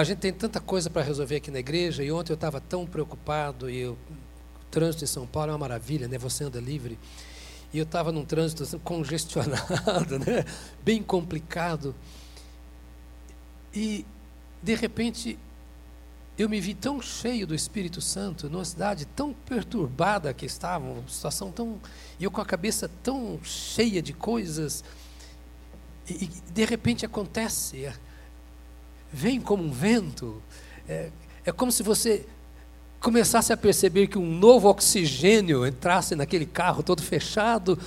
a 0.01 0.03
gente 0.03 0.17
tem 0.17 0.33
tanta 0.33 0.59
coisa 0.59 0.89
para 0.89 1.03
resolver 1.03 1.35
aqui 1.35 1.51
na 1.51 1.59
igreja, 1.59 2.03
e 2.03 2.11
ontem 2.11 2.31
eu 2.31 2.35
estava 2.35 2.59
tão 2.59 2.87
preocupado, 2.87 3.69
e 3.69 3.77
eu, 3.77 3.93
o 3.93 4.65
trânsito 4.71 5.03
em 5.03 5.07
São 5.07 5.27
Paulo 5.27 5.51
é 5.51 5.53
uma 5.53 5.59
maravilha, 5.59 6.07
né? 6.07 6.17
Você 6.17 6.43
anda 6.43 6.59
livre. 6.59 6.97
E 7.71 7.77
eu 7.77 7.83
estava 7.83 8.11
num 8.11 8.25
trânsito 8.25 8.63
assim, 8.63 8.79
congestionado, 8.83 10.17
né? 10.19 10.43
bem 10.83 11.03
complicado. 11.03 11.95
E, 13.73 14.03
de 14.61 14.75
repente, 14.75 15.37
eu 16.37 16.49
me 16.49 16.59
vi 16.59 16.73
tão 16.73 16.99
cheio 16.99 17.45
do 17.45 17.53
Espírito 17.53 18.01
Santo, 18.01 18.49
numa 18.49 18.65
cidade 18.65 19.05
tão 19.05 19.33
perturbada 19.33 20.33
que 20.33 20.47
estava, 20.47 20.83
uma 20.83 21.07
situação 21.07 21.51
tão. 21.51 21.79
E 22.19 22.23
eu 22.23 22.31
com 22.31 22.41
a 22.41 22.45
cabeça 22.45 22.89
tão 23.03 23.39
cheia 23.43 24.01
de 24.01 24.13
coisas. 24.13 24.83
E, 26.09 26.25
e 26.25 26.27
de 26.27 26.65
repente 26.65 27.05
acontece 27.05 27.85
vem 29.11 29.39
como 29.39 29.63
um 29.63 29.71
vento. 29.71 30.41
É, 30.87 31.09
é 31.45 31.51
como 31.51 31.71
se 31.71 31.83
você 31.83 32.25
começasse 32.99 33.51
a 33.51 33.57
perceber 33.57 34.07
que 34.07 34.17
um 34.17 34.37
novo 34.37 34.69
oxigênio 34.69 35.65
entrasse 35.65 36.15
naquele 36.15 36.45
carro 36.45 36.83
todo 36.83 37.01
fechado. 37.01 37.77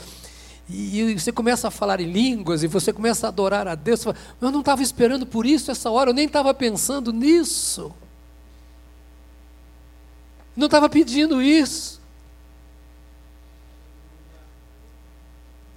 E, 0.68 1.14
você 1.14 1.30
começa 1.30 1.68
a 1.68 1.70
falar 1.70 2.00
em 2.00 2.10
línguas 2.10 2.62
e 2.62 2.66
você 2.66 2.92
começa 2.92 3.26
a 3.26 3.28
adorar 3.28 3.68
a 3.68 3.74
Deus. 3.74 4.02
Fala, 4.02 4.16
eu 4.40 4.50
não 4.50 4.60
estava 4.60 4.82
esperando 4.82 5.24
por 5.24 5.46
isso 5.46 5.70
essa 5.70 5.90
hora, 5.90 6.10
eu 6.10 6.14
nem 6.14 6.26
estava 6.26 6.52
pensando 6.52 7.12
nisso. 7.12 7.94
Não 10.56 10.66
estava 10.66 10.88
pedindo 10.88 11.40
isso. 11.40 12.00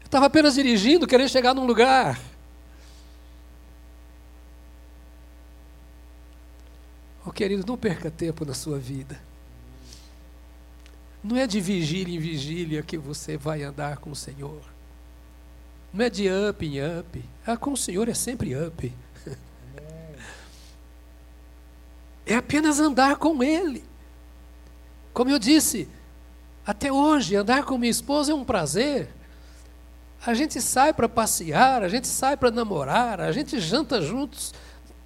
Eu 0.01 0.05
estava 0.05 0.25
apenas 0.27 0.55
dirigindo, 0.55 1.05
querendo 1.05 1.29
chegar 1.29 1.53
num 1.53 1.65
lugar. 1.65 2.19
Querido, 7.37 7.63
não 7.67 7.77
perca 7.77 8.09
tempo 8.09 8.43
na 8.43 8.55
sua 8.55 8.79
vida. 8.79 9.19
Não 11.23 11.37
é 11.37 11.45
de 11.45 11.61
vigília 11.61 12.15
em 12.15 12.19
vigília 12.19 12.81
que 12.81 12.97
você 12.97 13.37
vai 13.37 13.61
andar 13.61 13.97
com 13.97 14.09
o 14.09 14.15
Senhor. 14.15 14.61
Não 15.93 16.03
é 16.03 16.09
de 16.09 16.27
up 16.27 16.65
em 16.65 16.79
up. 16.99 17.23
Ah, 17.45 17.55
com 17.55 17.73
o 17.73 17.77
Senhor 17.77 18.09
é 18.09 18.13
sempre 18.15 18.55
up. 18.55 18.91
É 22.25 22.35
apenas 22.35 22.77
andar 22.79 23.15
com 23.15 23.41
Ele. 23.41 23.85
Como 25.13 25.29
eu 25.29 25.39
disse, 25.39 25.87
até 26.65 26.91
hoje, 26.91 27.37
andar 27.37 27.63
com 27.63 27.77
minha 27.77 27.89
esposa 27.89 28.33
é 28.33 28.35
um 28.35 28.43
prazer. 28.43 29.07
A 30.25 30.33
gente 30.33 30.61
sai 30.61 30.91
para 30.91 31.07
passear, 31.07 31.83
a 31.83 31.87
gente 31.87 32.05
sai 32.05 32.35
para 32.35 32.51
namorar, 32.51 33.21
a 33.21 33.31
gente 33.31 33.59
janta 33.61 34.01
juntos 34.01 34.53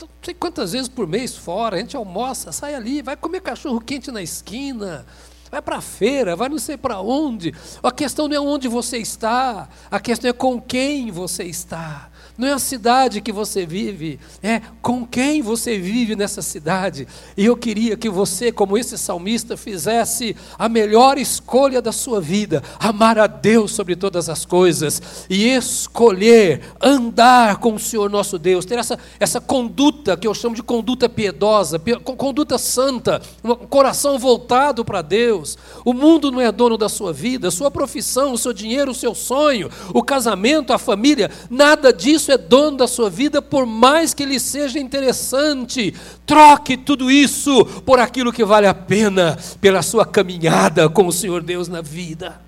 não 0.06 0.16
sei 0.22 0.34
quantas 0.34 0.74
vezes 0.74 0.88
por 0.88 1.08
mês 1.08 1.36
fora, 1.36 1.76
a 1.76 1.80
gente 1.80 1.96
almoça, 1.96 2.52
sai 2.52 2.76
ali, 2.76 3.02
vai 3.02 3.16
comer 3.16 3.42
cachorro 3.42 3.80
quente 3.80 4.12
na 4.12 4.22
esquina, 4.22 5.06
vai 5.50 5.62
para 5.62 5.78
a 5.78 5.82
feira, 5.82 6.36
vai 6.36 6.50
não 6.50 6.60
sei 6.60 6.78
para 6.78 7.02
onde. 7.02 7.54
A 7.82 7.92
questão 7.92 8.28
não 8.28 8.36
é 8.36 8.40
onde 8.40 8.68
você 8.68 8.98
está, 8.98 9.68
a 9.90 10.00
questão 10.00 10.30
é 10.30 10.34
com 10.34 10.62
quem 10.62 11.12
você 11.12 11.44
está. 11.44 12.11
Não 12.38 12.48
é 12.48 12.54
a 12.54 12.60
cidade 12.60 13.22
que 13.22 13.32
você 13.32 13.65
vive, 13.65 14.20
é 14.41 14.62
com 14.82 15.06
quem 15.06 15.41
você 15.41 15.78
vive 15.78 16.15
nessa 16.15 16.41
cidade. 16.41 17.08
E 17.36 17.46
eu 17.46 17.58
queria 17.58 17.98
que 17.98 18.10
você, 18.10 18.52
como 18.52 18.78
esse 18.78 18.98
salmista, 18.98 19.58
fizesse 19.58 20.36
a 20.58 20.70
melhor 20.70 21.17
escolha 21.17 21.82
da 21.82 21.91
sua 21.91 22.22
vida: 22.22 22.63
amar 22.80 23.20
a 23.20 23.28
Deus 23.28 23.72
sobre 23.72 23.96
todas 23.96 24.30
as 24.30 24.46
coisas 24.46 25.02
e 25.30 25.50
escolher 25.50 26.62
andar 26.82 27.58
com 27.58 27.74
o 27.76 27.80
Senhor 27.80 28.10
nosso 28.10 28.39
Deus, 28.39 28.65
ter 28.65 28.80
essa, 28.80 28.98
essa 29.20 29.41
conduta 29.41 30.15
que 30.15 30.28
eu 30.28 30.34
chamo 30.34 30.56
de 30.56 30.63
conduta 30.63 31.10
piedosa, 31.10 31.80
conduta 32.17 32.58
santa, 32.58 33.22
um 33.44 33.56
coração 33.56 34.17
voltado 34.17 34.86
para 34.86 35.02
Deus. 35.02 35.58
O 35.84 35.94
mundo 35.94 36.32
não 36.32 36.39
é 36.39 36.52
dono 36.52 36.78
da 36.78 36.88
sua 36.88 37.12
vida, 37.12 37.52
sua 37.52 37.70
profissão, 37.70 38.34
o 38.34 38.38
seu 38.38 38.54
dinheiro, 38.54 38.91
o 38.91 38.96
seu 38.96 39.13
sonho, 39.13 39.70
o 39.94 40.02
casamento, 40.02 40.72
a 40.74 40.78
família, 40.78 41.30
nada 41.50 41.91
disso 41.91 42.21
isso 42.22 42.32
é 42.32 42.38
dono 42.38 42.78
da 42.78 42.88
sua 42.88 43.10
vida, 43.10 43.42
por 43.42 43.66
mais 43.66 44.14
que 44.14 44.22
ele 44.22 44.40
seja 44.40 44.78
interessante. 44.78 45.94
Troque 46.26 46.78
tudo 46.78 47.10
isso 47.10 47.66
por 47.84 48.00
aquilo 48.00 48.32
que 48.32 48.46
vale 48.46 48.68
a 48.68 48.74
pena, 48.74 49.38
pela 49.60 49.82
sua 49.82 50.06
caminhada 50.06 50.88
com 50.88 51.08
o 51.08 51.12
Senhor 51.12 51.42
Deus 51.42 51.68
na 51.68 51.82
vida. 51.82 52.40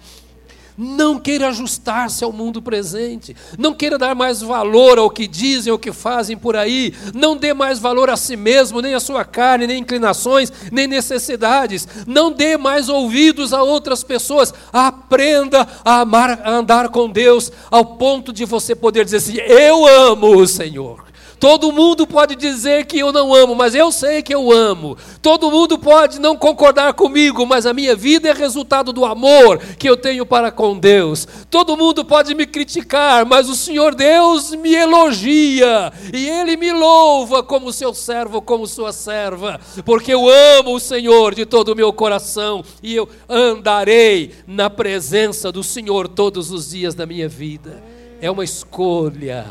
Não 0.78 1.20
queira 1.20 1.50
ajustar-se 1.50 2.24
ao 2.24 2.32
mundo 2.32 2.62
presente. 2.62 3.36
Não 3.58 3.74
queira 3.74 3.98
dar 3.98 4.16
mais 4.16 4.42
valor 4.42 4.98
ao 4.98 5.10
que 5.10 5.28
dizem 5.28 5.72
ou 5.72 5.78
que 5.78 5.92
fazem 5.92 6.36
por 6.36 6.56
aí. 6.56 6.94
Não 7.14 7.38
dê 7.38 7.54
mais 7.54 7.80
valor 7.80 8.10
a 8.10 8.18
si 8.18 8.36
mesmo, 8.36 8.82
nem 8.82 8.94
à 8.94 9.00
sua 9.00 9.24
carne, 9.24 9.68
nem 9.68 9.82
inclinações, 9.82 10.52
nem 10.72 10.88
necessidades. 10.88 11.88
Não 12.08 12.32
dê 12.32 12.58
mais 12.58 12.90
ouvidos 12.90 13.54
a 13.54 13.62
outras 13.62 14.04
pessoas. 14.04 14.54
Aprenda 14.72 15.68
a 15.86 16.02
amar, 16.02 16.42
a 16.44 16.52
andar 16.52 16.90
com 16.90 17.10
Deus, 17.10 17.52
ao 17.70 17.86
ponto 17.86 18.34
de 18.34 18.46
você 18.46 18.76
poder 18.76 19.06
dizer 19.06 19.18
assim: 19.18 19.38
Eu 19.38 19.86
amo 19.86 20.38
o 20.38 20.48
Senhor. 20.48 21.13
Todo 21.40 21.72
mundo 21.72 22.08
pode 22.08 22.36
dizer 22.36 22.86
que 22.86 23.00
eu 23.00 23.12
não 23.12 23.34
amo, 23.34 23.56
mas 23.56 23.76
eu 23.76 23.92
sei 23.92 24.22
que 24.22 24.34
eu 24.34 24.52
amo. 24.52 24.98
Todo 25.22 25.52
mundo 25.52 25.78
pode 25.78 26.20
não 26.20 26.38
concordar 26.38 26.94
comigo, 26.94 27.46
mas 27.46 27.66
a 27.66 27.74
minha 27.74 27.96
vida 27.96 28.30
é 28.30 28.34
resultado 28.34 28.94
do 28.94 29.06
amor 29.06 29.60
que 29.78 29.90
eu 29.90 29.98
tenho 29.98 30.26
para 30.26 30.52
com 30.52 30.78
Deus. 30.78 31.28
Todo 31.50 31.78
mundo 31.78 32.06
pode 32.06 32.34
me 32.34 32.46
criticar, 32.46 33.26
mas 33.26 33.50
o 33.50 33.56
Senhor 33.56 33.94
Deus 33.96 34.52
me 34.52 34.74
elogia 34.74 35.92
e 36.14 36.30
Ele 36.30 36.56
me 36.56 36.72
louva 36.72 37.44
como 37.44 37.74
seu 37.74 37.94
servo, 37.94 38.42
como 38.42 38.68
sua 38.68 38.92
serva, 38.92 39.60
porque 39.86 40.14
eu 40.14 40.30
amo 40.30 40.76
o 40.76 40.80
Senhor 40.80 41.36
de 41.36 41.46
todo 41.46 41.70
o 41.70 41.76
meu 41.76 41.92
coração 41.92 42.64
e 42.82 42.96
eu 42.96 43.08
andarei 43.28 44.32
na 44.48 44.70
presença 44.70 45.52
do 45.52 45.64
Senhor 45.64 46.08
todos 46.08 46.52
os 46.52 46.72
dias 46.72 46.96
da 46.96 47.06
minha 47.06 47.28
vida. 47.28 47.84
É 48.22 48.32
uma 48.32 48.44
escolha 48.44 49.46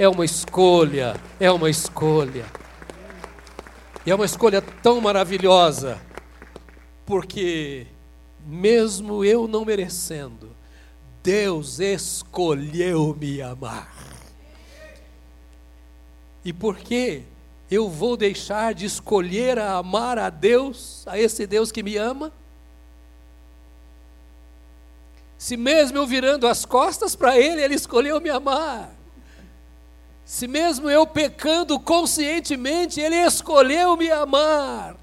é 0.00 0.08
uma 0.08 0.24
escolha, 0.24 1.20
é 1.38 1.50
uma 1.50 1.68
escolha. 1.68 2.46
E 4.06 4.10
é 4.10 4.14
uma 4.14 4.24
escolha 4.24 4.62
tão 4.62 4.98
maravilhosa, 4.98 6.00
porque, 7.04 7.86
mesmo 8.46 9.22
eu 9.22 9.46
não 9.46 9.62
merecendo, 9.62 10.56
Deus 11.22 11.80
escolheu 11.80 13.14
me 13.14 13.42
amar. 13.42 13.94
E 16.42 16.50
por 16.50 16.78
que 16.78 17.24
eu 17.70 17.86
vou 17.86 18.16
deixar 18.16 18.72
de 18.72 18.86
escolher 18.86 19.58
a 19.58 19.74
amar 19.74 20.18
a 20.18 20.30
Deus, 20.30 21.04
a 21.06 21.18
esse 21.18 21.46
Deus 21.46 21.70
que 21.70 21.82
me 21.82 21.98
ama? 21.98 22.32
Se 25.36 25.58
mesmo 25.58 25.98
eu 25.98 26.06
virando 26.06 26.46
as 26.46 26.64
costas 26.64 27.14
para 27.14 27.38
Ele, 27.38 27.62
Ele 27.62 27.74
escolheu 27.74 28.18
me 28.18 28.30
amar. 28.30 28.98
Se 30.30 30.46
mesmo 30.46 30.88
eu 30.88 31.04
pecando 31.08 31.76
conscientemente, 31.80 33.00
Ele 33.00 33.16
escolheu 33.16 33.96
me 33.96 34.12
amar. 34.12 34.96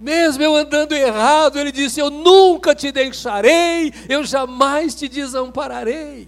Mesmo 0.00 0.42
eu 0.42 0.56
andando 0.56 0.94
errado, 0.94 1.58
Ele 1.58 1.70
disse: 1.70 2.00
Eu 2.00 2.08
nunca 2.08 2.74
te 2.74 2.90
deixarei, 2.90 3.92
eu 4.08 4.24
jamais 4.24 4.94
te 4.94 5.06
desampararei. 5.06 6.26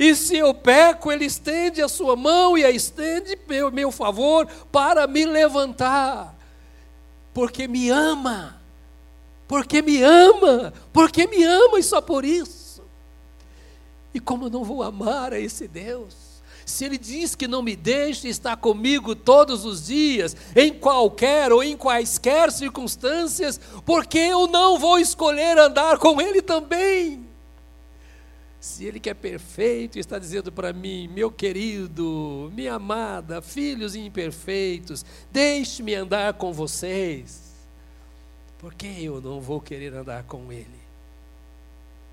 E 0.00 0.16
se 0.16 0.36
eu 0.36 0.52
peco, 0.52 1.12
Ele 1.12 1.24
estende 1.24 1.80
a 1.80 1.86
sua 1.86 2.16
mão 2.16 2.58
e 2.58 2.64
a 2.64 2.72
estende 2.72 3.38
meu, 3.46 3.70
meu 3.70 3.92
favor 3.92 4.48
para 4.72 5.06
me 5.06 5.24
levantar, 5.24 6.34
porque 7.32 7.68
me 7.68 7.88
ama, 7.88 8.60
porque 9.46 9.80
me 9.80 10.02
ama, 10.02 10.74
porque 10.92 11.28
me 11.28 11.44
ama 11.44 11.78
e 11.78 11.84
só 11.84 12.00
por 12.00 12.24
isso. 12.24 12.63
E 14.14 14.20
como 14.20 14.46
eu 14.46 14.50
não 14.50 14.62
vou 14.62 14.80
amar 14.80 15.32
a 15.32 15.40
esse 15.40 15.66
Deus? 15.66 16.34
Se 16.64 16.84
Ele 16.84 16.96
diz 16.96 17.34
que 17.34 17.48
não 17.48 17.60
me 17.60 17.76
deixe 17.76 18.28
estar 18.28 18.56
comigo 18.56 19.14
todos 19.14 19.64
os 19.64 19.86
dias, 19.86 20.34
em 20.56 20.72
qualquer 20.72 21.52
ou 21.52 21.62
em 21.62 21.76
quaisquer 21.76 22.50
circunstâncias, 22.50 23.60
porque 23.84 24.18
eu 24.18 24.46
não 24.46 24.78
vou 24.78 24.98
escolher 24.98 25.58
andar 25.58 25.98
com 25.98 26.20
Ele 26.20 26.40
também? 26.40 27.26
Se 28.60 28.84
Ele 28.86 28.98
que 28.98 29.10
é 29.10 29.14
perfeito 29.14 29.98
está 29.98 30.18
dizendo 30.18 30.50
para 30.50 30.72
mim, 30.72 31.06
meu 31.08 31.30
querido, 31.30 32.50
minha 32.54 32.74
amada, 32.74 33.42
filhos 33.42 33.94
imperfeitos, 33.94 35.04
deixe-me 35.30 35.94
andar 35.94 36.32
com 36.34 36.50
vocês, 36.50 37.52
por 38.58 38.72
que 38.72 39.04
eu 39.04 39.20
não 39.20 39.38
vou 39.38 39.60
querer 39.60 39.92
andar 39.92 40.22
com 40.24 40.50
Ele? 40.50 40.84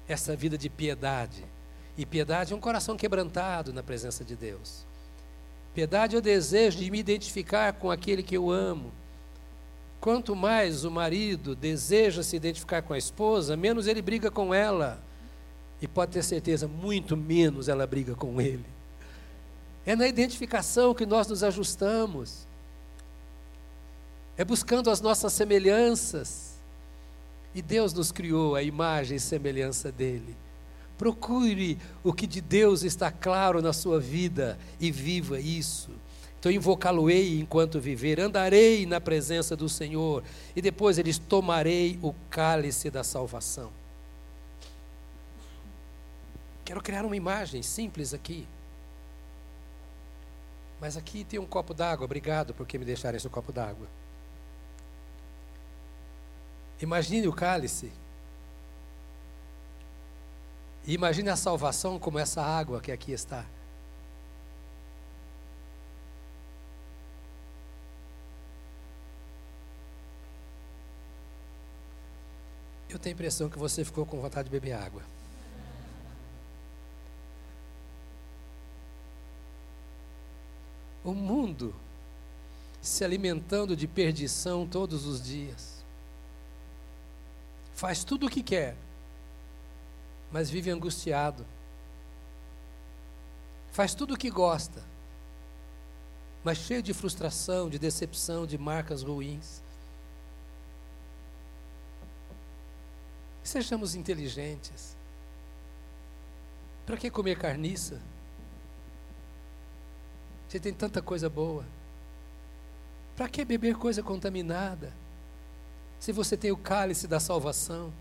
Essa 0.10 0.36
vida 0.36 0.58
de 0.58 0.70
piedade 0.70 1.51
e 1.98 2.06
piedade 2.06 2.54
é 2.54 2.56
um 2.56 2.60
coração 2.60 2.96
quebrantado 2.96 3.74
na 3.74 3.84
presença 3.84 4.24
de 4.24 4.36
Deus. 4.36 4.86
Piedade 5.74 6.16
é 6.16 6.20
o 6.20 6.22
desejo 6.22 6.80
de 6.80 6.92
me 6.92 7.00
identificar 7.00 7.74
com 7.74 7.90
aquele 7.90 8.24
que 8.24 8.36
eu 8.36 8.50
amo. 8.50 8.92
Quanto 10.00 10.36
mais 10.36 10.84
o 10.84 10.92
marido 10.92 11.56
deseja 11.56 12.24
se 12.24 12.36
identificar 12.36 12.82
com 12.82 12.94
a 12.94 12.98
esposa, 12.98 13.56
menos 13.56 13.88
ele 13.88 14.02
briga 14.02 14.32
com 14.32 14.54
ela. 14.54 15.02
E 15.82 15.88
pode 15.88 16.12
ter 16.12 16.24
certeza, 16.24 16.68
muito 16.68 17.16
menos 17.16 17.70
ela 17.70 17.88
briga 17.88 18.16
com 18.16 18.42
ele. 18.42 18.66
É 19.86 19.96
na 19.96 20.08
identificação 20.08 20.94
que 20.94 21.06
nós 21.06 21.28
nos 21.28 21.44
ajustamos. 21.44 22.48
É 24.38 24.44
buscando 24.44 24.90
as 24.90 25.02
nossas 25.02 25.34
semelhanças. 25.34 26.56
E 27.54 27.62
Deus 27.62 27.94
nos 27.94 28.12
criou 28.12 28.56
a 28.56 28.64
imagem 28.64 29.18
e 29.18 29.20
semelhança 29.20 29.92
dele. 29.92 30.36
Procure 31.02 31.80
o 32.04 32.14
que 32.14 32.28
de 32.28 32.40
Deus 32.40 32.84
está 32.84 33.12
claro 33.12 33.60
na 33.60 33.74
sua 33.74 34.00
vida 34.00 34.56
e 34.80 34.92
viva 34.92 35.40
isso. 35.40 35.90
Então 36.40 36.52
invocá-lo-ei 36.52 37.40
enquanto 37.40 37.80
viver, 37.80 38.20
andarei 38.20 38.86
na 38.86 39.02
presença 39.02 39.56
do 39.56 39.68
Senhor 39.68 40.24
e 40.56 40.62
depois 40.62 41.00
eles 41.00 41.18
tomarei 41.18 41.98
o 42.04 42.14
cálice 42.30 42.92
da 42.92 43.04
salvação. 43.04 43.72
Quero 46.64 46.84
criar 46.84 47.04
uma 47.04 47.18
imagem 47.18 47.64
simples 47.64 48.14
aqui. 48.14 48.48
Mas 50.80 50.96
aqui 50.96 51.24
tem 51.24 51.40
um 51.40 51.48
copo 51.48 51.74
d'água, 51.74 52.06
obrigado 52.06 52.54
por 52.54 52.68
me 52.72 52.86
deixaram 52.86 53.18
esse 53.18 53.28
copo 53.28 53.52
d'água. 53.52 53.88
Imagine 56.80 57.28
o 57.28 57.34
cálice 57.34 57.92
e 60.86 60.94
imagine 60.94 61.30
a 61.30 61.36
salvação 61.36 62.00
como 62.00 62.18
essa 62.18 62.42
água 62.42 62.82
que 62.82 62.92
aqui 62.92 63.12
está. 63.12 63.46
Eu 72.90 73.00
tenho 73.00 73.14
a 73.14 73.18
impressão 73.18 73.50
que 73.50 73.58
você 73.58 73.86
ficou 73.86 74.06
com 74.06 74.20
vontade 74.20 74.50
de 74.50 74.52
beber 74.52 74.74
água. 74.74 75.02
O 81.04 81.14
mundo 81.14 81.74
se 82.82 83.06
alimentando 83.06 83.76
de 83.76 83.88
perdição 83.88 84.68
todos 84.68 85.06
os 85.06 85.22
dias. 85.22 85.86
Faz 87.74 88.04
tudo 88.04 88.26
o 88.26 88.30
que 88.30 88.44
quer 88.44 88.76
mas 90.32 90.50
vive 90.50 90.70
angustiado. 90.70 91.46
Faz 93.72 93.94
tudo 93.94 94.14
o 94.14 94.18
que 94.18 94.30
gosta, 94.30 94.84
mas 96.44 96.58
cheio 96.58 96.82
de 96.82 96.94
frustração, 96.94 97.70
de 97.70 97.78
decepção, 97.78 98.46
de 98.46 98.58
marcas 98.58 99.04
ruins. 99.04 99.62
Sejamos 103.44 103.96
inteligentes. 103.96 104.96
Para 106.86 106.98
que 106.98 107.10
comer 107.10 107.38
carniça? 107.38 108.02
Você 110.48 110.60
tem 110.60 110.74
tanta 110.74 111.02
coisa 111.02 111.30
boa. 111.30 111.66
Para 113.16 113.30
que 113.30 113.46
beber 113.46 113.76
coisa 113.78 114.04
contaminada? 114.04 114.92
Se 116.00 116.12
você 116.12 116.36
tem 116.36 116.52
o 116.52 116.58
cálice 116.58 117.08
da 117.08 117.20
salvação. 117.20 117.94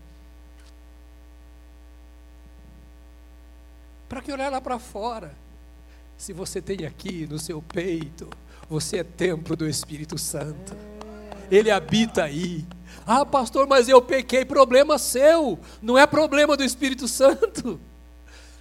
Para 4.11 4.21
que 4.21 4.29
olhar 4.29 4.51
lá 4.51 4.59
para 4.59 4.77
fora? 4.77 5.31
Se 6.17 6.33
você 6.33 6.61
tem 6.61 6.85
aqui 6.85 7.25
no 7.31 7.39
seu 7.39 7.61
peito, 7.61 8.29
você 8.69 8.97
é 8.97 9.03
templo 9.05 9.55
do 9.55 9.65
Espírito 9.65 10.17
Santo. 10.17 10.75
Ele 11.49 11.71
habita 11.71 12.25
aí. 12.25 12.65
Ah, 13.07 13.25
pastor, 13.25 13.67
mas 13.67 13.87
eu 13.87 14.01
pequei, 14.01 14.43
problema 14.43 14.99
seu, 14.99 15.57
não 15.81 15.97
é 15.97 16.05
problema 16.05 16.57
do 16.57 16.63
Espírito 16.63 17.07
Santo. 17.07 17.79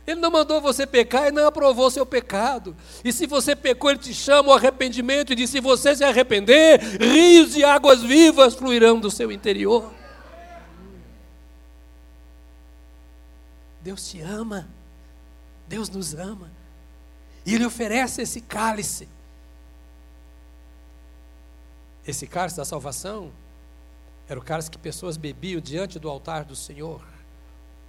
Ele 0.07 0.21
não 0.21 0.31
mandou 0.31 0.61
você 0.61 0.87
pecar 0.87 1.27
e 1.27 1.33
não 1.33 1.49
aprovou 1.49 1.91
seu 1.91 2.07
pecado. 2.07 2.77
E 3.05 3.13
se 3.13 3.27
você 3.27 3.57
pecou, 3.57 3.91
ele 3.91 3.99
te 3.99 4.15
chama 4.15 4.51
ao 4.51 4.57
arrependimento 4.57 5.33
e 5.33 5.37
diz: 5.37 5.51
se 5.51 5.59
você 5.59 5.97
se 5.97 6.05
arrepender, 6.05 6.79
rios 7.01 7.55
de 7.55 7.65
águas 7.65 8.05
vivas 8.05 8.55
fluirão 8.55 9.01
do 9.01 9.11
seu 9.11 9.33
interior. 9.33 9.93
Deus 13.83 14.09
te 14.09 14.21
ama. 14.21 14.79
Deus 15.71 15.89
nos 15.89 16.15
ama. 16.15 16.51
E 17.47 17.55
Ele 17.55 17.65
oferece 17.65 18.21
esse 18.21 18.41
cálice. 18.41 19.09
Esse 22.05 22.27
cálice 22.27 22.57
da 22.57 22.65
salvação 22.65 23.31
era 24.29 24.39
o 24.39 24.43
cálice 24.43 24.71
que 24.71 24.79
pessoas 24.79 25.17
bebiam 25.17 25.61
diante 25.61 25.99
do 25.99 26.11
altar 26.11 26.45
do 26.45 26.57
Senhor, 26.57 27.01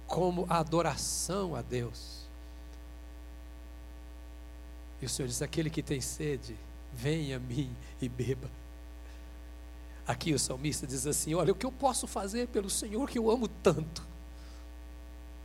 como 0.06 0.46
adoração 0.48 1.56
a 1.56 1.62
Deus. 1.62 2.22
E 5.00 5.06
o 5.06 5.08
Senhor 5.08 5.26
diz: 5.26 5.42
aquele 5.42 5.68
que 5.68 5.82
tem 5.82 6.00
sede, 6.00 6.56
venha 6.92 7.36
a 7.36 7.40
mim 7.40 7.74
e 8.00 8.08
beba. 8.08 8.48
Aqui 10.06 10.32
o 10.32 10.38
salmista 10.38 10.86
diz 10.86 11.04
assim: 11.04 11.34
Olha, 11.34 11.52
o 11.52 11.56
que 11.56 11.66
eu 11.66 11.72
posso 11.72 12.06
fazer 12.06 12.46
pelo 12.46 12.70
Senhor 12.70 13.10
que 13.10 13.18
eu 13.18 13.28
amo 13.28 13.48
tanto? 13.48 14.11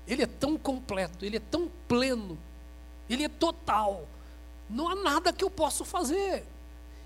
Ele 0.08 0.24
é 0.24 0.28
tão 0.28 0.58
completo, 0.58 1.26
ele 1.26 1.38
é 1.38 1.42
tão 1.42 1.70
pleno, 1.88 2.38
ele 3.10 3.24
é 3.24 3.30
total. 3.30 4.08
Não 4.70 4.88
há 4.88 4.96
nada 4.96 5.34
que 5.34 5.44
eu 5.44 5.50
possa 5.50 5.84
fazer. 5.84 6.46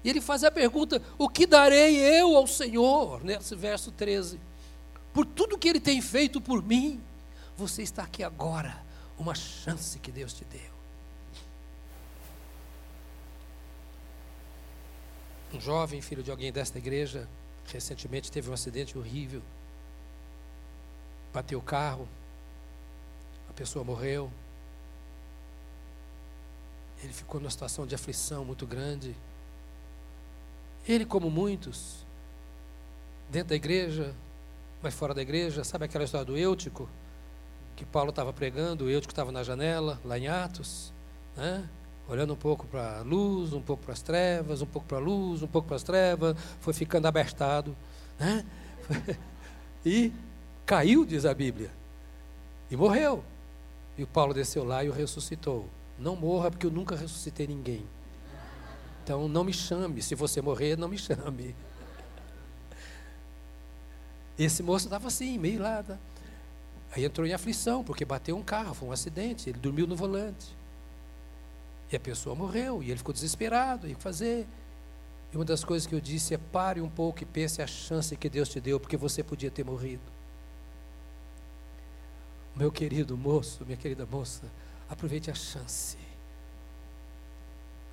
E 0.03 0.09
ele 0.09 0.21
faz 0.21 0.43
a 0.43 0.51
pergunta: 0.51 1.01
O 1.17 1.27
que 1.27 1.45
darei 1.45 1.97
eu 1.97 2.35
ao 2.35 2.45
Senhor? 2.45 3.23
Nesse 3.23 3.55
verso 3.55 3.91
13. 3.91 4.39
Por 5.13 5.25
tudo 5.25 5.57
que 5.57 5.67
ele 5.67 5.79
tem 5.79 6.01
feito 6.01 6.39
por 6.39 6.63
mim, 6.63 7.01
você 7.57 7.81
está 7.81 8.03
aqui 8.03 8.23
agora, 8.23 8.81
uma 9.17 9.35
chance 9.35 9.99
que 9.99 10.11
Deus 10.11 10.33
te 10.33 10.45
deu. 10.45 10.71
Um 15.53 15.59
jovem 15.59 16.01
filho 16.01 16.23
de 16.23 16.31
alguém 16.31 16.51
desta 16.51 16.77
igreja 16.77 17.27
recentemente 17.67 18.31
teve 18.31 18.49
um 18.49 18.53
acidente 18.53 18.97
horrível. 18.97 19.41
Bateu 21.33 21.59
o 21.59 21.61
carro, 21.61 22.07
a 23.51 23.53
pessoa 23.53 23.83
morreu. 23.83 24.31
Ele 27.03 27.11
ficou 27.11 27.39
numa 27.39 27.49
situação 27.49 27.85
de 27.85 27.93
aflição 27.93 28.45
muito 28.45 28.65
grande. 28.65 29.13
Ele, 30.87 31.05
como 31.05 31.29
muitos, 31.29 32.05
dentro 33.29 33.49
da 33.49 33.55
igreja, 33.55 34.15
mas 34.81 34.93
fora 34.93 35.13
da 35.13 35.21
igreja, 35.21 35.63
sabe 35.63 35.85
aquela 35.85 36.05
história 36.05 36.25
do 36.25 36.37
Eutico? 36.37 36.89
Que 37.75 37.85
Paulo 37.85 38.11
estava 38.11 38.31
pregando, 38.31 38.85
o 38.85 38.89
Eutico 38.89 39.11
estava 39.11 39.31
na 39.31 39.43
janela, 39.43 39.99
lá 40.05 40.17
em 40.17 40.27
Atos, 40.27 40.93
né? 41.35 41.67
olhando 42.07 42.33
um 42.33 42.37
pouco 42.37 42.65
para 42.67 42.99
a 42.99 43.01
luz, 43.01 43.53
um 43.53 43.61
pouco 43.61 43.83
para 43.83 43.93
as 43.93 44.01
trevas, 44.01 44.61
um 44.61 44.65
pouco 44.65 44.87
para 44.87 44.97
a 44.97 45.01
luz, 45.01 45.43
um 45.43 45.47
pouco 45.47 45.67
para 45.67 45.77
as 45.77 45.83
trevas, 45.83 46.37
foi 46.59 46.73
ficando 46.73 47.05
abertado, 47.05 47.75
né? 48.19 48.45
e 49.85 50.11
caiu, 50.65 51.05
diz 51.05 51.25
a 51.25 51.33
Bíblia, 51.33 51.71
e 52.69 52.75
morreu. 52.75 53.23
E 53.97 54.03
o 54.03 54.07
Paulo 54.07 54.33
desceu 54.33 54.63
lá 54.63 54.83
e 54.83 54.89
o 54.89 54.93
ressuscitou. 54.93 55.69
Não 55.97 56.15
morra, 56.15 56.49
porque 56.49 56.65
eu 56.65 56.71
nunca 56.71 56.95
ressuscitei 56.95 57.47
ninguém. 57.47 57.85
Então 59.03 59.27
não 59.27 59.43
me 59.43 59.53
chame, 59.53 60.01
se 60.01 60.15
você 60.15 60.41
morrer, 60.41 60.77
não 60.77 60.87
me 60.87 60.97
chame. 60.97 61.55
Esse 64.37 64.63
moço 64.63 64.85
estava 64.85 65.07
assim, 65.07 65.37
meio 65.37 65.61
lá. 65.61 65.83
Aí 66.91 67.05
entrou 67.05 67.25
em 67.27 67.33
aflição, 67.33 67.83
porque 67.83 68.03
bateu 68.03 68.35
um 68.35 68.43
carro, 68.43 68.73
foi 68.73 68.89
um 68.89 68.91
acidente, 68.91 69.49
ele 69.49 69.59
dormiu 69.59 69.87
no 69.87 69.95
volante. 69.95 70.55
E 71.91 71.95
a 71.95 71.99
pessoa 71.99 72.35
morreu, 72.35 72.81
e 72.81 72.89
ele 72.89 72.97
ficou 72.97 73.13
desesperado, 73.13 73.87
e 73.87 73.93
o 73.93 73.95
que 73.95 74.01
fazer? 74.01 74.47
E 75.31 75.35
uma 75.35 75.45
das 75.45 75.63
coisas 75.63 75.87
que 75.87 75.93
eu 75.93 76.01
disse 76.01 76.33
é 76.33 76.37
pare 76.37 76.81
um 76.81 76.89
pouco 76.89 77.23
e 77.23 77.25
pense 77.25 77.61
a 77.61 77.67
chance 77.67 78.15
que 78.15 78.29
Deus 78.29 78.49
te 78.49 78.59
deu, 78.59 78.79
porque 78.79 78.97
você 78.97 79.23
podia 79.23 79.51
ter 79.51 79.63
morrido. 79.63 80.01
Meu 82.55 82.71
querido 82.71 83.17
moço, 83.17 83.65
minha 83.65 83.77
querida 83.77 84.05
moça, 84.05 84.43
aproveite 84.89 85.31
a 85.31 85.33
chance. 85.33 85.97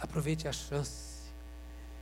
Aproveite 0.00 0.48
a 0.48 0.52
chance. 0.52 1.18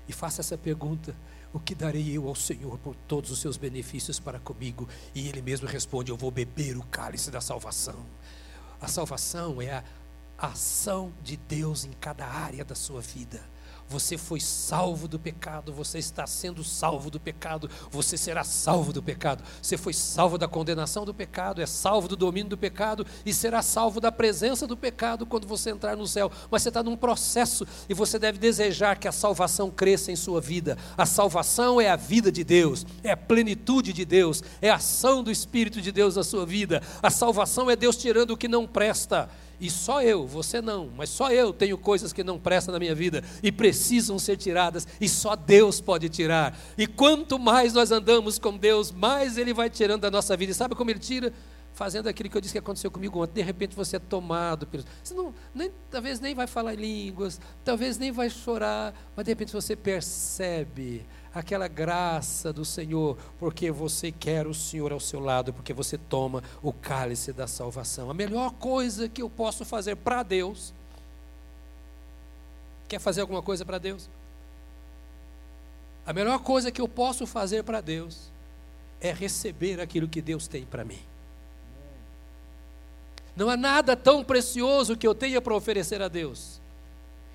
E 0.09 0.13
faça 0.13 0.41
essa 0.41 0.57
pergunta: 0.57 1.15
o 1.53 1.61
que 1.61 1.75
darei 1.75 2.17
eu 2.17 2.29
ao 2.29 2.35
Senhor 2.35 2.79
por 2.79 2.95
todos 3.09 3.31
os 3.31 3.39
seus 3.39 3.57
benefícios 3.57 4.19
para 4.19 4.39
comigo? 4.39 4.89
E 5.15 5.29
Ele 5.29 5.43
mesmo 5.43 5.67
responde: 5.67 6.11
Eu 6.11 6.17
vou 6.17 6.31
beber 6.31 6.77
o 6.77 6.85
cálice 6.85 7.31
da 7.31 7.41
salvação. 7.41 8.05
A 8.81 8.89
salvação 8.89 9.61
é 9.61 9.83
a 10.39 10.49
ação 10.49 11.13
de 11.23 11.37
Deus 11.37 11.85
em 11.85 11.93
cada 11.93 12.27
área 12.27 12.65
da 12.65 12.75
sua 12.75 13.01
vida. 13.01 13.43
Você 13.89 14.19
foi 14.19 14.41
salvo 14.41 15.07
do 15.07 15.19
pecado, 15.19 15.73
você 15.73 15.99
está 15.99 16.27
sendo 16.27 16.65
salvo 16.65 17.11
do 17.11 17.21
pecado, 17.21 17.71
você 17.91 18.17
será 18.17 18.43
salvo 18.43 18.93
do 18.93 19.03
pecado. 19.03 19.45
Você 19.63 19.77
foi 19.77 19.93
salvo 19.93 20.37
da 20.37 20.49
condenação 20.49 21.05
do 21.05 21.15
pecado, 21.15 21.63
é 21.63 21.67
salvo 21.67 22.09
do 22.09 22.17
domínio 22.17 22.51
do 22.51 22.59
pecado 22.59 23.07
e 23.25 23.33
será 23.33 23.63
salvo 23.63 24.01
da 24.01 24.11
presença 24.11 24.67
do 24.67 24.77
pecado 24.77 25.25
quando 25.25 25.47
você 25.47 25.71
entrar 25.71 25.97
no 25.97 26.07
céu. 26.07 26.31
Mas 26.51 26.63
você 26.63 26.69
está 26.69 26.83
num 26.83 26.97
processo 26.97 27.67
e 27.89 27.95
você 27.95 28.19
deve 28.19 28.39
desejar 28.39 28.97
que 28.99 29.07
a 29.07 29.13
salvação 29.13 29.71
cresça 29.71 30.11
em 30.11 30.17
sua 30.17 30.41
vida. 30.41 30.77
A 30.97 31.07
salvação 31.07 31.81
é 31.81 31.89
a 31.89 31.97
vida 31.97 32.33
de 32.33 32.43
Deus, 32.43 32.85
é 33.05 33.13
a 33.13 33.17
plenitude 33.17 33.93
de 33.93 34.05
Deus, 34.05 34.43
é 34.61 34.71
a 34.71 34.77
ação 34.77 35.23
do 35.23 35.31
Espírito 35.31 35.81
de 35.81 35.93
Deus 35.93 36.17
na 36.17 36.25
sua 36.25 36.45
vida. 36.45 36.83
A 37.03 37.11
salvação 37.11 37.71
é 37.71 37.77
Deus 37.77 37.97
tirando 37.97 38.33
o 38.33 38.37
que 38.37 38.49
não 38.49 38.67
presta 38.67 39.29
e 39.61 39.71
só 39.71 40.03
eu, 40.03 40.27
você 40.27 40.61
não, 40.61 40.91
mas 40.97 41.09
só 41.09 41.31
eu 41.31 41.53
tenho 41.53 41.79
coisas 41.79 42.13
que 42.13 42.23
não 42.23 42.39
prestam 42.39 42.73
na 42.73 42.79
minha 42.79 42.95
vida 42.95 43.23
e 43.43 43.51
precisam 43.51 44.19
ser 44.19 44.37
tiradas, 44.37 44.87
e 45.01 45.09
só 45.09 45.35
Deus 45.35 45.81
pode 45.81 46.09
tirar. 46.09 46.59
E 46.77 46.87
quanto 46.87 47.39
mais 47.39 47.73
nós 47.73 47.91
andamos 47.91 48.39
com 48.39 48.57
Deus, 48.57 48.93
mais 48.93 49.39
Ele 49.39 49.55
vai 49.55 49.71
tirando 49.71 50.03
da 50.03 50.11
nossa 50.11 50.37
vida. 50.37 50.53
E 50.53 50.55
sabe 50.55 50.75
como 50.75 50.91
Ele 50.91 50.99
tira? 50.99 51.33
Fazendo 51.73 52.09
aquilo 52.09 52.31
que 52.31 52.37
eu 52.37 52.41
disse 52.41 52.53
que 52.55 52.59
aconteceu 52.59 52.91
comigo 52.91 53.23
ontem. 53.23 53.35
De 53.35 53.43
repente 53.43 53.77
você 53.77 53.97
é 53.97 53.99
tomado 53.99 54.67
pelo. 54.67 54.83
Você 55.05 55.13
não, 55.13 55.35
nem, 55.55 55.71
talvez 55.91 56.21
nem 56.21 56.35
vai 56.35 56.47
falar 56.47 56.75
línguas, 56.75 57.39
talvez 57.63 57.99
nem 57.99 58.11
vai 58.11 58.31
chorar, 58.31 58.95
mas 59.15 59.27
de 59.27 59.31
repente 59.31 59.53
você 59.53 59.77
percebe 59.77 61.05
aquela 61.37 61.69
graça 61.69 62.51
do 62.51 62.65
Senhor, 62.65 63.19
porque 63.39 63.71
você 63.71 64.11
quer 64.11 64.47
o 64.47 64.55
Senhor 64.55 64.91
ao 64.91 64.99
seu 64.99 65.21
lado, 65.21 65.53
porque 65.53 65.75
você 65.75 65.99
toma 65.99 66.43
o 66.63 66.73
cálice 66.73 67.31
da 67.31 67.47
salvação. 67.47 68.11
A 68.11 68.15
melhor 68.15 68.53
coisa 68.53 69.07
que 69.07 69.21
eu 69.21 69.29
posso 69.29 69.63
fazer 69.63 69.97
para 69.97 70.23
Deus. 70.23 70.73
Quer 72.89 72.99
fazer 72.99 73.21
alguma 73.21 73.43
coisa 73.43 73.67
para 73.67 73.77
Deus? 73.77 74.09
A 76.07 76.13
melhor 76.15 76.39
coisa 76.39 76.73
que 76.73 76.81
eu 76.81 76.89
posso 76.89 77.27
fazer 77.27 77.63
para 77.65 77.83
Deus 77.83 78.31
é 78.99 79.13
receber 79.13 79.79
aquilo 79.79 80.09
que 80.09 80.23
Deus 80.23 80.49
tem 80.49 80.65
para 80.65 80.85
mim. 80.85 81.01
Não 83.37 83.51
há 83.51 83.59
nada 83.59 83.95
tão 83.95 84.25
precioso 84.25 84.97
que 84.97 85.07
eu 85.07 85.15
tenha 85.15 85.43
para 85.43 85.55
oferecer 85.55 86.01
a 86.01 86.09
Deus, 86.09 86.63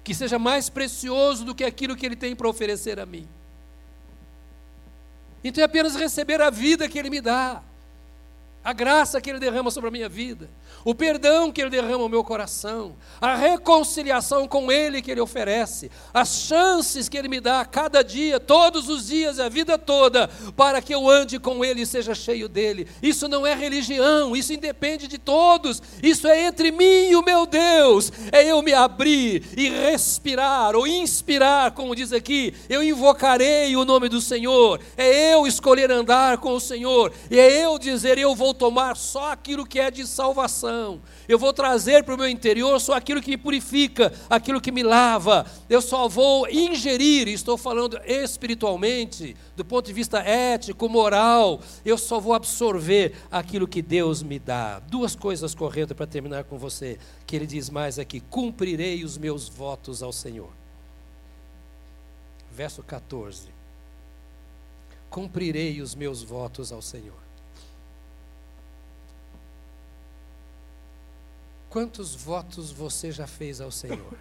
que 0.03 0.15
seja 0.15 0.39
mais 0.39 0.69
precioso 0.69 1.45
do 1.45 1.53
que 1.53 1.63
aquilo 1.63 1.95
que 1.95 2.03
Ele 2.03 2.15
tem 2.15 2.35
para 2.35 2.49
oferecer 2.49 2.99
a 2.99 3.05
mim. 3.05 3.27
Então 5.43 5.61
é 5.61 5.65
apenas 5.65 5.95
receber 5.95 6.41
a 6.41 6.49
vida 6.49 6.87
que 6.87 6.99
Ele 6.99 7.09
me 7.09 7.21
dá 7.21 7.61
a 8.63 8.73
graça 8.73 9.19
que 9.19 9.29
Ele 9.29 9.39
derrama 9.39 9.71
sobre 9.71 9.89
a 9.89 9.91
minha 9.91 10.09
vida, 10.09 10.49
o 10.85 10.93
perdão 10.93 11.51
que 11.51 11.61
Ele 11.61 11.69
derrama 11.69 12.03
no 12.03 12.09
meu 12.09 12.23
coração, 12.23 12.95
a 13.19 13.35
reconciliação 13.35 14.47
com 14.47 14.71
Ele 14.71 15.01
que 15.01 15.09
Ele 15.09 15.19
oferece, 15.19 15.89
as 16.13 16.43
chances 16.43 17.09
que 17.09 17.17
Ele 17.17 17.27
me 17.27 17.39
dá 17.39 17.61
a 17.61 17.65
cada 17.65 18.03
dia, 18.03 18.39
todos 18.39 18.87
os 18.87 19.07
dias, 19.07 19.39
a 19.39 19.49
vida 19.49 19.77
toda, 19.77 20.27
para 20.55 20.81
que 20.81 20.93
eu 20.93 21.09
ande 21.09 21.39
com 21.39 21.65
Ele 21.65 21.81
e 21.81 21.85
seja 21.85 22.13
cheio 22.13 22.47
dele. 22.47 22.87
Isso 23.01 23.27
não 23.27 23.47
é 23.47 23.55
religião, 23.55 24.35
isso 24.35 24.53
independe 24.53 25.07
de 25.07 25.17
todos, 25.17 25.81
isso 26.03 26.27
é 26.27 26.45
entre 26.45 26.71
mim 26.71 27.09
e 27.09 27.15
o 27.15 27.23
meu 27.23 27.45
Deus, 27.45 28.11
é 28.31 28.43
eu 28.43 28.61
me 28.61 28.73
abrir 28.73 29.43
e 29.57 29.69
respirar, 29.69 30.75
ou 30.75 30.85
inspirar, 30.85 31.71
como 31.71 31.95
diz 31.95 32.13
aqui, 32.13 32.53
eu 32.69 32.83
invocarei 32.83 33.75
o 33.75 33.85
nome 33.85 34.07
do 34.07 34.21
Senhor, 34.21 34.79
é 34.95 35.33
eu 35.33 35.47
escolher 35.47 35.91
andar 35.91 36.37
com 36.37 36.53
o 36.53 36.59
Senhor, 36.59 37.11
e 37.29 37.39
é 37.39 37.65
eu 37.65 37.79
dizer, 37.79 38.17
eu 38.17 38.35
vou 38.35 38.51
vou 38.51 38.53
tomar 38.55 38.97
só 38.97 39.31
aquilo 39.31 39.65
que 39.65 39.79
é 39.79 39.89
de 39.89 40.05
salvação. 40.05 40.70
Eu 41.27 41.39
vou 41.39 41.53
trazer 41.53 42.03
para 42.03 42.15
o 42.15 42.17
meu 42.17 42.27
interior 42.27 42.79
só 42.79 42.93
aquilo 42.93 43.21
que 43.21 43.31
me 43.31 43.37
purifica, 43.37 44.11
aquilo 44.29 44.61
que 44.61 44.71
me 44.71 44.83
lava. 44.83 45.45
Eu 45.69 45.81
só 45.81 46.07
vou 46.07 46.47
ingerir, 46.49 47.27
estou 47.27 47.57
falando 47.57 47.99
espiritualmente, 48.05 49.35
do 49.55 49.63
ponto 49.63 49.85
de 49.85 49.93
vista 49.93 50.19
ético, 50.19 50.89
moral. 50.89 51.61
Eu 51.85 51.97
só 51.97 52.19
vou 52.19 52.33
absorver 52.33 53.13
aquilo 53.31 53.67
que 53.67 53.81
Deus 53.81 54.23
me 54.23 54.39
dá. 54.39 54.79
Duas 54.79 55.15
coisas 55.15 55.55
correndo 55.55 55.95
para 55.95 56.07
terminar 56.07 56.43
com 56.43 56.57
você, 56.57 56.99
que 57.25 57.35
ele 57.35 57.45
diz 57.45 57.69
mais 57.69 57.99
aqui: 57.99 58.19
cumprirei 58.19 59.03
os 59.03 59.17
meus 59.17 59.47
votos 59.47 60.01
ao 60.03 60.11
Senhor. 60.11 60.49
Verso 62.51 62.83
14. 62.83 63.49
Cumprirei 65.09 65.81
os 65.81 65.95
meus 65.95 66.23
votos 66.23 66.71
ao 66.71 66.81
Senhor. 66.81 67.20
Quantos 71.71 72.13
votos 72.13 72.69
você 72.69 73.13
já 73.13 73.25
fez 73.25 73.61
ao 73.61 73.71
Senhor? 73.71 74.13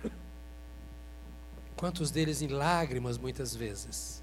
Quantos 1.77 2.13
deles 2.13 2.43
em 2.43 2.47
lágrimas, 2.47 3.19
muitas 3.19 3.57
vezes? 3.57 4.23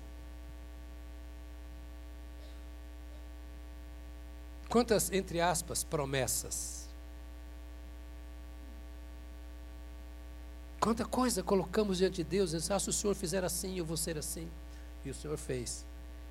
Quantas, 4.70 5.12
entre 5.12 5.42
aspas, 5.42 5.84
promessas? 5.84 6.88
Quanta 10.80 11.04
coisa 11.04 11.44
colocamos 11.44 11.98
diante 11.98 12.18
de 12.18 12.24
Deus, 12.24 12.54
e 12.54 12.56
assim, 12.56 12.72
ah, 12.72 12.80
se 12.80 12.90
o 12.90 12.94
Senhor 12.94 13.14
fizer 13.14 13.44
assim, 13.44 13.78
eu 13.78 13.84
vou 13.84 13.98
ser 13.98 14.18
assim. 14.18 14.50
E 15.04 15.10
o 15.10 15.14
Senhor 15.14 15.38
fez. 15.38 15.86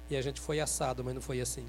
E 0.09 0.17
a 0.17 0.23
gente 0.23 0.41
foi 0.41 0.61
assado, 0.61 1.05
mas 1.05 1.15
não 1.15 1.21
foi 1.21 1.43
assim. 1.43 1.67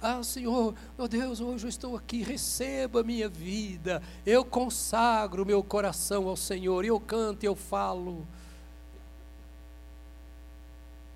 Ah, 0.00 0.22
Senhor, 0.22 0.74
meu 0.98 1.08
Deus, 1.08 1.40
hoje 1.40 1.64
eu 1.64 1.68
estou 1.68 1.96
aqui, 1.96 2.22
receba 2.22 3.00
a 3.00 3.04
minha 3.04 3.28
vida. 3.28 4.02
Eu 4.26 4.44
consagro 4.44 5.46
meu 5.46 5.62
coração 5.62 6.28
ao 6.28 6.36
Senhor, 6.36 6.84
eu 6.84 7.00
canto, 7.00 7.44
eu 7.44 7.56
falo. 7.56 8.26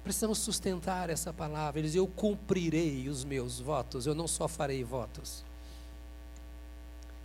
Precisamos 0.03 0.39
sustentar 0.39 1.11
essa 1.11 1.33
palavra. 1.33 1.79
Ele 1.79 1.89
diz: 1.89 1.95
Eu 1.95 2.07
cumprirei 2.07 3.09
os 3.09 3.23
meus 3.23 3.61
votos, 3.61 4.07
eu 4.07 4.15
não 4.15 4.27
só 4.27 4.49
farei 4.49 4.83
votos. 4.83 5.45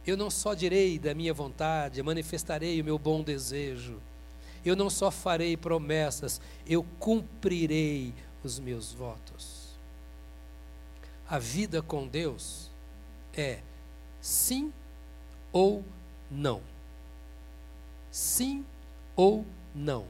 Eu 0.06 0.16
não 0.16 0.30
só 0.30 0.54
direi 0.54 1.00
da 1.00 1.16
minha 1.16 1.34
vontade, 1.34 2.04
manifestarei 2.04 2.80
o 2.80 2.86
meu 2.86 3.00
bom 3.00 3.24
desejo. 3.24 4.00
Eu 4.64 4.76
não 4.76 4.90
só 4.90 5.10
farei 5.10 5.56
promessas, 5.56 6.42
eu 6.68 6.86
cumprirei 7.00 8.14
os 8.44 8.60
meus 8.60 8.94
votos. 8.94 9.65
A 11.28 11.40
vida 11.40 11.82
com 11.82 12.08
Deus 12.08 12.70
é 13.34 13.62
sim 14.22 14.72
ou 15.52 15.84
não. 16.30 16.62
Sim 18.12 18.66
ou 19.16 19.46
não. 19.74 20.08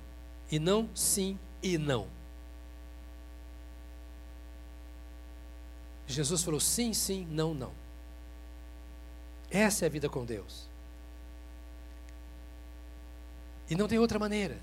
E 0.52 0.60
não 0.60 0.90
sim 0.94 1.40
e 1.64 1.78
não. 1.78 2.08
Jesus 6.08 6.44
falou 6.44 6.60
sim, 6.60 6.94
sim, 6.94 7.28
não, 7.32 7.54
não. 7.54 7.74
Essa 9.50 9.86
é 9.86 9.88
a 9.88 9.90
vida 9.90 10.10
com 10.10 10.24
Deus. 10.24 10.70
E 13.70 13.76
não 13.76 13.88
tem 13.88 13.98
outra 13.98 14.20
maneira. 14.20 14.60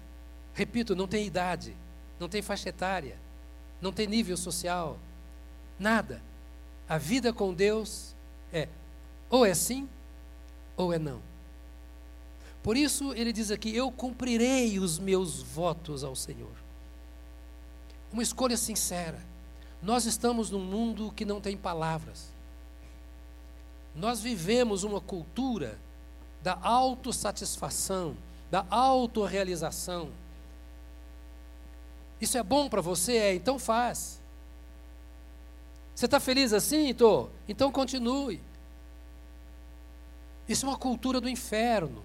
Repito, 0.54 0.94
não 0.94 1.08
tem 1.08 1.26
idade, 1.26 1.76
não 2.20 2.28
tem 2.28 2.42
faixa 2.42 2.68
etária, 2.68 3.18
não 3.80 3.92
tem 3.92 4.06
nível 4.06 4.36
social, 4.36 4.98
nada. 5.78 6.22
A 6.92 6.98
vida 6.98 7.32
com 7.32 7.54
Deus 7.54 8.14
é 8.52 8.68
ou 9.30 9.46
é 9.46 9.54
sim 9.54 9.88
ou 10.76 10.92
é 10.92 10.98
não. 10.98 11.22
Por 12.62 12.76
isso 12.76 13.14
ele 13.14 13.32
diz 13.32 13.50
aqui: 13.50 13.74
Eu 13.74 13.90
cumprirei 13.90 14.78
os 14.78 14.98
meus 14.98 15.40
votos 15.40 16.04
ao 16.04 16.14
Senhor. 16.14 16.52
Uma 18.12 18.22
escolha 18.22 18.58
sincera. 18.58 19.18
Nós 19.80 20.04
estamos 20.04 20.50
num 20.50 20.60
mundo 20.60 21.10
que 21.16 21.24
não 21.24 21.40
tem 21.40 21.56
palavras. 21.56 22.28
Nós 23.96 24.20
vivemos 24.20 24.84
uma 24.84 25.00
cultura 25.00 25.78
da 26.42 26.58
autossatisfação, 26.60 28.14
da 28.50 28.66
autorrealização. 28.68 30.10
Isso 32.20 32.36
é 32.36 32.42
bom 32.42 32.68
para 32.68 32.82
você? 32.82 33.16
É, 33.16 33.34
então 33.34 33.58
faz. 33.58 34.21
Você 36.02 36.06
está 36.06 36.18
feliz 36.18 36.52
assim, 36.52 36.92
Tô? 36.92 37.28
Então 37.48 37.70
continue. 37.70 38.40
Isso 40.48 40.66
é 40.66 40.68
uma 40.68 40.76
cultura 40.76 41.20
do 41.20 41.28
inferno. 41.28 42.02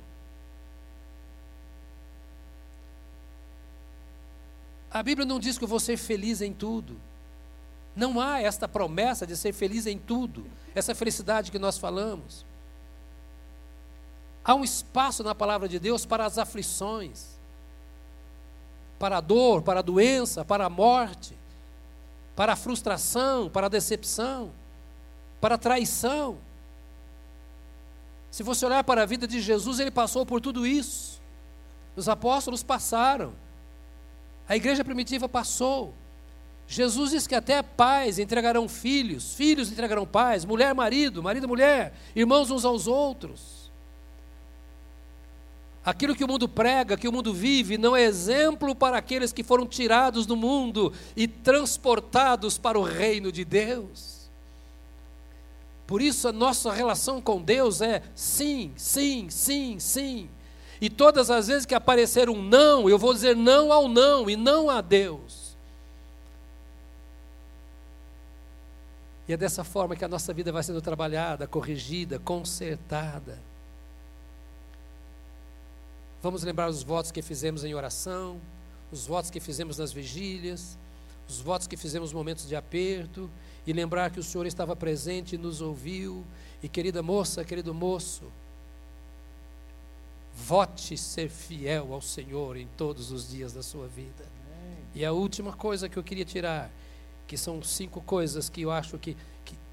A 4.92 5.02
Bíblia 5.02 5.26
não 5.26 5.40
diz 5.40 5.58
que 5.58 5.64
eu 5.64 5.68
vou 5.68 5.80
ser 5.80 5.98
feliz 5.98 6.42
em 6.42 6.54
tudo. 6.54 6.96
Não 7.96 8.22
há 8.22 8.40
esta 8.40 8.68
promessa 8.68 9.26
de 9.26 9.36
ser 9.36 9.52
feliz 9.52 9.88
em 9.88 9.98
tudo, 9.98 10.46
essa 10.76 10.94
felicidade 10.94 11.50
que 11.50 11.58
nós 11.58 11.80
falamos. 11.80 12.46
Há 14.46 14.54
um 14.54 14.64
espaço 14.64 15.24
na 15.24 15.34
palavra 15.34 15.68
de 15.68 15.80
Deus 15.80 16.06
para 16.06 16.24
as 16.24 16.38
aflições, 16.38 17.30
para 19.00 19.18
a 19.18 19.22
dor, 19.22 19.64
para 19.64 19.80
a 19.80 19.84
doença, 19.84 20.46
para 20.46 20.68
a 20.68 20.70
morte, 20.70 21.36
para 22.38 22.54
a 22.54 22.56
frustração, 22.56 23.50
para 23.50 23.66
a 23.66 23.70
decepção, 23.70 24.52
para 25.42 25.56
a 25.56 25.58
traição. 25.58 26.38
Se 28.30 28.44
você 28.44 28.64
olhar 28.64 28.84
para 28.84 29.02
a 29.02 29.06
vida 29.08 29.28
de 29.28 29.42
Jesus, 29.42 29.80
ele 29.80 29.90
passou 29.90 30.24
por 30.24 30.40
tudo 30.40 30.68
isso. 30.68 31.20
Os 31.96 32.08
apóstolos 32.08 32.62
passaram. 32.62 33.34
A 34.48 34.56
igreja 34.56 34.86
primitiva 34.86 35.28
passou. 35.28 35.96
Jesus 36.68 37.10
diz 37.10 37.26
que 37.26 37.34
até 37.34 37.64
pais 37.64 38.20
entregarão 38.20 38.70
filhos, 38.70 39.34
filhos 39.34 39.72
entregarão 39.72 40.06
pais, 40.06 40.46
mulher, 40.46 40.76
marido, 40.76 41.24
marido, 41.24 41.48
mulher, 41.48 41.92
irmãos 42.16 42.52
uns 42.52 42.64
aos 42.64 42.86
outros. 42.86 43.57
Aquilo 45.88 46.14
que 46.14 46.24
o 46.26 46.28
mundo 46.28 46.50
prega, 46.50 46.98
que 46.98 47.08
o 47.08 47.14
mundo 47.14 47.34
vive, 47.34 47.78
não 47.78 47.96
é 47.96 48.04
exemplo 48.04 48.76
para 48.76 48.98
aqueles 48.98 49.32
que 49.32 49.42
foram 49.42 49.66
tirados 49.66 50.26
do 50.26 50.36
mundo 50.36 50.92
e 51.16 51.30
transportados 51.30 52.58
para 52.58 52.78
o 52.78 52.84
reino 52.84 53.32
de 53.32 53.46
Deus. 53.46 54.30
Por 55.88 56.02
isso 56.02 56.28
a 56.28 56.34
nossa 56.34 56.74
relação 56.74 57.22
com 57.22 57.42
Deus 57.42 57.80
é 57.80 58.04
sim, 58.14 58.74
sim, 58.76 59.30
sim, 59.30 59.80
sim. 59.80 60.30
E 60.82 60.90
todas 60.90 61.32
as 61.32 61.48
vezes 61.48 61.66
que 61.66 61.74
aparecer 61.74 62.30
um 62.30 62.44
não, 62.44 62.90
eu 62.90 63.00
vou 63.00 63.14
dizer 63.14 63.34
não 63.34 63.72
ao 63.72 63.88
não 63.88 64.30
e 64.30 64.36
não 64.36 64.70
a 64.70 64.82
Deus. 64.82 65.56
E 69.26 69.32
é 69.32 69.38
dessa 69.38 69.64
forma 69.64 69.96
que 69.96 70.04
a 70.04 70.10
nossa 70.10 70.34
vida 70.34 70.52
vai 70.52 70.64
sendo 70.64 70.82
trabalhada, 70.82 71.48
corrigida, 71.48 72.20
consertada. 72.20 73.47
Vamos 76.28 76.44
lembrar 76.44 76.68
os 76.68 76.84
votos 76.84 77.10
que 77.10 77.22
fizemos 77.22 77.64
em 77.64 77.74
oração, 77.74 78.42
os 78.92 79.08
votos 79.08 79.30
que 79.30 79.40
fizemos 79.40 79.78
nas 79.78 79.94
vigílias, 79.94 80.78
os 81.26 81.40
votos 81.40 81.68
que 81.68 81.78
fizemos 81.78 82.10
nos 82.10 82.18
momentos 82.18 82.46
de 82.46 82.54
aperto, 82.54 83.30
e 83.66 83.72
lembrar 83.72 84.12
que 84.12 84.20
o 84.20 84.24
Senhor 84.24 84.46
estava 84.46 84.76
presente 84.76 85.36
e 85.36 85.38
nos 85.38 85.62
ouviu. 85.62 86.26
E 86.62 86.68
querida 86.68 87.02
moça, 87.02 87.46
querido 87.46 87.74
moço, 87.74 88.24
vote 90.36 90.98
ser 90.98 91.30
fiel 91.30 91.94
ao 91.94 92.02
Senhor 92.02 92.58
em 92.58 92.68
todos 92.76 93.10
os 93.10 93.30
dias 93.30 93.54
da 93.54 93.64
sua 93.64 93.88
vida. 93.88 94.26
E 94.94 95.06
a 95.06 95.14
última 95.14 95.54
coisa 95.54 95.88
que 95.88 95.96
eu 95.96 96.04
queria 96.04 96.26
tirar 96.26 96.70
que 97.26 97.38
são 97.38 97.64
cinco 97.64 98.02
coisas 98.02 98.50
que 98.50 98.64
eu 98.64 98.72
acho 98.72 98.98
que, 98.98 99.16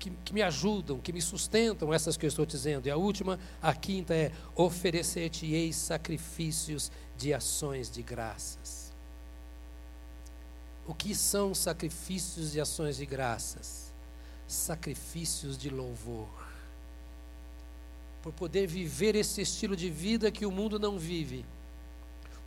que, 0.05 0.11
que, 0.24 0.34
me 0.34 0.42
ajudam, 0.42 0.98
que 0.98 1.12
me 1.12 1.22
sustentam 1.22 1.92
essas 1.92 2.16
que 2.16 2.26
eu 2.26 2.28
estou 2.28 2.44
dizendo. 2.44 2.86
E 2.86 2.90
a 2.90 2.96
última, 2.96 3.38
a 3.62 3.74
quinta 3.74 4.14
é: 4.14 4.30
oferecer-te-ei 4.55 5.72
sacrifícios 5.72 6.92
de 7.16 7.32
ações 7.32 7.90
de 7.90 8.02
graças. 8.02 8.92
O 10.86 10.94
que 10.94 11.14
são 11.14 11.55
sacrifícios 11.55 12.52
de 12.52 12.61
ações 12.61 12.98
de 12.98 13.07
graças? 13.07 13.94
Sacrifícios 14.46 15.57
de 15.57 15.70
louvor. 15.70 16.28
Por 18.22 18.32
poder 18.34 18.66
viver 18.66 19.14
esse 19.16 19.40
estilo 19.40 19.74
de 19.74 19.88
vida 19.88 20.30
que 20.30 20.44
o 20.44 20.50
mundo 20.50 20.78
não 20.78 20.98
vive, 20.98 21.46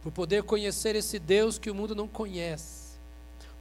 por 0.04 0.12
poder 0.12 0.44
conhecer 0.44 0.96
esse 0.96 1.18
Deus 1.18 1.58
que 1.58 1.72
o 1.72 1.76
mundo 1.76 1.96
não 1.96 2.08
conhece 2.08 2.88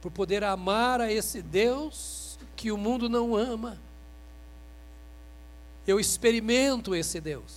por 0.01 0.11
poder 0.11 0.43
amar 0.43 1.01
a 1.01 1.11
esse 1.11 1.41
Deus 1.41 2.37
que 2.55 2.71
o 2.71 2.77
mundo 2.77 3.09
não 3.09 3.35
ama. 3.35 3.77
Eu 5.87 5.99
experimento 5.99 6.93
esse 6.93 7.21
Deus, 7.21 7.53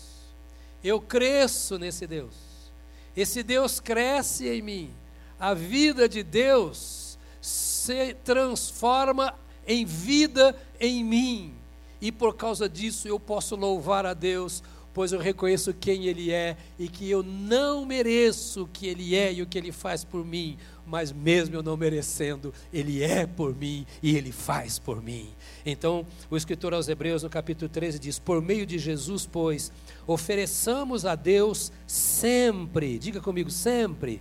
eu 0.82 1.00
cresço 1.00 1.78
nesse 1.78 2.06
Deus, 2.06 2.34
esse 3.16 3.42
Deus 3.42 3.80
cresce 3.80 4.48
em 4.48 4.62
mim, 4.62 4.94
a 5.38 5.52
vida 5.52 6.08
de 6.08 6.22
Deus 6.22 7.18
se 7.40 8.14
transforma 8.24 9.34
em 9.66 9.84
vida 9.84 10.56
em 10.78 11.04
mim, 11.04 11.54
e 12.00 12.12
por 12.12 12.36
causa 12.36 12.68
disso 12.68 13.08
eu 13.08 13.18
posso 13.18 13.56
louvar 13.56 14.06
a 14.06 14.14
Deus 14.14 14.62
pois 15.00 15.12
eu 15.12 15.18
reconheço 15.18 15.72
quem 15.72 16.04
Ele 16.08 16.30
é 16.30 16.58
e 16.78 16.86
que 16.86 17.08
eu 17.08 17.22
não 17.22 17.86
mereço 17.86 18.64
o 18.64 18.68
que 18.68 18.86
Ele 18.86 19.16
é 19.16 19.32
e 19.32 19.40
o 19.40 19.46
que 19.46 19.56
Ele 19.56 19.72
faz 19.72 20.04
por 20.04 20.22
mim, 20.22 20.58
mas 20.86 21.10
mesmo 21.10 21.54
eu 21.56 21.62
não 21.62 21.74
merecendo, 21.74 22.52
Ele 22.70 23.02
é 23.02 23.26
por 23.26 23.56
mim 23.56 23.86
e 24.02 24.14
Ele 24.14 24.30
faz 24.30 24.78
por 24.78 25.02
mim. 25.02 25.30
Então, 25.64 26.06
o 26.30 26.36
escritor 26.36 26.74
aos 26.74 26.86
Hebreus, 26.86 27.22
no 27.22 27.30
capítulo 27.30 27.70
13, 27.70 27.98
diz: 27.98 28.18
Por 28.18 28.42
meio 28.42 28.66
de 28.66 28.78
Jesus, 28.78 29.24
pois, 29.24 29.72
ofereçamos 30.06 31.06
a 31.06 31.14
Deus 31.14 31.72
sempre, 31.86 32.98
diga 32.98 33.22
comigo, 33.22 33.50
sempre. 33.50 34.20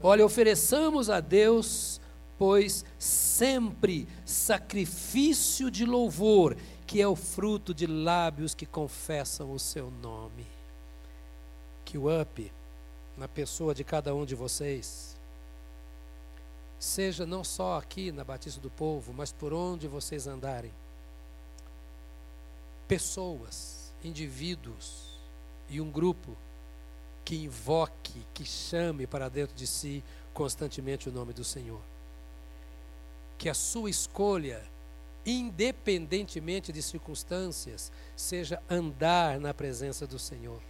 Olha, 0.00 0.24
ofereçamos 0.24 1.10
a 1.10 1.18
Deus, 1.18 2.00
pois, 2.38 2.84
sempre 2.96 4.06
sacrifício 4.24 5.68
de 5.68 5.84
louvor 5.84 6.56
que 6.90 7.00
é 7.00 7.06
o 7.06 7.14
fruto 7.14 7.72
de 7.72 7.86
lábios 7.86 8.52
que 8.52 8.66
confessam 8.66 9.52
o 9.52 9.60
seu 9.60 9.92
nome. 10.02 10.44
Que 11.84 11.96
o 11.96 12.20
up 12.20 12.52
na 13.16 13.28
pessoa 13.28 13.72
de 13.72 13.84
cada 13.84 14.12
um 14.12 14.26
de 14.26 14.34
vocês 14.34 15.16
seja 16.80 17.24
não 17.24 17.44
só 17.44 17.78
aqui 17.78 18.10
na 18.10 18.24
Batista 18.24 18.60
do 18.60 18.70
Povo, 18.70 19.12
mas 19.12 19.30
por 19.30 19.52
onde 19.52 19.86
vocês 19.86 20.26
andarem. 20.26 20.72
Pessoas, 22.88 23.92
indivíduos 24.02 25.16
e 25.68 25.80
um 25.80 25.92
grupo 25.92 26.36
que 27.24 27.36
invoque, 27.36 28.26
que 28.34 28.44
chame 28.44 29.06
para 29.06 29.28
dentro 29.28 29.54
de 29.54 29.64
si 29.68 30.02
constantemente 30.34 31.08
o 31.08 31.12
nome 31.12 31.32
do 31.32 31.44
Senhor. 31.44 31.82
Que 33.38 33.48
a 33.48 33.54
sua 33.54 33.88
escolha, 33.88 34.60
independentemente 35.30 36.72
de 36.72 36.82
circunstâncias, 36.82 37.92
seja 38.16 38.62
andar 38.68 39.38
na 39.38 39.54
presença 39.54 40.06
do 40.06 40.18
Senhor. 40.18 40.60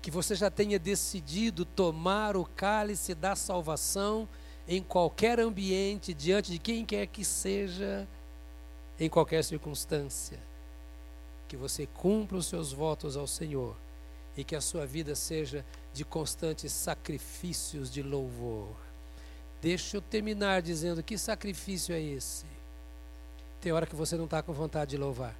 Que 0.00 0.10
você 0.10 0.34
já 0.34 0.50
tenha 0.50 0.78
decidido 0.78 1.64
tomar 1.64 2.36
o 2.36 2.44
cálice 2.44 3.14
da 3.14 3.34
salvação 3.34 4.28
em 4.68 4.82
qualquer 4.82 5.40
ambiente, 5.40 6.14
diante 6.14 6.52
de 6.52 6.58
quem 6.58 6.84
quer 6.84 7.06
que 7.06 7.24
seja, 7.24 8.06
em 8.98 9.08
qualquer 9.08 9.42
circunstância. 9.42 10.38
Que 11.48 11.56
você 11.56 11.86
cumpra 11.86 12.36
os 12.36 12.46
seus 12.46 12.72
votos 12.72 13.16
ao 13.16 13.26
Senhor 13.26 13.76
e 14.36 14.44
que 14.44 14.56
a 14.56 14.60
sua 14.60 14.86
vida 14.86 15.14
seja 15.14 15.64
de 15.92 16.04
constantes 16.04 16.72
sacrifícios 16.72 17.90
de 17.90 18.02
louvor. 18.02 18.83
Deixa 19.64 19.96
eu 19.96 20.02
terminar 20.02 20.60
dizendo 20.60 21.02
que 21.02 21.16
sacrifício 21.16 21.94
é 21.94 21.98
esse. 21.98 22.44
Tem 23.62 23.72
hora 23.72 23.86
que 23.86 23.96
você 23.96 24.14
não 24.14 24.26
está 24.26 24.42
com 24.42 24.52
vontade 24.52 24.90
de 24.90 24.98
louvar. 24.98 25.34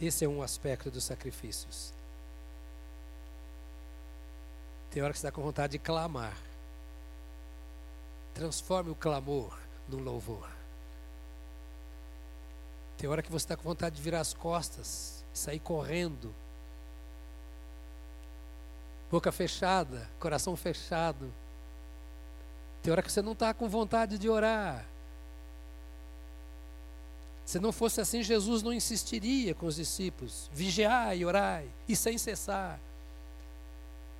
Esse 0.00 0.24
é 0.24 0.28
um 0.28 0.40
aspecto 0.40 0.88
dos 0.88 1.02
sacrifícios. 1.02 1.92
Tem 4.88 5.02
hora 5.02 5.12
que 5.12 5.18
você 5.18 5.26
está 5.26 5.34
com 5.34 5.42
vontade 5.42 5.72
de 5.72 5.78
clamar. 5.80 6.38
Transforme 8.34 8.92
o 8.92 8.94
clamor 8.94 9.58
no 9.88 9.98
louvor. 9.98 10.48
Tem 12.96 13.10
hora 13.10 13.20
que 13.20 13.32
você 13.32 13.46
está 13.46 13.56
com 13.56 13.64
vontade 13.64 13.96
de 13.96 14.02
virar 14.02 14.20
as 14.20 14.32
costas, 14.32 15.24
sair 15.34 15.58
correndo 15.58 16.32
boca 19.10 19.32
fechada, 19.32 20.08
coração 20.20 20.54
fechado. 20.54 21.34
Tem 22.82 22.92
hora 22.92 23.02
que 23.02 23.10
você 23.10 23.22
não 23.22 23.32
está 23.32 23.52
com 23.52 23.68
vontade 23.68 24.18
de 24.18 24.28
orar. 24.28 24.84
Se 27.44 27.58
não 27.58 27.72
fosse 27.72 28.00
assim, 28.00 28.22
Jesus 28.22 28.62
não 28.62 28.72
insistiria 28.72 29.54
com 29.54 29.66
os 29.66 29.76
discípulos: 29.76 30.50
vigiai 30.52 31.24
orai, 31.24 31.66
e 31.88 31.96
sem 31.96 32.18
cessar. 32.18 32.78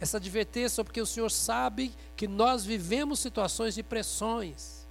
Essa 0.01 0.17
advertência, 0.17 0.85
porque 0.85 1.01
o 1.01 1.07
Senhor 1.07 1.31
sabe 1.31 1.93
que 2.17 2.29
nós 2.29 2.65
vivemos 2.65 3.19
situações 3.19 3.75
de 3.75 3.83
pressões, 3.83 4.87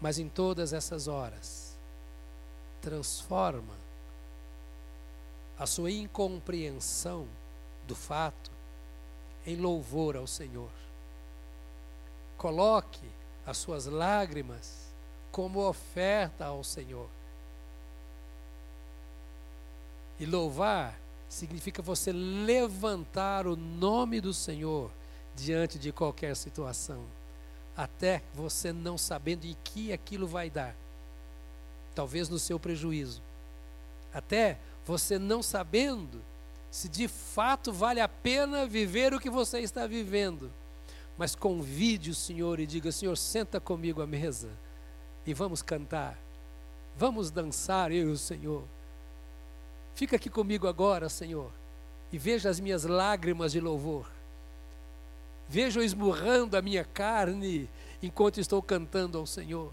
mas 0.00 0.18
em 0.18 0.28
todas 0.28 0.72
essas 0.72 1.08
horas, 1.08 1.76
transforma 2.80 3.74
a 5.58 5.66
sua 5.66 5.90
incompreensão 5.90 7.26
do 7.86 7.94
fato 7.94 8.50
em 9.46 9.56
louvor 9.56 10.16
ao 10.16 10.26
Senhor. 10.26 10.70
Coloque 12.42 13.08
as 13.46 13.56
suas 13.56 13.86
lágrimas 13.86 14.88
como 15.30 15.64
oferta 15.64 16.46
ao 16.46 16.64
Senhor. 16.64 17.08
E 20.18 20.26
louvar 20.26 20.98
significa 21.28 21.80
você 21.80 22.10
levantar 22.10 23.46
o 23.46 23.54
nome 23.54 24.20
do 24.20 24.34
Senhor 24.34 24.90
diante 25.36 25.78
de 25.78 25.92
qualquer 25.92 26.34
situação, 26.34 27.04
até 27.76 28.20
você 28.34 28.72
não 28.72 28.98
sabendo 28.98 29.44
em 29.46 29.56
que 29.62 29.92
aquilo 29.92 30.26
vai 30.26 30.50
dar, 30.50 30.74
talvez 31.94 32.28
no 32.28 32.40
seu 32.40 32.58
prejuízo, 32.58 33.22
até 34.12 34.58
você 34.84 35.16
não 35.16 35.44
sabendo 35.44 36.20
se 36.72 36.88
de 36.88 37.06
fato 37.06 37.72
vale 37.72 38.00
a 38.00 38.08
pena 38.08 38.66
viver 38.66 39.14
o 39.14 39.20
que 39.20 39.30
você 39.30 39.60
está 39.60 39.86
vivendo. 39.86 40.50
Mas 41.16 41.34
convide 41.34 42.10
o 42.10 42.14
Senhor 42.14 42.58
e 42.60 42.66
diga: 42.66 42.90
Senhor, 42.90 43.16
senta 43.16 43.60
comigo 43.60 44.02
à 44.02 44.06
mesa 44.06 44.48
e 45.26 45.32
vamos 45.32 45.62
cantar, 45.62 46.18
vamos 46.96 47.30
dançar, 47.30 47.92
eu 47.92 48.08
e 48.08 48.12
o 48.12 48.18
Senhor. 48.18 48.64
Fica 49.94 50.16
aqui 50.16 50.30
comigo 50.30 50.66
agora, 50.66 51.08
Senhor, 51.08 51.50
e 52.10 52.18
veja 52.18 52.48
as 52.48 52.58
minhas 52.58 52.84
lágrimas 52.84 53.52
de 53.52 53.60
louvor. 53.60 54.06
Veja 55.48 55.80
eu 55.80 55.84
esmurrando 55.84 56.56
a 56.56 56.62
minha 56.62 56.84
carne 56.84 57.68
enquanto 58.02 58.40
estou 58.40 58.62
cantando 58.62 59.18
ao 59.18 59.26
Senhor. 59.26 59.72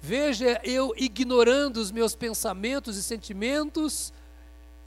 Veja 0.00 0.60
eu 0.62 0.94
ignorando 0.96 1.78
os 1.78 1.90
meus 1.90 2.14
pensamentos 2.14 2.96
e 2.96 3.02
sentimentos 3.02 4.12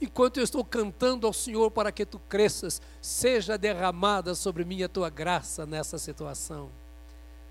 enquanto 0.01 0.37
eu 0.37 0.43
estou 0.43 0.63
cantando 0.63 1.27
ao 1.27 1.33
Senhor 1.33 1.69
para 1.71 1.91
que 1.91 2.05
tu 2.05 2.19
cresças, 2.19 2.81
seja 3.01 3.57
derramada 3.57 4.33
sobre 4.33 4.63
mim 4.63 4.81
a 4.83 4.89
tua 4.89 5.09
graça 5.09 5.65
nessa 5.65 5.97
situação. 5.97 6.69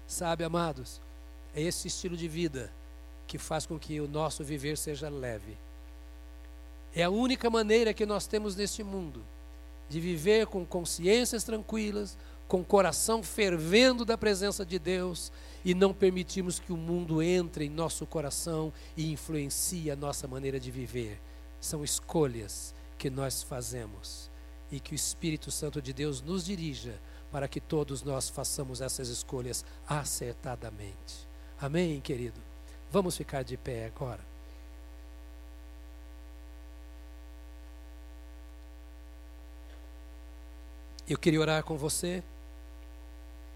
Sabe, 0.06 0.44
amados, 0.44 1.00
é 1.54 1.60
esse 1.60 1.88
estilo 1.88 2.16
de 2.16 2.26
vida 2.26 2.72
que 3.26 3.36
faz 3.36 3.66
com 3.66 3.78
que 3.78 4.00
o 4.00 4.08
nosso 4.08 4.42
viver 4.42 4.78
seja 4.78 5.10
leve. 5.10 5.56
É 6.94 7.02
a 7.02 7.10
única 7.10 7.50
maneira 7.50 7.92
que 7.92 8.06
nós 8.06 8.26
temos 8.26 8.56
neste 8.56 8.82
mundo 8.82 9.22
de 9.90 10.00
viver 10.00 10.46
com 10.46 10.64
consciências 10.64 11.44
tranquilas, 11.44 12.16
com 12.46 12.64
coração 12.64 13.22
fervendo 13.22 14.04
da 14.04 14.16
presença 14.16 14.64
de 14.64 14.78
Deus 14.78 15.30
e 15.62 15.74
não 15.74 15.92
permitirmos 15.92 16.58
que 16.58 16.72
o 16.72 16.76
mundo 16.76 17.22
entre 17.22 17.66
em 17.66 17.70
nosso 17.70 18.06
coração 18.06 18.72
e 18.96 19.12
influencie 19.12 19.90
a 19.90 19.96
nossa 19.96 20.26
maneira 20.26 20.58
de 20.58 20.70
viver 20.70 21.20
são 21.60 21.84
escolhas 21.84 22.74
que 22.96 23.10
nós 23.10 23.42
fazemos 23.42 24.30
e 24.70 24.80
que 24.80 24.92
o 24.92 24.94
Espírito 24.94 25.50
Santo 25.50 25.80
de 25.80 25.92
Deus 25.92 26.20
nos 26.20 26.44
dirija 26.44 27.00
para 27.30 27.48
que 27.48 27.60
todos 27.60 28.02
nós 28.02 28.28
façamos 28.28 28.80
essas 28.80 29.08
escolhas 29.08 29.64
acertadamente. 29.86 31.26
Amém, 31.60 32.00
querido? 32.00 32.40
Vamos 32.90 33.16
ficar 33.16 33.42
de 33.42 33.56
pé 33.56 33.86
agora. 33.86 34.20
Eu 41.08 41.18
queria 41.18 41.40
orar 41.40 41.64
com 41.64 41.76
você 41.76 42.22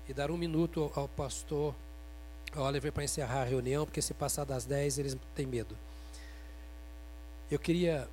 e 0.09 0.15
dar 0.15 0.31
um 0.31 0.39
minuto 0.39 0.91
ao 0.95 1.07
pastor 1.07 1.75
Oliver 2.57 2.93
para 2.93 3.05
encerrar 3.05 3.43
a 3.43 3.45
reunião, 3.45 3.85
porque 3.85 4.01
se 4.01 4.15
passar 4.15 4.45
das 4.45 4.65
10 4.65 4.99
eles 4.99 5.17
têm 5.35 5.47
medo. 5.47 5.77
Eu 7.53 7.59
queria 7.59 8.09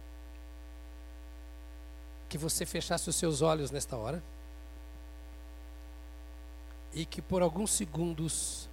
que 2.27 2.37
você 2.37 2.65
fechasse 2.65 3.09
os 3.09 3.15
seus 3.15 3.41
olhos 3.41 3.71
nesta 3.71 3.95
hora 3.95 4.21
e 6.93 7.05
que 7.05 7.21
por 7.21 7.41
alguns 7.41 7.71
segundos 7.71 8.67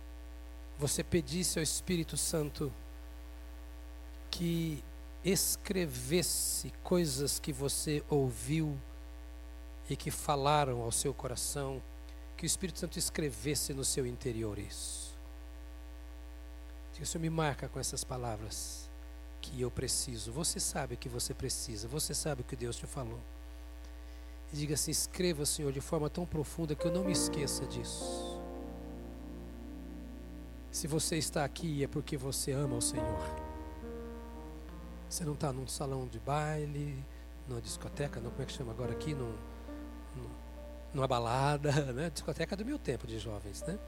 você 0.77 1.05
pedisse 1.05 1.61
ao 1.61 1.63
Espírito 1.63 2.17
Santo 2.17 2.73
que 4.29 4.83
escrevesse 5.25 6.73
coisas 6.83 7.39
que 7.39 7.53
você 7.53 8.03
ouviu 8.11 8.77
e 9.89 9.95
que 9.95 10.11
falaram 10.11 10.83
ao 10.83 10.91
seu 10.91 11.15
coração, 11.15 11.81
que 12.37 12.45
o 12.45 12.49
Espírito 12.49 12.81
Santo 12.81 12.99
escrevesse 12.99 13.73
no 13.73 13.85
seu 13.85 14.05
interior 14.05 14.59
isso. 14.59 15.17
Que 16.93 17.05
o 17.05 17.07
Senhor 17.07 17.23
me 17.23 17.31
marca 17.31 17.69
com 17.69 17.79
essas 17.79 18.03
palavras 18.03 18.91
que 19.47 19.61
eu 19.61 19.71
preciso. 19.71 20.33
Você 20.33 20.59
sabe 20.59 20.95
o 20.95 20.97
que 20.97 21.09
você 21.09 21.33
precisa. 21.33 21.87
Você 21.89 22.15
sabe 22.15 22.41
o 22.41 22.45
que 22.45 22.57
Deus 22.57 22.77
te 22.77 22.87
falou. 22.87 23.21
E 24.53 24.57
diga 24.57 24.75
assim: 24.75 24.91
escreva, 24.91 25.47
Senhor, 25.47 25.73
de 25.73 25.81
forma 25.81 26.11
tão 26.11 26.27
profunda 26.27 26.75
que 26.75 26.87
eu 26.87 26.93
não 26.93 27.05
me 27.05 27.13
esqueça 27.13 27.65
disso. 27.67 28.41
Se 30.71 30.87
você 30.87 31.17
está 31.17 31.45
aqui 31.45 31.83
é 31.83 31.89
porque 31.89 32.17
você 32.17 32.53
ama 32.53 32.77
o 32.77 32.83
Senhor. 32.83 33.47
Você 35.09 35.25
não 35.25 35.35
está 35.35 35.53
num 35.53 35.67
salão 35.67 36.07
de 36.07 36.19
baile, 36.19 37.03
numa 37.49 37.61
discoteca, 37.61 38.21
não, 38.21 38.31
como 38.31 38.43
é 38.43 38.47
que 38.47 38.53
chama 38.53 38.73
agora 38.73 38.93
aqui? 38.93 39.15
Num, 39.15 39.33
numa 40.93 41.07
balada, 41.07 41.71
né? 41.95 42.11
Discoteca 42.11 42.57
do 42.57 42.65
meu 42.65 42.79
tempo 42.79 43.07
de 43.07 43.19
jovens, 43.19 43.63
né? 43.63 43.79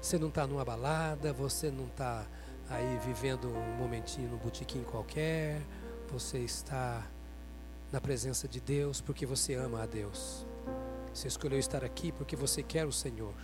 Você 0.00 0.18
não 0.18 0.28
está 0.28 0.46
numa 0.46 0.64
balada, 0.64 1.32
você 1.32 1.70
não 1.70 1.86
está 1.86 2.26
aí 2.68 2.98
vivendo 3.04 3.48
um 3.48 3.76
momentinho 3.76 4.28
no 4.28 4.36
botequim 4.36 4.82
qualquer, 4.82 5.60
você 6.10 6.38
está 6.38 7.06
na 7.92 8.00
presença 8.00 8.48
de 8.48 8.60
Deus 8.60 9.00
porque 9.00 9.26
você 9.26 9.54
ama 9.54 9.82
a 9.82 9.86
Deus. 9.86 10.46
Você 11.12 11.28
escolheu 11.28 11.58
estar 11.58 11.84
aqui 11.84 12.10
porque 12.10 12.34
você 12.34 12.62
quer 12.62 12.86
o 12.86 12.92
Senhor. 12.92 13.34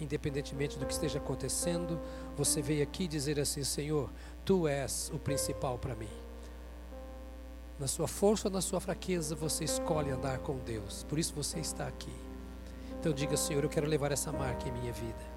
Independentemente 0.00 0.78
do 0.78 0.84
que 0.84 0.92
esteja 0.92 1.18
acontecendo, 1.18 1.98
você 2.36 2.60
veio 2.60 2.82
aqui 2.82 3.06
dizer 3.06 3.38
assim: 3.38 3.64
Senhor, 3.64 4.10
tu 4.44 4.66
és 4.66 5.10
o 5.14 5.18
principal 5.18 5.78
para 5.78 5.94
mim. 5.94 6.10
Na 7.78 7.86
sua 7.86 8.06
força 8.06 8.48
ou 8.48 8.52
na 8.52 8.60
sua 8.60 8.80
fraqueza, 8.80 9.34
você 9.34 9.64
escolhe 9.64 10.10
andar 10.10 10.38
com 10.38 10.56
Deus. 10.58 11.04
Por 11.04 11.18
isso 11.18 11.34
você 11.34 11.60
está 11.60 11.86
aqui. 11.86 12.12
Então 12.98 13.12
diga, 13.12 13.36
Senhor, 13.36 13.64
eu 13.64 13.70
quero 13.70 13.86
levar 13.86 14.12
essa 14.12 14.30
marca 14.30 14.68
em 14.68 14.72
minha 14.72 14.92
vida. 14.92 15.31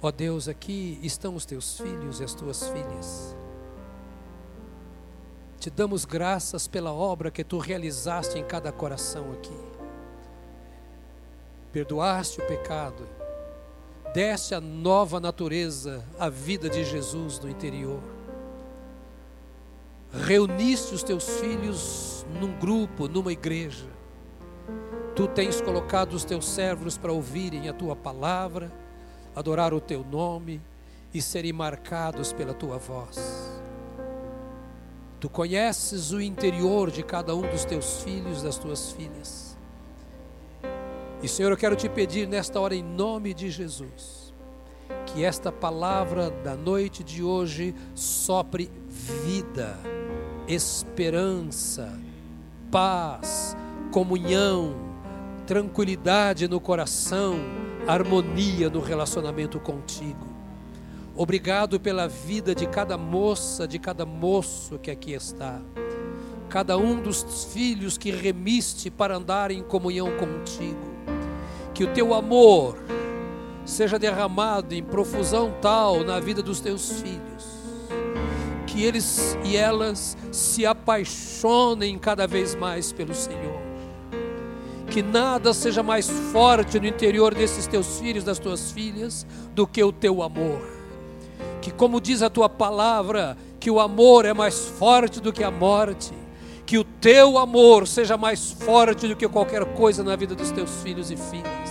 Ó 0.00 0.10
Deus, 0.10 0.48
aqui 0.48 0.98
estão 1.02 1.34
os 1.34 1.46
teus 1.46 1.78
filhos 1.78 2.20
e 2.20 2.24
as 2.24 2.34
tuas 2.34 2.68
filhas. 2.68 3.36
Te 5.58 5.70
damos 5.70 6.04
graças 6.04 6.68
pela 6.68 6.92
obra 6.92 7.30
que 7.30 7.42
tu 7.42 7.58
realizaste 7.58 8.38
em 8.38 8.44
cada 8.44 8.70
coração 8.70 9.32
aqui. 9.32 9.56
Perdoaste 11.72 12.40
o 12.40 12.46
pecado, 12.46 13.08
deste 14.12 14.54
a 14.54 14.60
nova 14.60 15.18
natureza, 15.18 16.04
a 16.18 16.28
vida 16.28 16.68
de 16.68 16.84
Jesus 16.84 17.40
no 17.40 17.48
interior. 17.48 18.00
Reuniste 20.12 20.94
os 20.94 21.02
teus 21.02 21.28
filhos 21.40 22.24
num 22.38 22.52
grupo, 22.58 23.08
numa 23.08 23.32
igreja. 23.32 23.86
Tu 25.16 25.26
tens 25.28 25.60
colocado 25.60 26.12
os 26.12 26.24
teus 26.24 26.46
servos 26.46 26.98
para 26.98 27.10
ouvirem 27.12 27.68
a 27.68 27.72
tua 27.72 27.96
palavra, 27.96 28.70
adorar 29.34 29.72
o 29.74 29.80
teu 29.80 30.04
nome 30.04 30.60
e 31.12 31.22
serem 31.22 31.52
marcados 31.52 32.32
pela 32.32 32.54
tua 32.54 32.78
voz. 32.78 33.52
Tu 35.20 35.28
conheces 35.30 36.12
o 36.12 36.20
interior 36.20 36.90
de 36.90 37.02
cada 37.02 37.34
um 37.34 37.42
dos 37.42 37.64
teus 37.64 38.02
filhos, 38.02 38.42
das 38.42 38.58
tuas 38.58 38.92
filhas. 38.92 39.56
E 41.22 41.28
Senhor, 41.28 41.50
eu 41.50 41.56
quero 41.56 41.74
te 41.74 41.88
pedir 41.88 42.28
nesta 42.28 42.60
hora, 42.60 42.74
em 42.74 42.82
nome 42.82 43.32
de 43.32 43.50
Jesus, 43.50 44.34
que 45.06 45.24
esta 45.24 45.50
palavra 45.50 46.30
da 46.30 46.54
noite 46.54 47.02
de 47.02 47.22
hoje 47.22 47.74
sopre 47.94 48.70
vida, 48.90 49.78
esperança, 50.46 51.98
paz, 52.70 53.56
comunhão, 53.90 54.74
tranquilidade 55.46 56.48
no 56.48 56.60
coração, 56.60 57.38
harmonia 57.86 58.70
no 58.70 58.80
relacionamento 58.80 59.60
contigo. 59.60 60.34
Obrigado 61.16 61.78
pela 61.78 62.08
vida 62.08 62.54
de 62.54 62.66
cada 62.66 62.98
moça, 62.98 63.68
de 63.68 63.78
cada 63.78 64.04
moço 64.04 64.78
que 64.78 64.90
aqui 64.90 65.12
está. 65.12 65.60
Cada 66.48 66.76
um 66.76 67.00
dos 67.00 67.48
filhos 67.52 67.96
que 67.96 68.10
remiste 68.10 68.90
para 68.90 69.16
andar 69.16 69.50
em 69.50 69.62
comunhão 69.62 70.10
contigo. 70.16 70.94
Que 71.72 71.84
o 71.84 71.92
teu 71.92 72.14
amor 72.14 72.78
seja 73.64 73.98
derramado 73.98 74.74
em 74.74 74.82
profusão 74.82 75.54
tal 75.60 76.02
na 76.02 76.18
vida 76.18 76.42
dos 76.42 76.60
teus 76.60 77.00
filhos. 77.00 77.44
Que 78.66 78.82
eles 78.82 79.38
e 79.44 79.56
elas 79.56 80.16
se 80.32 80.66
apaixonem 80.66 81.98
cada 81.98 82.26
vez 82.26 82.54
mais 82.54 82.92
pelo 82.92 83.14
Senhor. 83.14 83.73
Que 84.94 85.02
nada 85.02 85.52
seja 85.52 85.82
mais 85.82 86.08
forte 86.08 86.78
no 86.78 86.86
interior 86.86 87.34
desses 87.34 87.66
teus 87.66 87.98
filhos, 87.98 88.22
das 88.22 88.38
tuas 88.38 88.70
filhas, 88.70 89.26
do 89.52 89.66
que 89.66 89.82
o 89.82 89.90
teu 89.90 90.22
amor. 90.22 90.62
Que, 91.60 91.72
como 91.72 92.00
diz 92.00 92.22
a 92.22 92.30
tua 92.30 92.48
palavra, 92.48 93.36
que 93.58 93.68
o 93.68 93.80
amor 93.80 94.24
é 94.24 94.32
mais 94.32 94.68
forte 94.68 95.20
do 95.20 95.32
que 95.32 95.42
a 95.42 95.50
morte, 95.50 96.12
que 96.64 96.78
o 96.78 96.84
teu 96.84 97.38
amor 97.38 97.88
seja 97.88 98.16
mais 98.16 98.52
forte 98.52 99.08
do 99.08 99.16
que 99.16 99.26
qualquer 99.26 99.64
coisa 99.64 100.04
na 100.04 100.14
vida 100.14 100.32
dos 100.32 100.52
teus 100.52 100.70
filhos 100.84 101.10
e 101.10 101.16
filhas, 101.16 101.70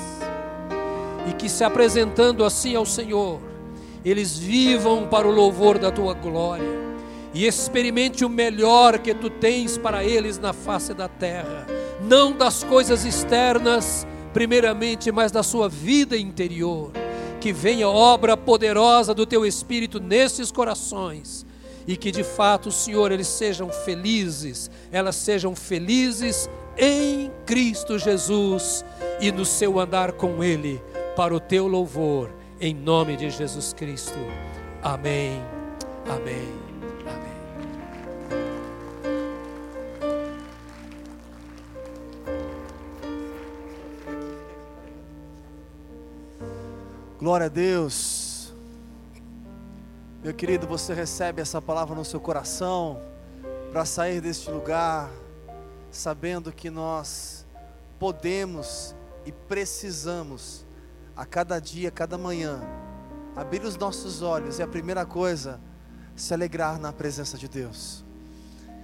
e 1.26 1.32
que 1.32 1.48
se 1.48 1.64
apresentando 1.64 2.44
assim 2.44 2.76
ao 2.76 2.86
Senhor, 2.86 3.40
eles 4.04 4.38
vivam 4.38 5.08
para 5.08 5.26
o 5.26 5.32
louvor 5.32 5.78
da 5.78 5.90
tua 5.90 6.14
glória. 6.14 6.84
E 7.34 7.48
experimente 7.48 8.26
o 8.26 8.30
melhor 8.30 9.00
que 9.00 9.14
tu 9.14 9.30
tens 9.30 9.78
para 9.78 10.04
eles 10.04 10.38
na 10.38 10.52
face 10.52 10.94
da 10.94 11.08
terra, 11.08 11.66
não 12.04 12.32
das 12.32 12.64
coisas 12.64 13.06
externas, 13.06 14.06
primeiramente, 14.34 15.12
mas 15.12 15.32
da 15.32 15.44
sua 15.44 15.70
vida 15.70 16.18
interior 16.18 16.92
que 17.44 17.52
venha 17.52 17.90
obra 17.90 18.38
poderosa 18.38 19.14
do 19.14 19.26
teu 19.26 19.46
Espírito 19.46 20.00
nesses 20.00 20.50
corações 20.50 21.46
e 21.86 21.98
que 21.98 22.10
de 22.10 22.24
fato, 22.24 22.72
Senhor, 22.72 23.12
eles 23.12 23.28
sejam 23.28 23.70
felizes, 23.70 24.72
elas 24.90 25.18
sejam 25.18 25.54
felizes 25.54 26.50
em 26.78 27.30
Cristo 27.46 28.00
Jesus 28.00 28.86
e 29.20 29.30
no 29.30 29.44
seu 29.44 29.78
andar 29.78 30.14
com 30.14 30.42
Ele, 30.42 30.82
para 31.18 31.36
o 31.36 31.40
teu 31.40 31.68
louvor, 31.68 32.32
em 32.62 32.74
nome 32.74 33.18
de 33.18 33.30
Jesus 33.30 33.74
Cristo. 33.74 34.18
Amém. 34.82 35.42
Amém. 36.08 36.63
Glória 47.24 47.46
a 47.46 47.50
Deus. 47.50 48.54
Meu 50.22 50.34
querido, 50.34 50.68
você 50.68 50.94
recebe 50.94 51.42
essa 51.42 51.62
palavra 51.62 51.96
no 51.96 52.04
seu 52.04 52.20
coração 52.20 53.02
para 53.72 53.86
sair 53.86 54.20
deste 54.20 54.52
lugar 54.52 55.10
sabendo 55.90 56.52
que 56.52 56.70
nós 56.70 57.46
podemos 57.98 58.94
e 59.26 59.32
precisamos 59.32 60.66
a 61.16 61.26
cada 61.26 61.60
dia, 61.60 61.88
a 61.88 61.92
cada 61.94 62.18
manhã 62.18 62.62
abrir 63.38 63.64
os 63.64 63.78
nossos 63.78 64.22
olhos 64.22 64.60
e 64.60 64.62
a 64.62 64.68
primeira 64.68 65.06
coisa 65.06 65.62
se 66.18 66.34
alegrar 66.34 66.78
na 66.78 66.92
presença 66.92 67.38
de 67.38 67.48
Deus. 67.48 68.04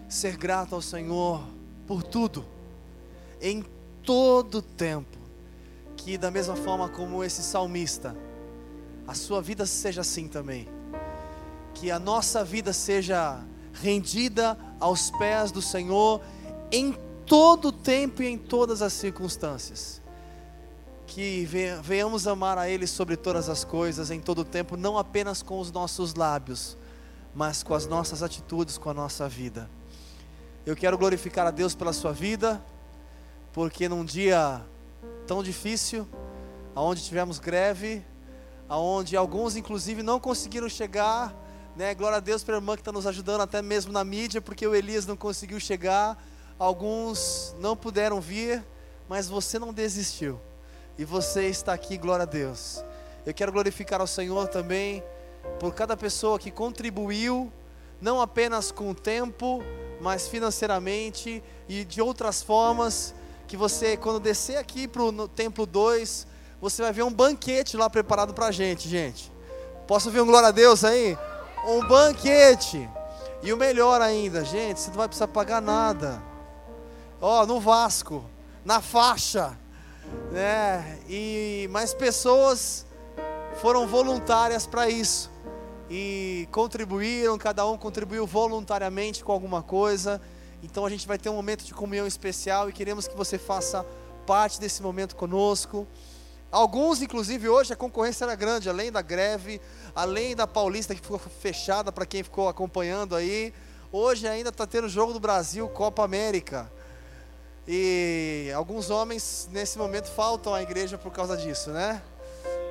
Ser 0.08 0.38
grato 0.38 0.76
ao 0.76 0.82
Senhor 0.82 1.44
por 1.86 2.04
tudo, 2.04 2.46
em 3.42 3.66
todo 4.02 4.62
tempo. 4.62 5.20
Que 5.98 6.18
da 6.18 6.32
mesma 6.32 6.56
forma 6.56 6.88
como 6.88 7.22
esse 7.22 7.44
salmista, 7.44 8.16
a 9.10 9.16
sua 9.16 9.42
vida 9.42 9.66
seja 9.66 10.02
assim 10.02 10.28
também. 10.28 10.68
Que 11.74 11.90
a 11.90 11.98
nossa 11.98 12.44
vida 12.44 12.72
seja 12.72 13.44
rendida 13.74 14.56
aos 14.80 15.10
pés 15.10 15.52
do 15.52 15.64
Senhor 15.64 16.22
em 16.72 16.96
todo 17.26 17.72
tempo 17.72 18.22
e 18.22 18.28
em 18.28 18.38
todas 18.38 18.84
as 18.84 18.94
circunstâncias. 18.94 20.00
Que 21.08 21.44
venhamos 21.82 22.28
amar 22.28 22.60
a 22.60 22.70
Ele 22.70 22.86
sobre 22.86 23.18
todas 23.18 23.50
as 23.50 23.64
coisas, 23.64 24.12
em 24.12 24.20
todo 24.20 24.46
tempo, 24.46 24.78
não 24.78 24.96
apenas 24.96 25.42
com 25.42 25.60
os 25.60 25.72
nossos 25.72 26.14
lábios, 26.14 26.78
mas 27.34 27.64
com 27.64 27.74
as 27.74 27.88
nossas 27.88 28.22
atitudes, 28.22 28.78
com 28.78 28.92
a 28.92 28.94
nossa 28.94 29.28
vida. 29.28 29.68
Eu 30.68 30.76
quero 30.76 31.00
glorificar 31.00 31.48
a 31.48 31.52
Deus 31.52 31.74
pela 31.74 31.94
sua 31.94 32.12
vida, 32.12 32.64
porque 33.54 33.90
num 33.90 34.06
dia 34.06 34.62
tão 35.26 35.42
difícil, 35.42 36.08
aonde 36.76 37.04
tivemos 37.04 37.40
greve, 37.40 38.06
aonde 38.70 39.18
alguns 39.18 39.56
inclusive 39.56 40.04
não 40.04 40.20
conseguiram 40.20 40.70
chegar, 40.70 41.36
né? 41.76 41.96
Glória 41.96 42.18
a 42.18 42.22
Deus 42.22 42.44
pela 42.44 42.60
irmã 42.60 42.76
que 42.76 42.82
está 42.82 42.92
nos 42.92 43.08
ajudando 43.08 43.42
até 43.42 43.62
mesmo 43.62 43.92
na 43.92 44.04
mídia, 44.04 44.40
porque 44.40 44.66
o 44.66 44.76
Elias 44.76 45.08
não 45.08 45.18
conseguiu 45.18 45.60
chegar, 45.60 46.24
alguns 46.60 47.56
não 47.60 47.76
puderam 47.76 48.22
vir, 48.22 48.64
mas 49.10 49.28
você 49.28 49.58
não 49.58 49.74
desistiu. 49.74 50.40
E 50.98 51.04
você 51.04 51.48
está 51.48 51.74
aqui, 51.74 51.98
glória 51.98 52.24
a 52.24 52.26
Deus. 52.26 52.84
Eu 53.26 53.34
quero 53.34 53.52
glorificar 53.52 54.00
ao 54.00 54.08
Senhor 54.08 54.48
também 54.48 55.04
por 55.60 55.74
cada 55.74 55.98
pessoa 55.98 56.38
que 56.38 56.52
contribuiu, 56.52 57.52
não 58.00 58.22
apenas 58.22 58.72
com 58.72 58.92
o 58.92 58.96
tempo, 58.96 59.64
mas 60.00 60.28
financeiramente 60.28 61.44
e 61.68 61.84
de 61.84 62.02
outras 62.02 62.44
formas, 62.44 63.16
que 63.48 63.58
você, 63.58 63.98
quando 63.98 64.20
descer 64.20 64.58
aqui 64.58 64.88
para 64.88 65.02
o 65.02 65.28
templo 65.28 65.66
2, 65.66 66.28
você 66.62 66.82
vai 66.82 66.92
ver 66.92 67.04
um 67.04 67.14
banquete 67.14 67.78
lá 67.78 67.90
preparado 67.90 68.34
para 68.34 68.48
a 68.48 68.52
gente, 68.52 68.88
gente. 68.90 69.32
Posso 69.88 70.12
ver 70.12 70.22
um 70.22 70.26
glória 70.26 70.50
a 70.50 70.52
Deus 70.52 70.84
aí? 70.84 71.18
Um 71.66 71.88
banquete. 71.88 72.90
E 73.42 73.54
o 73.54 73.58
melhor 73.58 74.02
ainda, 74.02 74.44
gente, 74.44 74.80
você 74.80 74.90
não 74.90 74.98
vai 74.98 75.08
precisar 75.08 75.28
pagar 75.30 75.62
nada. 75.62 76.22
Ó, 77.22 77.42
oh, 77.42 77.46
no 77.46 77.60
Vasco, 77.60 78.24
na 78.66 78.82
faixa, 78.82 79.58
né? 80.32 81.00
E 81.08 81.68
mais 81.72 81.94
pessoas 81.94 82.86
foram 83.62 83.88
voluntárias 83.88 84.68
para 84.68 84.90
isso 84.90 85.30
e 85.90 86.48
contribuíram, 86.52 87.38
cada 87.38 87.66
um 87.66 87.78
contribuiu 87.78 88.28
voluntariamente 88.28 89.24
com 89.24 89.32
alguma 89.32 89.64
coisa. 89.64 90.22
Então 90.62 90.86
a 90.86 90.90
gente 90.90 91.08
vai 91.08 91.18
ter 91.18 91.30
um 91.30 91.36
momento 91.36 91.64
de 91.64 91.74
comunhão 91.74 92.06
especial 92.06 92.70
e 92.70 92.74
queremos 92.74 93.08
que 93.08 93.16
você 93.16 93.38
faça 93.38 93.86
parte 94.26 94.60
desse 94.60 94.84
momento 94.84 95.16
conosco. 95.16 95.88
Alguns, 96.52 97.02
inclusive, 97.02 97.48
hoje 97.48 97.74
a 97.74 97.76
concorrência 97.76 98.26
era 98.26 98.34
grande, 98.36 98.70
além 98.70 98.92
da 98.92 99.02
greve, 99.02 99.62
além 99.96 100.36
da 100.36 100.48
Paulista 100.48 100.96
que 100.96 101.02
ficou 101.02 101.20
fechada 101.20 101.92
para 101.92 102.06
quem 102.06 102.24
ficou 102.24 102.50
acompanhando 102.50 103.16
aí. 103.16 103.54
Hoje 103.92 104.28
ainda 104.28 104.50
está 104.50 104.66
tendo 104.66 104.86
o 104.86 104.90
jogo 104.90 105.14
do 105.14 105.20
Brasil, 105.20 105.70
Copa 105.70 106.04
América. 106.04 106.72
E 107.68 108.52
alguns 108.56 108.90
homens 108.90 109.48
nesse 109.52 109.78
momento 109.78 110.10
faltam 110.10 110.56
à 110.56 110.62
igreja 110.64 110.98
por 110.98 111.12
causa 111.12 111.38
disso, 111.38 111.70
né? 111.70 112.02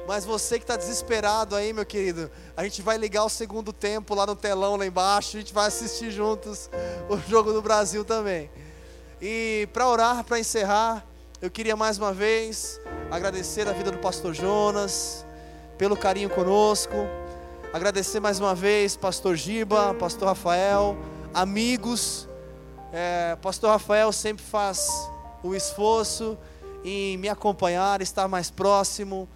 Mas 0.08 0.24
você 0.24 0.58
que 0.58 0.64
está 0.64 0.76
desesperado 0.76 1.54
aí, 1.54 1.72
meu 1.72 1.86
querido, 1.86 2.28
a 2.56 2.64
gente 2.64 2.82
vai 2.82 2.96
ligar 2.96 3.24
o 3.24 3.28
segundo 3.28 3.72
tempo 3.72 4.12
lá 4.14 4.26
no 4.26 4.34
telão 4.34 4.74
lá 4.74 4.86
embaixo, 4.86 5.36
a 5.36 5.40
gente 5.40 5.54
vai 5.54 5.68
assistir 5.68 6.10
juntos 6.10 6.68
o 7.08 7.16
jogo 7.30 7.52
do 7.52 7.62
Brasil 7.62 8.04
também. 8.04 8.50
E 9.20 9.68
para 9.72 9.86
orar, 9.86 10.24
para 10.24 10.40
encerrar, 10.40 11.06
eu 11.40 11.50
queria 11.50 11.76
mais 11.76 11.98
uma 11.98 12.12
vez 12.12 12.80
agradecer 13.10 13.68
a 13.68 13.72
vida 13.72 13.92
do 13.92 13.98
pastor 13.98 14.34
Jonas, 14.34 15.24
pelo 15.76 15.96
carinho 15.96 16.28
conosco. 16.28 16.94
Agradecer 17.72 18.18
mais 18.18 18.40
uma 18.40 18.56
vez, 18.56 18.96
pastor 18.96 19.36
Giba, 19.36 19.94
pastor 19.94 20.28
Rafael, 20.28 20.96
amigos 21.32 22.26
É, 22.90 23.36
Pastor 23.42 23.68
Rafael 23.70 24.10
sempre 24.12 24.42
faz 24.42 24.88
o 25.42 25.54
esforço 25.54 26.38
em 26.82 27.18
me 27.18 27.28
acompanhar, 27.28 28.00
estar 28.00 28.26
mais 28.26 28.50
próximo. 28.50 29.28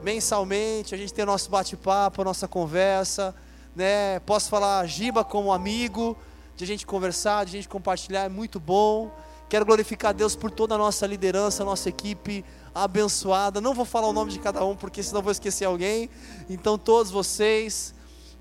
Mensalmente, 0.00 0.94
a 0.94 0.98
gente 0.98 1.12
tem 1.12 1.24
nosso 1.24 1.50
bate-papo, 1.50 2.22
nossa 2.22 2.46
conversa. 2.46 3.34
Né? 3.74 4.20
Posso 4.20 4.48
falar 4.48 4.86
Giba 4.86 5.24
como 5.24 5.52
amigo, 5.52 6.16
de 6.56 6.62
a 6.62 6.66
gente 6.68 6.86
conversar, 6.86 7.44
de 7.44 7.50
a 7.50 7.56
gente 7.56 7.68
compartilhar, 7.68 8.26
é 8.26 8.28
muito 8.28 8.60
bom. 8.60 9.10
Quero 9.50 9.66
glorificar 9.66 10.14
Deus 10.14 10.36
por 10.36 10.50
toda 10.50 10.76
a 10.76 10.78
nossa 10.78 11.06
liderança, 11.08 11.64
nossa 11.64 11.88
equipe 11.88 12.44
abençoada. 12.72 13.60
Não 13.60 13.74
vou 13.74 13.84
falar 13.84 14.06
o 14.06 14.12
nome 14.12 14.30
de 14.30 14.38
cada 14.38 14.64
um, 14.64 14.76
porque 14.76 15.02
senão 15.02 15.20
vou 15.20 15.32
esquecer 15.32 15.64
alguém. 15.64 16.08
Então, 16.48 16.78
todos 16.78 17.10
vocês, 17.10 17.92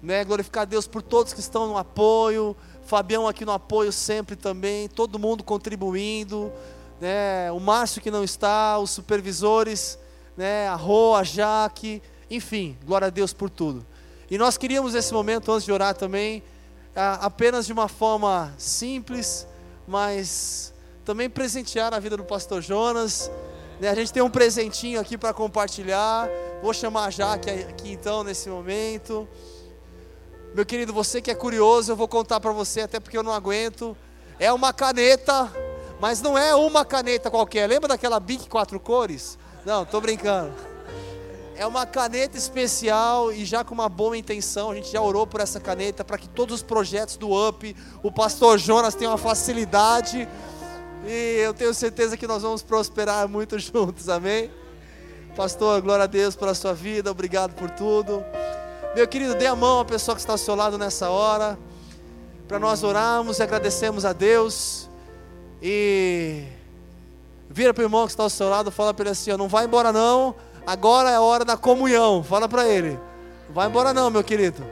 né? 0.03 0.23
Glorificar 0.23 0.67
Deus 0.67 0.85
por 0.85 1.01
todos 1.01 1.33
que 1.33 1.39
estão 1.39 1.67
no 1.67 1.77
apoio. 1.79 2.55
Fabião 2.85 3.27
aqui 3.27 3.43
no 3.43 3.51
apoio 3.51 3.91
sempre 3.91 4.35
também. 4.35 4.87
Todo 4.87 5.17
mundo 5.17 5.43
contribuindo 5.43 6.53
né, 7.01 7.51
o 7.51 7.59
Márcio 7.59 8.01
que 8.01 8.11
não 8.11 8.23
está, 8.23 8.77
os 8.77 8.91
supervisores, 8.91 9.97
né, 10.37 10.67
a 10.67 10.75
Rô, 10.75 11.15
a 11.15 11.23
Jaque, 11.23 12.01
enfim, 12.29 12.77
glória 12.85 13.07
a 13.07 13.09
Deus 13.09 13.33
por 13.33 13.49
tudo. 13.49 13.85
E 14.29 14.37
nós 14.37 14.57
queríamos 14.57 14.93
nesse 14.93 15.11
momento, 15.11 15.51
antes 15.51 15.65
de 15.65 15.71
orar 15.71 15.95
também, 15.95 16.43
apenas 16.95 17.65
de 17.65 17.73
uma 17.73 17.87
forma 17.87 18.53
simples, 18.57 19.47
mas 19.87 20.71
também 21.09 21.27
presentear 21.27 21.91
a 21.91 21.97
vida 21.97 22.15
do 22.15 22.23
pastor 22.23 22.61
Jonas. 22.61 23.31
Né, 23.79 23.89
a 23.89 23.95
gente 23.95 24.13
tem 24.13 24.21
um 24.21 24.29
presentinho 24.29 24.99
aqui 24.99 25.17
para 25.17 25.33
compartilhar. 25.33 26.29
Vou 26.61 26.71
chamar 26.71 27.05
a 27.05 27.09
Jaque 27.09 27.49
aqui 27.49 27.93
então 27.93 28.23
nesse 28.23 28.47
momento. 28.47 29.27
Meu 30.53 30.63
querido, 30.63 30.93
você 30.93 31.19
que 31.19 31.31
é 31.31 31.33
curioso, 31.33 31.91
eu 31.91 31.95
vou 31.95 32.07
contar 32.07 32.39
para 32.39 32.51
você, 32.51 32.81
até 32.81 32.99
porque 32.99 33.17
eu 33.17 33.23
não 33.23 33.33
aguento. 33.33 33.97
É 34.37 34.53
uma 34.53 34.71
caneta 34.71 35.51
mas 35.99 36.21
não 36.21 36.37
é 36.37 36.53
uma 36.55 36.85
caneta 36.85 37.31
qualquer. 37.31 37.67
Lembra 37.67 37.89
daquela 37.89 38.19
Bic 38.19 38.47
quatro 38.47 38.79
cores? 38.79 39.37
Não, 39.65 39.83
tô 39.85 39.99
brincando. 39.99 40.53
É 41.57 41.65
uma 41.65 41.85
caneta 41.85 42.37
especial 42.37 43.33
e 43.33 43.43
já 43.43 43.65
com 43.65 43.73
uma 43.73 43.89
boa 43.89 44.15
intenção. 44.15 44.71
A 44.71 44.75
gente 44.75 44.91
já 44.91 45.01
orou 45.01 45.25
por 45.27 45.41
essa 45.41 45.59
caneta 45.59 46.05
para 46.05 46.19
que 46.19 46.29
todos 46.29 46.57
os 46.57 46.63
projetos 46.63 47.17
do 47.17 47.31
UP, 47.31 47.75
o 48.01 48.11
pastor 48.11 48.59
Jonas 48.59 48.95
tenha 48.95 49.09
uma 49.09 49.17
facilidade. 49.17 50.25
E 51.05 51.37
eu 51.39 51.53
tenho 51.53 51.73
certeza 51.73 52.17
que 52.17 52.27
nós 52.27 52.41
vamos 52.41 52.61
prosperar 52.61 53.27
muito 53.27 53.57
juntos, 53.59 54.09
amém? 54.09 54.51
Pastor, 55.35 55.81
glória 55.81 56.03
a 56.03 56.07
Deus 56.07 56.35
pela 56.35 56.53
sua 56.53 56.73
vida, 56.73 57.09
obrigado 57.09 57.53
por 57.53 57.69
tudo. 57.69 58.23
Meu 58.95 59.07
querido, 59.07 59.35
dê 59.35 59.45
a 59.45 59.55
mão 59.55 59.79
à 59.79 59.85
pessoa 59.85 60.15
que 60.15 60.21
está 60.21 60.33
ao 60.33 60.37
seu 60.37 60.55
lado 60.55 60.77
nessa 60.77 61.09
hora, 61.09 61.57
para 62.47 62.59
nós 62.59 62.83
orarmos 62.83 63.39
e 63.39 63.43
agradecemos 63.43 64.03
a 64.03 64.11
Deus. 64.11 64.89
E 65.61 66.43
vira 67.49 67.73
para 67.73 67.81
o 67.81 67.85
irmão 67.85 68.05
que 68.05 68.11
está 68.11 68.23
ao 68.23 68.29
seu 68.29 68.49
lado, 68.49 68.71
fala 68.71 68.93
para 68.93 69.03
ele 69.03 69.11
assim: 69.11 69.31
ó, 69.31 69.37
não 69.37 69.47
vai 69.47 69.65
embora 69.65 69.93
não, 69.93 70.35
agora 70.65 71.11
é 71.11 71.15
a 71.15 71.21
hora 71.21 71.45
da 71.45 71.55
comunhão. 71.55 72.23
Fala 72.23 72.49
para 72.49 72.67
ele: 72.67 72.99
não 73.47 73.53
vai 73.53 73.67
embora 73.67 73.93
não, 73.93 74.09
meu 74.09 74.23
querido. 74.23 74.65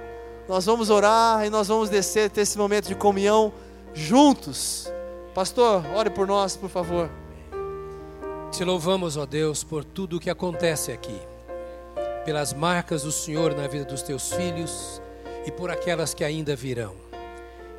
Nós 0.50 0.66
vamos 0.66 0.90
orar 0.90 1.46
e 1.46 1.50
nós 1.50 1.68
vamos 1.68 1.90
descer, 1.90 2.30
ter 2.30 2.42
esse 2.42 2.58
momento 2.58 2.88
de 2.88 2.96
comunhão 2.96 3.54
juntos. 3.94 4.92
Pastor, 5.38 5.86
ore 5.94 6.10
por 6.10 6.26
nós, 6.26 6.58
por 6.58 6.68
favor. 6.68 7.12
Te 8.52 8.64
louvamos, 8.64 9.18
ó 9.18 9.26
Deus, 9.28 9.64
por 9.64 9.84
tudo 9.84 10.18
o 10.18 10.20
que 10.20 10.32
acontece 10.32 10.92
aqui, 10.92 11.16
pelas 12.26 12.54
marcas 12.54 13.04
do 13.04 13.12
Senhor 13.12 13.56
na 13.56 13.68
vida 13.68 13.86
dos 13.86 14.02
teus 14.02 14.34
filhos 14.34 15.00
e 15.46 15.52
por 15.52 15.70
aquelas 15.70 16.16
que 16.16 16.24
ainda 16.24 16.56
virão. 16.56 16.96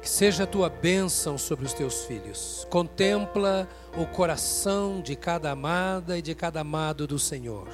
Que 0.00 0.09
seja 0.09 0.44
a 0.44 0.46
tua 0.46 0.68
bênção 0.68 1.36
sobre 1.36 1.66
os 1.66 1.72
teus 1.72 2.04
filhos. 2.04 2.64
Contempla 2.70 3.68
o 3.96 4.06
coração 4.06 5.00
de 5.00 5.16
cada 5.16 5.50
amada 5.50 6.16
e 6.16 6.22
de 6.22 6.36
cada 6.36 6.61
amado 6.61 7.09
do 7.09 7.18
Senhor. 7.18 7.66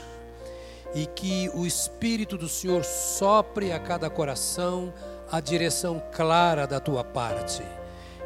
E 0.94 1.04
que 1.04 1.50
o 1.52 1.66
Espírito 1.66 2.38
do 2.38 2.48
Senhor 2.48 2.84
sopre 2.84 3.70
a 3.70 3.78
cada 3.78 4.08
coração 4.08 4.94
a 5.30 5.40
direção 5.40 6.02
clara 6.10 6.66
da 6.66 6.80
tua 6.80 7.04
parte. 7.04 7.62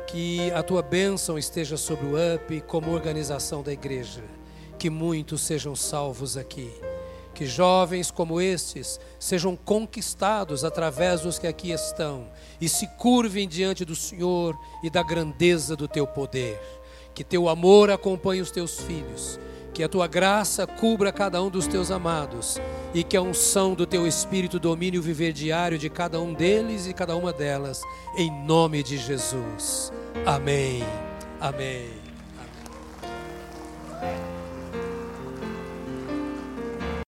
Que 0.09 0.51
a 0.51 0.63
tua 0.63 0.83
bênção 0.83 1.39
esteja 1.39 1.77
sobre 1.77 2.07
o 2.07 2.15
UP 2.35 2.61
como 2.67 2.93
organização 2.93 3.63
da 3.63 3.73
igreja. 3.73 4.25
Que 4.79 4.91
muitos 4.91 5.43
sejam 5.43 5.77
salvos 5.77 6.37
aqui 6.37 6.73
que 7.39 7.47
jovens 7.47 8.11
como 8.11 8.41
estes 8.41 8.99
sejam 9.17 9.55
conquistados 9.55 10.65
através 10.65 11.21
dos 11.21 11.39
que 11.39 11.47
aqui 11.47 11.71
estão 11.71 12.27
e 12.61 12.69
se 12.69 12.85
curvem 12.97 13.47
diante 13.47 13.85
do 13.85 13.95
Senhor 13.95 14.59
e 14.83 14.91
da 14.91 15.05
grandeza 15.05 15.77
do 15.77 15.87
teu 15.87 16.05
poder. 16.05 16.61
Que 17.15 17.23
teu 17.23 17.49
amor 17.49 17.93
acompanhe 17.93 18.41
os 18.41 18.51
teus 18.51 18.81
filhos, 18.81 19.39
que 19.79 19.85
a 19.85 19.89
tua 19.89 20.09
graça 20.09 20.67
cubra 20.67 21.13
cada 21.13 21.41
um 21.41 21.49
dos 21.49 21.69
teus 21.69 21.93
amados 21.93 22.61
e 22.93 23.05
que 23.05 23.17
a 23.17 23.23
unção 23.23 23.75
do 23.75 23.87
teu 23.87 24.09
Espírito 24.09 24.59
domine 24.59 24.99
o 24.99 25.03
viver 25.03 25.33
diário 25.33 25.79
de 25.79 25.89
cada 25.89 26.21
um 26.21 26.35
deles 26.35 26.89
e 26.89 26.93
cada 26.93 27.15
uma 27.15 27.33
delas, 27.33 27.81
em 28.17 28.29
nome 28.45 28.83
de 28.83 28.99
Jesus. 28.99 29.93
Amém. 30.27 30.83
Amém. 31.41 31.91
Amém. 34.01 34.38